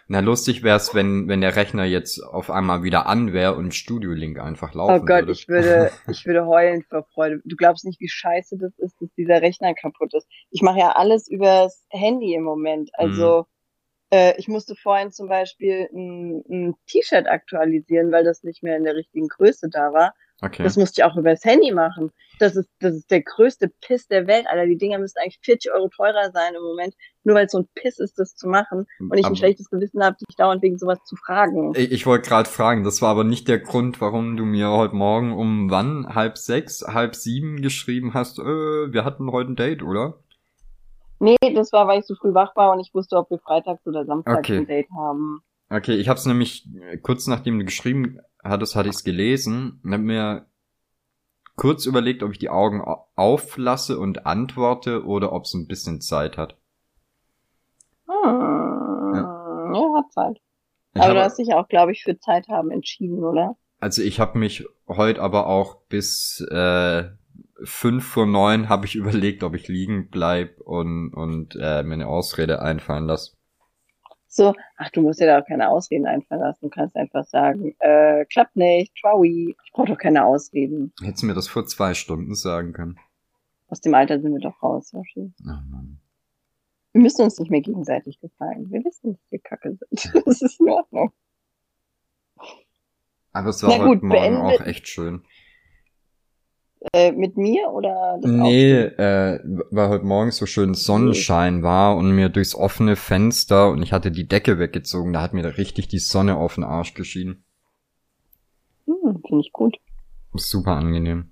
Na, 0.07 0.19
lustig 0.19 0.61
wär's, 0.61 0.93
wenn, 0.93 1.27
wenn 1.27 1.41
der 1.41 1.55
Rechner 1.55 1.83
jetzt 1.83 2.21
auf 2.21 2.51
einmal 2.51 2.83
wieder 2.83 3.07
an 3.07 3.33
wäre 3.33 3.55
und 3.55 3.73
Studio 3.73 4.11
Link 4.11 4.39
einfach 4.39 4.75
laufen 4.75 5.01
Oh 5.01 5.05
Gott, 5.05 5.21
würde. 5.21 5.31
ich 5.31 5.47
würde, 5.47 5.91
ich 6.11 6.25
würde 6.27 6.45
heulen 6.45 6.83
vor 6.83 7.03
Freude. 7.13 7.41
Du 7.43 7.55
glaubst 7.55 7.85
nicht, 7.85 7.99
wie 7.99 8.07
scheiße 8.07 8.57
das 8.57 8.77
ist, 8.77 9.01
dass 9.01 9.09
dieser 9.17 9.41
Rechner 9.41 9.73
kaputt 9.73 10.13
ist. 10.13 10.27
Ich 10.51 10.61
mache 10.61 10.79
ja 10.79 10.91
alles 10.91 11.27
übers 11.27 11.85
Handy 11.89 12.35
im 12.35 12.43
Moment. 12.43 12.91
Also 12.93 13.47
äh, 14.11 14.35
ich 14.37 14.47
musste 14.47 14.75
vorhin 14.75 15.11
zum 15.11 15.27
Beispiel 15.27 15.89
ein, 15.91 16.43
ein 16.49 16.75
T-Shirt 16.85 17.27
aktualisieren, 17.27 18.11
weil 18.11 18.23
das 18.23 18.43
nicht 18.43 18.61
mehr 18.61 18.77
in 18.77 18.83
der 18.83 18.95
richtigen 18.95 19.27
Größe 19.27 19.69
da 19.69 19.91
war. 19.91 20.13
Okay. 20.45 20.63
Das 20.63 20.77
musste 20.77 21.01
ich 21.01 21.05
auch 21.05 21.15
übers 21.17 21.43
Handy 21.43 21.71
machen. 21.71 22.11
Das 22.39 22.55
ist, 22.55 22.69
das 22.79 22.95
ist 22.95 23.09
der 23.11 23.21
größte 23.21 23.71
Piss 23.81 24.07
der 24.07 24.27
Welt, 24.27 24.45
Alter. 24.47 24.65
Die 24.65 24.77
Dinger 24.77 24.99
müssten 24.99 25.19
eigentlich 25.19 25.39
40 25.43 25.71
Euro 25.73 25.87
teurer 25.89 26.31
sein 26.33 26.53
im 26.55 26.61
Moment, 26.61 26.93
nur 27.23 27.35
weil 27.35 27.45
es 27.45 27.53
so 27.53 27.59
ein 27.59 27.67
Piss 27.75 27.97
ist, 27.99 28.19
das 28.19 28.35
zu 28.35 28.47
machen. 28.47 28.85
Und 28.99 29.13
ich 29.17 29.23
ein 29.23 29.27
Aber- 29.27 29.35
schlechtes 29.35 29.69
Gewissen 29.69 30.03
habe, 30.03 30.17
dich 30.17 30.35
dauernd 30.35 30.61
wegen 30.61 30.77
sowas 30.77 30.99
zu 31.05 31.15
fragen. 31.15 31.73
Ich, 31.75 31.91
ich 31.91 32.05
wollte 32.05 32.27
gerade 32.27 32.49
fragen, 32.49 32.83
das 32.83 33.01
war 33.01 33.09
aber 33.09 33.23
nicht 33.23 33.47
der 33.47 33.59
Grund, 33.59 34.01
warum 34.01 34.35
du 34.37 34.43
mir 34.45 34.69
heute 34.69 34.95
Morgen 34.95 35.31
um 35.33 35.69
wann? 35.71 36.13
Halb 36.13 36.37
sechs, 36.37 36.81
halb 36.85 37.15
sieben 37.15 37.61
geschrieben 37.61 38.13
hast, 38.13 38.39
äh, 38.39 38.43
wir 38.43 39.05
hatten 39.05 39.31
heute 39.31 39.51
ein 39.51 39.55
Date, 39.55 39.81
oder? 39.83 40.19
Nee, 41.19 41.37
das 41.55 41.71
war, 41.71 41.87
weil 41.87 41.99
ich 42.01 42.05
so 42.05 42.15
früh 42.15 42.33
wach 42.33 42.55
war 42.57 42.73
und 42.73 42.81
ich 42.81 42.93
wusste, 42.93 43.15
ob 43.15 43.29
wir 43.29 43.39
freitags 43.39 43.85
oder 43.87 44.05
samstags 44.05 44.39
Okay. 44.39 44.57
ein 44.57 44.67
Date 44.67 44.89
haben. 44.95 45.39
Okay, 45.69 45.95
ich 45.95 46.09
habe 46.09 46.19
es 46.19 46.25
nämlich 46.25 46.67
kurz 47.01 47.25
nachdem 47.27 47.57
du 47.57 47.65
geschrieben 47.65 48.19
hattest, 48.45 48.75
hatte 48.75 48.89
ich 48.89 48.95
es 48.95 49.03
gelesen 49.03 49.79
und 49.83 49.91
habe 49.93 50.03
mir 50.03 50.45
kurz 51.55 51.85
überlegt, 51.85 52.23
ob 52.23 52.31
ich 52.31 52.39
die 52.39 52.49
Augen 52.49 52.81
au- 52.81 53.07
auflasse 53.15 53.97
und 53.99 54.25
antworte 54.25 55.05
oder 55.05 55.31
ob 55.33 55.43
es 55.45 55.53
ein 55.53 55.67
bisschen 55.67 56.01
Zeit 56.01 56.37
hat. 56.37 56.57
Hm, 58.07 59.73
ja. 59.73 59.93
hat 59.97 60.11
Zeit. 60.11 60.37
Ich 60.93 61.01
Aber 61.01 61.13
du 61.13 61.19
habe- 61.19 61.25
hast 61.29 61.37
dich 61.39 61.53
auch, 61.53 61.67
glaube 61.67 61.91
ich, 61.91 62.03
für 62.03 62.17
Zeit 62.19 62.47
haben 62.47 62.71
entschieden, 62.71 63.23
oder? 63.23 63.57
Also 63.79 64.01
ich 64.01 64.19
habe 64.19 64.37
mich 64.39 64.65
heute 64.87 65.21
aber 65.21 65.47
auch 65.47 65.81
bis 65.89 66.41
äh, 66.51 67.09
fünf 67.63 68.05
vor 68.07 68.25
neun 68.25 68.69
habe 68.69 68.85
ich 68.85 68.95
überlegt, 68.95 69.43
ob 69.43 69.55
ich 69.55 69.67
liegen 69.67 70.09
bleib 70.09 70.59
und, 70.61 71.13
und 71.13 71.55
äh, 71.59 71.83
mir 71.83 71.93
eine 71.95 72.07
Ausrede 72.07 72.61
einfallen 72.61 73.05
lasse. 73.07 73.34
So, 74.35 74.53
ach, 74.75 74.89
du 74.89 75.01
musst 75.01 75.21
dir 75.21 75.27
da 75.27 75.39
auch 75.39 75.45
keine 75.47 75.69
Ausreden 75.69 76.05
einfallen 76.07 76.41
lassen. 76.41 76.65
Du 76.65 76.69
kannst 76.69 76.97
einfach 76.97 77.23
sagen, 77.23 77.73
äh, 77.79 78.25
klappt 78.25 78.57
nicht, 78.57 78.93
Trowie. 78.99 79.55
Ich 79.63 79.71
brauche 79.71 79.87
doch 79.87 79.97
keine 79.97 80.25
Ausreden. 80.25 80.91
Hättest 81.01 81.23
du 81.23 81.27
mir 81.27 81.33
das 81.35 81.47
vor 81.47 81.65
zwei 81.67 81.93
Stunden 81.93 82.35
sagen 82.35 82.73
können. 82.73 82.99
Aus 83.69 83.79
dem 83.79 83.93
Alter 83.95 84.19
sind 84.19 84.33
wir 84.33 84.41
doch 84.41 84.61
raus, 84.61 84.91
Yoshi. 84.91 85.31
Oh 85.41 85.45
Mann. 85.45 85.99
Wir 86.91 87.01
müssen 87.01 87.21
uns 87.21 87.39
nicht 87.39 87.49
mehr 87.49 87.61
gegenseitig 87.61 88.19
gefallen. 88.19 88.69
Wir 88.71 88.83
wissen, 88.83 89.13
dass 89.13 89.31
wir 89.31 89.39
kacke 89.39 89.77
sind. 89.77 90.13
Das 90.25 90.41
ist 90.41 90.59
in 90.59 90.69
Ordnung. 90.69 91.13
Aber 93.31 93.49
es 93.49 93.63
war 93.63 93.69
Na 93.69 93.77
gut, 93.85 93.87
heute 93.97 94.05
Morgen 94.05 94.19
beendet- 94.35 94.61
auch 94.61 94.65
echt 94.65 94.87
schön. 94.89 95.23
Äh, 96.93 97.11
mit 97.11 97.37
mir 97.37 97.69
oder 97.71 98.19
Nee, 98.21 98.73
äh, 98.73 99.39
weil 99.71 99.89
heute 99.89 100.05
Morgen 100.05 100.31
so 100.31 100.45
schön 100.45 100.73
Sonnenschein 100.73 101.63
war 101.63 101.95
und 101.95 102.11
mir 102.11 102.29
durchs 102.29 102.55
offene 102.55 102.95
Fenster 102.95 103.69
und 103.69 103.81
ich 103.81 103.93
hatte 103.93 104.11
die 104.11 104.27
Decke 104.27 104.59
weggezogen, 104.59 105.13
da 105.13 105.21
hat 105.21 105.33
mir 105.33 105.43
da 105.43 105.49
richtig 105.49 105.87
die 105.87 105.99
Sonne 105.99 106.35
auf 106.35 106.55
den 106.55 106.63
Arsch 106.63 106.93
geschienen. 106.93 107.43
Hm, 108.85 109.21
Finde 109.25 109.41
ich 109.41 109.51
gut. 109.51 109.77
Super 110.33 110.75
angenehm. 110.75 111.31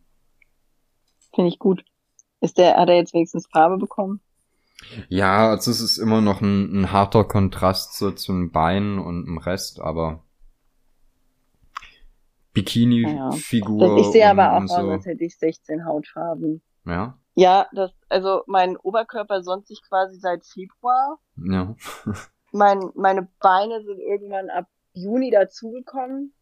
Finde 1.35 1.49
ich 1.49 1.59
gut. 1.59 1.83
Ist 2.41 2.57
der, 2.57 2.75
hat 2.75 2.89
er 2.89 2.95
jetzt 2.95 3.13
wenigstens 3.13 3.47
Farbe 3.47 3.77
bekommen? 3.77 4.21
Ja, 5.07 5.49
also 5.49 5.71
es 5.71 5.81
ist 5.81 5.97
immer 5.97 6.21
noch 6.21 6.41
ein, 6.41 6.81
ein 6.81 6.91
harter 6.91 7.23
Kontrast 7.23 7.97
so 7.97 8.11
zum 8.11 8.51
Bein 8.51 8.99
und 8.99 9.25
dem 9.25 9.37
Rest, 9.37 9.79
aber 9.79 10.23
Bikini-Figur. 12.53 13.97
Das, 13.97 14.07
ich 14.07 14.11
sehe 14.11 14.29
aber 14.29 14.53
auch 14.53 14.61
und, 14.61 14.71
aus, 14.71 14.89
als 14.89 15.05
hätte 15.05 15.23
ich 15.23 15.37
16 15.37 15.85
Hautfarben. 15.85 16.61
so. 16.85 16.91
Ja, 16.91 17.17
Ja, 17.35 17.67
das, 17.73 17.91
also 18.09 18.43
mein 18.47 18.77
Oberkörper 18.77 19.41
sonnt 19.41 19.67
sich 19.67 19.81
quasi 19.87 20.19
seit 20.19 20.45
Februar. 20.45 21.19
ja. 21.37 21.75
Mein, 22.55 22.91
meine 22.93 23.27
Beine 23.39 23.83
sind 23.83 23.99
irgendwann 23.99 24.51
ab 24.51 24.67
Juni 24.93 25.31
dazugekommen. 25.31 26.35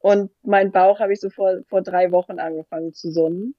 Und 0.00 0.32
mein 0.42 0.72
Bauch 0.72 0.98
habe 0.98 1.12
ich 1.12 1.20
so 1.20 1.30
vor, 1.30 1.60
vor 1.68 1.80
drei 1.82 2.10
Wochen 2.10 2.40
angefangen 2.40 2.92
zu 2.92 3.12
sonnen. 3.12 3.54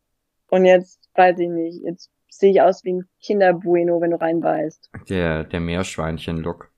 Und 0.50 0.66
jetzt 0.66 1.10
weiß 1.16 1.40
ich 1.40 1.48
nicht, 1.48 1.82
jetzt 1.86 2.12
sehe 2.30 2.52
ich 2.52 2.62
aus 2.62 2.84
wie 2.84 2.94
ein 2.96 3.10
Kinderbueno, 3.22 4.02
wenn 4.02 4.12
du 4.12 4.20
reinbeißt. 4.20 4.90
Der, 5.08 5.46
der 5.46 5.62
Meerschweinchen-Look. 5.62 6.70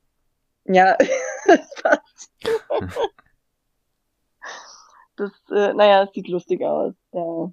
Ja, 0.66 0.96
das 1.48 1.74
passt. 1.82 2.32
Das, 5.18 5.32
äh, 5.52 5.74
naja, 5.74 6.04
es 6.04 6.14
sieht 6.14 6.28
lustig 6.28 6.62
aus. 6.62 6.94
Ja. 7.14 7.52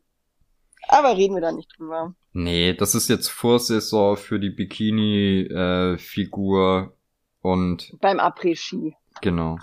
Aber 0.88 1.16
reden 1.16 1.34
wir 1.34 1.40
da 1.40 1.52
nicht 1.52 1.70
drüber. 1.78 2.14
Nee, 2.32 2.74
das 2.74 2.94
ist 2.94 3.08
jetzt 3.08 3.28
Vorsaison 3.28 4.16
für 4.16 4.40
die 4.40 4.50
Bikini-Figur 4.50 6.96
und 7.40 7.92
Beim 8.00 8.18
Après-Ski. 8.18 8.94
genau. 9.20 9.58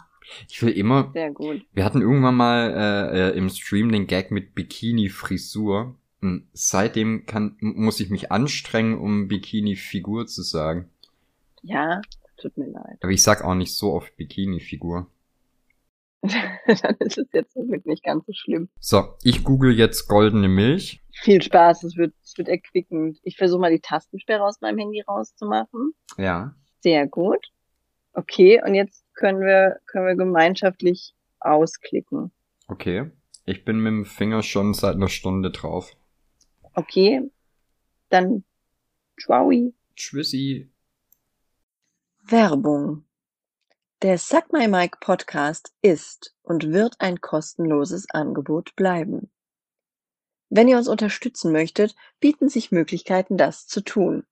Ich 0.48 0.62
will 0.62 0.70
immer, 0.74 1.10
Sehr 1.14 1.32
gut. 1.32 1.66
wir 1.74 1.84
hatten 1.84 2.02
irgendwann 2.04 2.36
mal 2.36 2.70
äh, 2.72 3.32
äh, 3.32 3.38
im 3.38 3.50
Stream 3.50 3.92
den 3.92 4.06
Gag 4.06 4.30
mit 4.30 4.54
Bikini-Frisur. 4.54 5.96
Und 6.22 6.48
seitdem 6.54 7.26
kann, 7.26 7.58
muss 7.62 8.00
ich 8.00 8.12
mich 8.12 8.32
anstrengen, 8.32 9.00
um 9.00 9.28
Bikini-Figur 9.28 10.28
zu 10.28 10.44
sagen. 10.44 10.92
Ja, 11.64 12.00
tut 12.38 12.56
mir 12.58 12.68
leid. 12.68 13.00
Aber 13.02 13.12
ich 13.12 13.24
sag 13.24 13.44
auch 13.44 13.56
nicht 13.56 13.74
so 13.76 13.92
oft 13.94 14.16
Bikini-Figur. 14.18 15.08
Dann 16.24 16.96
ist 17.00 17.18
es 17.18 17.28
jetzt 17.34 17.56
wirklich 17.56 17.86
nicht 17.86 18.04
ganz 18.04 18.26
so 18.26 18.34
schlimm. 18.34 18.70
So, 18.80 19.16
ich 19.24 19.44
google 19.44 19.78
jetzt 19.78 20.08
goldene 20.08 20.50
Milch. 20.50 21.02
Viel 21.12 21.42
Spaß, 21.42 21.84
es 21.84 21.98
wird, 21.98 22.14
es 22.24 22.38
wird 22.38 22.50
erquickend. 22.50 23.20
Ich 23.24 23.38
versuche 23.38 23.62
mal 23.62 23.72
die 23.72 23.80
Tastensperre 23.80 24.44
aus 24.44 24.62
meinem 24.62 24.80
Handy 24.80 25.02
rauszumachen. 25.02 25.94
Ja. 26.18 26.56
Sehr 26.82 27.08
gut. 27.08 27.48
Okay, 28.14 28.62
und 28.66 28.74
jetzt 28.76 29.06
können 29.14 29.42
wir, 29.42 29.80
können 29.86 30.08
wir 30.08 30.16
gemeinschaftlich 30.16 31.14
ausklicken. 31.40 32.32
Okay. 32.68 33.12
Ich 33.46 33.66
bin 33.66 33.80
mit 33.80 33.92
dem 33.92 34.06
Finger 34.06 34.44
schon 34.44 34.76
seit 34.76 34.94
einer 34.96 35.10
Stunde 35.10 35.50
drauf. 35.50 35.96
Okay, 36.76 37.32
dann 38.10 38.44
Tschwaui. 39.18 39.74
Tschüssi. 39.96 40.70
Werbung. 42.26 43.06
Der 44.02 44.18
Suck 44.18 44.54
My 44.54 44.70
Mic 44.70 44.96
Podcast 45.02 45.74
ist 45.82 46.34
und 46.44 46.72
wird 46.72 46.96
ein 47.00 47.20
kostenloses 47.20 48.10
Angebot 48.10 48.74
bleiben. 48.78 49.30
Wenn 50.50 50.70
ihr 50.70 50.78
uns 50.78 50.88
unterstützen 50.88 51.52
möchtet, 51.52 51.96
bieten 52.22 52.48
sich 52.48 52.72
Möglichkeiten, 52.72 53.36
das 53.36 53.68
zu 53.68 53.82
tun. 53.82 54.26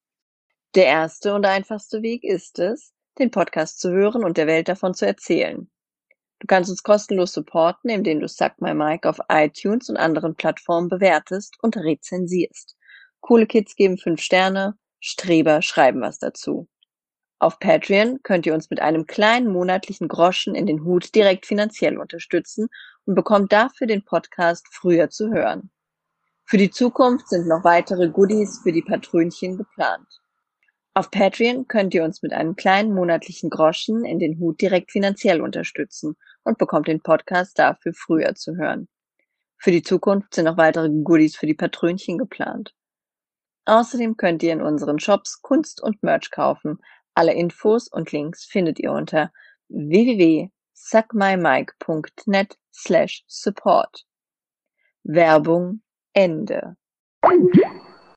Der 0.75 0.85
erste 0.85 1.35
und 1.35 1.45
einfachste 1.45 2.01
Weg 2.01 2.23
ist 2.23 2.59
es, 2.59 2.93
den 3.19 3.29
Podcast 3.29 3.81
zu 3.81 3.91
hören 3.91 4.23
und 4.23 4.37
der 4.37 4.47
Welt 4.47 4.69
davon 4.69 4.93
zu 4.93 5.05
erzählen. 5.05 5.69
Du 6.39 6.47
kannst 6.47 6.69
uns 6.69 6.81
kostenlos 6.81 7.33
supporten, 7.33 7.89
indem 7.89 8.21
du 8.21 8.29
Suck 8.29 8.61
My 8.61 8.73
Mic 8.73 9.05
auf 9.05 9.19
iTunes 9.27 9.89
und 9.89 9.97
anderen 9.97 10.35
Plattformen 10.35 10.87
bewertest 10.87 11.57
und 11.61 11.75
rezensierst. 11.75 12.77
Coole 13.19 13.45
Kids 13.45 13.75
geben 13.75 13.97
fünf 13.97 14.21
Sterne, 14.21 14.77
Streber 15.01 15.61
schreiben 15.61 15.99
was 15.99 16.19
dazu. 16.19 16.69
Auf 17.39 17.59
Patreon 17.59 18.21
könnt 18.23 18.45
ihr 18.45 18.53
uns 18.53 18.69
mit 18.69 18.81
einem 18.81 19.05
kleinen 19.05 19.51
monatlichen 19.51 20.07
Groschen 20.07 20.55
in 20.55 20.65
den 20.65 20.83
Hut 20.83 21.13
direkt 21.13 21.45
finanziell 21.45 21.97
unterstützen 21.97 22.67
und 23.05 23.13
bekommt 23.13 23.51
dafür 23.51 23.85
den 23.85 24.03
Podcast 24.03 24.65
früher 24.71 25.09
zu 25.09 25.29
hören. 25.29 25.69
Für 26.45 26.57
die 26.57 26.71
Zukunft 26.71 27.29
sind 27.29 27.47
noch 27.47 27.63
weitere 27.63 28.09
Goodies 28.09 28.61
für 28.63 28.71
die 28.71 28.81
Patrönchen 28.81 29.57
geplant. 29.57 30.07
Auf 30.95 31.11
Patreon 31.11 31.67
könnt 31.67 31.93
ihr 31.93 32.03
uns 32.03 32.23
mit 32.23 32.33
einem 32.33 32.55
kleinen 32.55 32.95
monatlichen 32.95 33.51
Groschen 33.51 34.03
in 34.03 34.17
den 34.17 34.39
Hut 34.39 34.59
direkt 34.59 34.91
finanziell 34.91 35.41
unterstützen 35.41 36.15
und 36.43 36.57
bekommt 36.57 36.87
den 36.87 37.01
Podcast 37.01 37.59
dafür 37.59 37.93
früher 37.93 38.33
zu 38.33 38.55
hören. 38.55 38.87
Für 39.59 39.71
die 39.71 39.83
Zukunft 39.83 40.33
sind 40.33 40.45
noch 40.45 40.57
weitere 40.57 40.89
Goodies 40.89 41.35
für 41.35 41.45
die 41.45 41.53
Patrönchen 41.53 42.17
geplant. 42.17 42.73
Außerdem 43.65 44.15
könnt 44.15 44.41
ihr 44.43 44.53
in 44.53 44.61
unseren 44.61 44.97
Shops 44.97 45.41
Kunst 45.41 45.83
und 45.83 46.01
Merch 46.01 46.31
kaufen. 46.31 46.79
Alle 47.17 47.33
Infos 47.33 47.87
und 47.87 48.11
Links 48.11 48.45
findet 48.45 48.79
ihr 48.79 48.91
unter 48.91 49.31
www.suckmymike.net 49.69 52.59
slash 52.71 53.23
support. 53.25 54.05
Werbung 55.03 55.81
Ende. 56.13 56.77